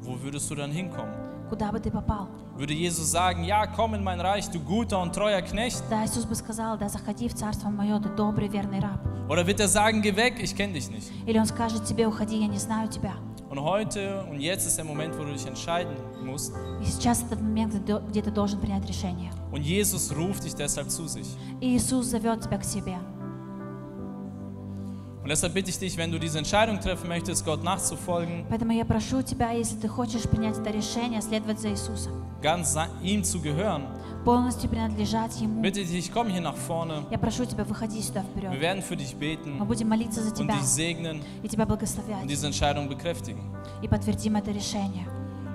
wo 0.02 0.18
würdest 0.22 0.50
du 0.52 0.56
dann 0.56 0.72
hinkommen? 0.72 1.14
куда 1.50 1.72
бы 1.72 1.80
ты 1.80 1.90
попал? 1.90 2.28
Würde 2.58 2.74
Jesus 2.74 3.10
sagen, 3.12 3.46
ja, 3.46 3.66
komm 3.66 3.94
in 3.94 4.04
mein 4.04 4.20
Reich, 4.20 4.50
du 4.50 4.60
guter 4.60 5.02
und 5.02 5.14
treuer 5.16 5.42
Knecht? 5.42 5.82
Да, 5.90 6.04
Иисус 6.04 6.26
бы 6.26 6.36
сказал, 6.36 6.78
да, 6.78 6.90
заходи 6.90 7.30
в 7.30 7.34
Царство 7.34 7.70
Мое, 7.70 7.98
ты 8.00 8.10
добрый, 8.10 8.50
верный 8.50 8.82
раб. 8.82 9.00
Oder 9.30 9.48
wird 9.48 9.62
er 9.62 9.70
sagen, 9.70 10.02
geh 10.02 10.18
weg, 10.18 10.34
ich 10.44 10.54
kenne 10.54 10.74
dich 10.74 10.90
nicht? 10.90 11.10
Или 11.26 11.40
Он 11.40 11.46
скажет 11.46 11.86
тебе, 11.86 12.08
уходи, 12.08 12.38
я 12.42 12.48
не 12.48 12.58
знаю 12.58 12.90
тебя. 12.90 13.14
Und 13.51 13.61
heute 13.61 14.24
und 14.31 14.41
jetzt 14.41 14.66
ist 14.66 14.77
der 14.77 14.85
Moment, 14.85 15.16
wo 15.18 15.22
du 15.24 15.33
dich 15.33 15.47
entscheiden 15.47 15.95
musst. 16.24 16.53
И 16.83 16.85
сейчас 16.87 17.22
этот 17.22 17.41
момент, 17.41 17.74
где 17.74 17.93
ты- 17.95 18.03
где 18.09 18.20
ты 18.22 18.31
должен 18.33 18.59
принять 18.61 18.85
решение. 18.87 19.31
Und 19.53 19.62
Jesus 19.62 20.12
ruft 20.16 20.45
dich 20.45 20.55
deshalb 20.55 20.89
zu 20.91 21.07
sich. 21.07 21.27
И 21.61 21.77
Иисус 21.77 22.07
зовет 22.07 22.41
тебя 22.43 22.59
к 22.59 22.64
себе. 22.64 22.97
Und 25.22 25.31
deshalb 25.31 25.55
bitte 25.55 25.70
ich 25.70 25.79
dich, 25.79 25.97
wenn 25.97 26.12
du 26.12 26.18
diese 26.20 26.39
Entscheidung 26.39 26.79
treffen 26.79 27.09
möchtest, 27.09 27.45
Gott 27.45 27.64
nachzufolgen, 27.64 28.45
Поэтому 28.49 28.72
я 28.72 28.85
прошу 28.85 29.22
тебя, 29.22 29.51
если 29.51 29.77
ты 29.77 29.89
хочешь 29.89 30.22
принять 30.22 30.57
это 30.59 30.70
решение, 30.70 31.20
следовать 31.20 31.59
за 31.61 31.70
Иисусом, 31.70 32.12
ganz 32.41 32.72
sa- 32.72 32.87
ihm 33.03 33.24
zu 33.24 33.41
gehören, 33.41 33.83
Полностью 34.24 34.69
принадлежать 34.69 35.39
Ему, 35.41 35.61
bitte 35.61 35.84
dich, 35.84 36.11
komm 36.11 36.28
hier 36.30 36.41
nach 36.41 36.55
vorne. 36.55 37.03
я 37.11 37.17
прошу 37.17 37.45
тебя, 37.45 37.63
выходи 37.63 38.01
сюда 38.01 38.22
Wir 38.22 38.49
вперед. 38.49 38.59
werden 38.61 38.82
für 38.84 38.95
dich 38.95 39.13
Мы 39.13 39.19
beten 39.19 39.65
будем 39.67 39.89
молиться 39.89 40.22
за 40.22 40.30
und 40.32 40.36
тебя 40.38 40.53
dich 40.55 40.63
segnen 40.65 41.22
и 41.43 41.47
тебя 41.47 41.63
und 41.63 41.69
благословлять. 41.69 42.26
diese 42.28 42.47
Entscheidung 42.47 42.88
bekräftigen. 42.88 43.41
И 43.82 43.88
подтвердим 43.88 44.36
это 44.36 44.51
решение. 44.51 45.05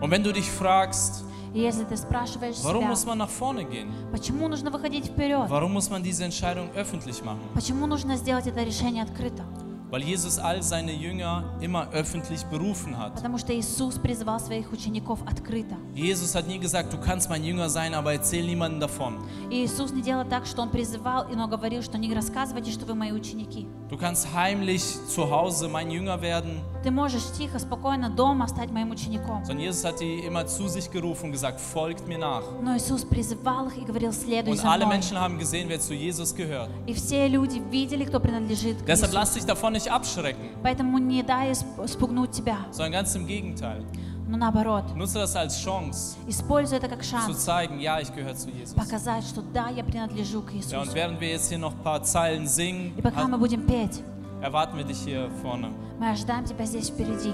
Und 0.00 0.10
wenn 0.10 0.22
du 0.22 0.32
dich 0.32 0.50
fragst, 0.50 1.24
И 1.54 1.60
если 1.60 1.84
ты 1.84 1.96
спрашиваешь 1.96 2.56
warum 2.62 2.82
себя, 2.82 2.88
muss 2.90 3.06
man 3.06 3.18
nach 3.18 3.30
vorne 3.30 3.64
gehen? 3.64 3.88
почему 4.12 4.46
нужно 4.48 4.70
выходить 4.70 5.06
вперед? 5.06 5.48
Warum 5.48 5.72
muss 5.72 5.88
man 5.88 6.02
diese 6.02 6.24
Entscheidung 6.24 6.68
öffentlich 6.74 7.22
machen? 7.24 7.40
Почему 7.54 7.86
нужно 7.86 8.16
сделать 8.16 8.46
это 8.46 8.62
решение 8.62 9.02
открыто? 9.04 9.44
Weil 9.91 10.03
Jesus 10.03 10.39
all 10.39 10.63
seine 10.63 10.93
Jünger 10.93 11.43
immer 11.59 11.89
öffentlich 11.91 12.45
berufen 12.45 12.97
hat. 12.97 13.15
Потому 13.15 13.37
что 13.37 13.53
Иисус 13.53 13.95
призывал 13.99 14.39
своих 14.39 14.71
учеников 14.71 15.19
открыто. 15.27 15.75
Jesus 15.93 16.33
hat 16.33 16.47
nie 16.47 16.59
gesagt, 16.59 16.93
du 16.93 16.97
kannst 16.97 17.29
mein 17.29 17.43
Jünger 17.43 17.69
sein, 17.69 17.93
aber 17.93 18.13
erzähl 18.13 18.45
niemandem 18.45 18.79
davon. 18.79 19.17
И 19.49 19.65
Иисус 19.65 19.91
не 19.91 20.01
делал 20.01 20.23
так, 20.23 20.45
что 20.45 20.61
Он 20.61 20.69
призывал, 20.69 21.25
но 21.35 21.45
говорил, 21.49 21.81
что 21.81 21.97
не 21.97 22.13
рассказывайте, 22.13 22.71
что 22.71 22.85
вы 22.85 22.95
мои 22.95 23.11
ученики. 23.11 23.67
Du 23.89 23.97
kannst 23.97 24.33
heimlich 24.33 24.81
zu 25.09 25.29
Hause 25.29 25.67
mein 25.67 25.91
Jünger 25.91 26.21
werden. 26.21 26.61
Ты 26.83 26.89
можешь 26.89 27.23
тихо, 27.37 27.59
спокойно 27.59 28.09
дома 28.09 28.47
стать 28.47 28.71
моим 28.71 28.91
учеником. 28.91 29.43
Sondern 29.43 29.59
Jesus 29.59 29.83
hat 29.83 29.99
die 29.99 30.19
immer 30.25 30.47
zu 30.47 30.69
sich 30.69 30.89
gerufen 30.89 31.25
und 31.25 31.31
gesagt, 31.33 31.59
folgt 31.59 32.07
mir 32.07 32.17
nach. 32.17 32.43
Но 32.63 32.77
Иисус 32.77 33.03
призывал 33.03 33.67
их 33.67 33.77
и 33.77 33.81
говорил, 33.83 34.13
следуй 34.13 34.53
Und 34.53 34.57
за 34.61 34.71
alle 34.71 34.85
мной. 34.85 34.95
Menschen 34.95 35.19
haben 35.19 35.37
gesehen, 35.37 35.67
wer 35.67 35.81
zu 35.81 35.93
Jesus 35.93 36.33
gehört. 36.33 36.69
И 36.87 36.93
все 36.93 37.27
люди 37.27 37.61
видели, 37.69 38.05
кто 38.05 38.21
принадлежит 38.21 38.81
к 38.81 38.85
Deshalb 38.85 39.09
Иисусу. 39.11 39.15
lass 39.19 39.33
dich 39.33 39.45
davon 39.45 39.74
nicht 39.76 39.90
abschrecken, 39.90 40.48
Поэтому 40.62 40.98
не 40.98 41.22
дай 41.22 41.52
спугнуть 41.86 42.32
тебя, 42.32 42.56
sondern 42.72 42.92
ganz 42.92 43.14
im 43.14 43.26
Gegenteil. 43.26 43.82
но 44.28 44.36
наоборот, 44.36 44.84
Nutze 44.96 45.18
das 45.20 45.36
als 45.36 45.56
Chance, 45.64 46.16
используй 46.26 46.78
это 46.78 46.88
как 46.88 47.02
zu 47.04 47.10
шанс 47.10 47.44
zeigen, 47.44 47.78
ja, 47.78 48.00
ich 48.00 48.12
gehöre 48.12 48.34
zu 48.34 48.50
Jesus. 48.50 48.74
показать, 48.74 49.24
что 49.24 49.40
да, 49.42 49.68
я 49.68 49.84
принадлежу 49.84 50.42
к 50.42 50.50
Ja, 50.52 50.80
und 50.80 50.88
Иисусу. 50.88 50.94
während 50.96 51.20
wir 51.20 51.28
jetzt 51.30 51.48
hier 51.48 51.58
noch 51.58 51.72
ein 51.74 51.82
paar 51.84 52.02
Zeilen 52.02 52.46
singen, 52.48 52.92
И 52.98 53.02
пока 53.02 53.28
мы 53.28 53.38
будем 53.38 53.62
петь, 53.66 54.02
erwarten 54.42 54.76
wir 54.78 54.84
dich 54.84 54.98
hier 55.04 55.30
vorne. 55.42 55.70
мы 56.00 56.10
ожидаем 56.10 56.44
тебя 56.44 56.64
здесь 56.66 56.88
впереди. 56.90 57.32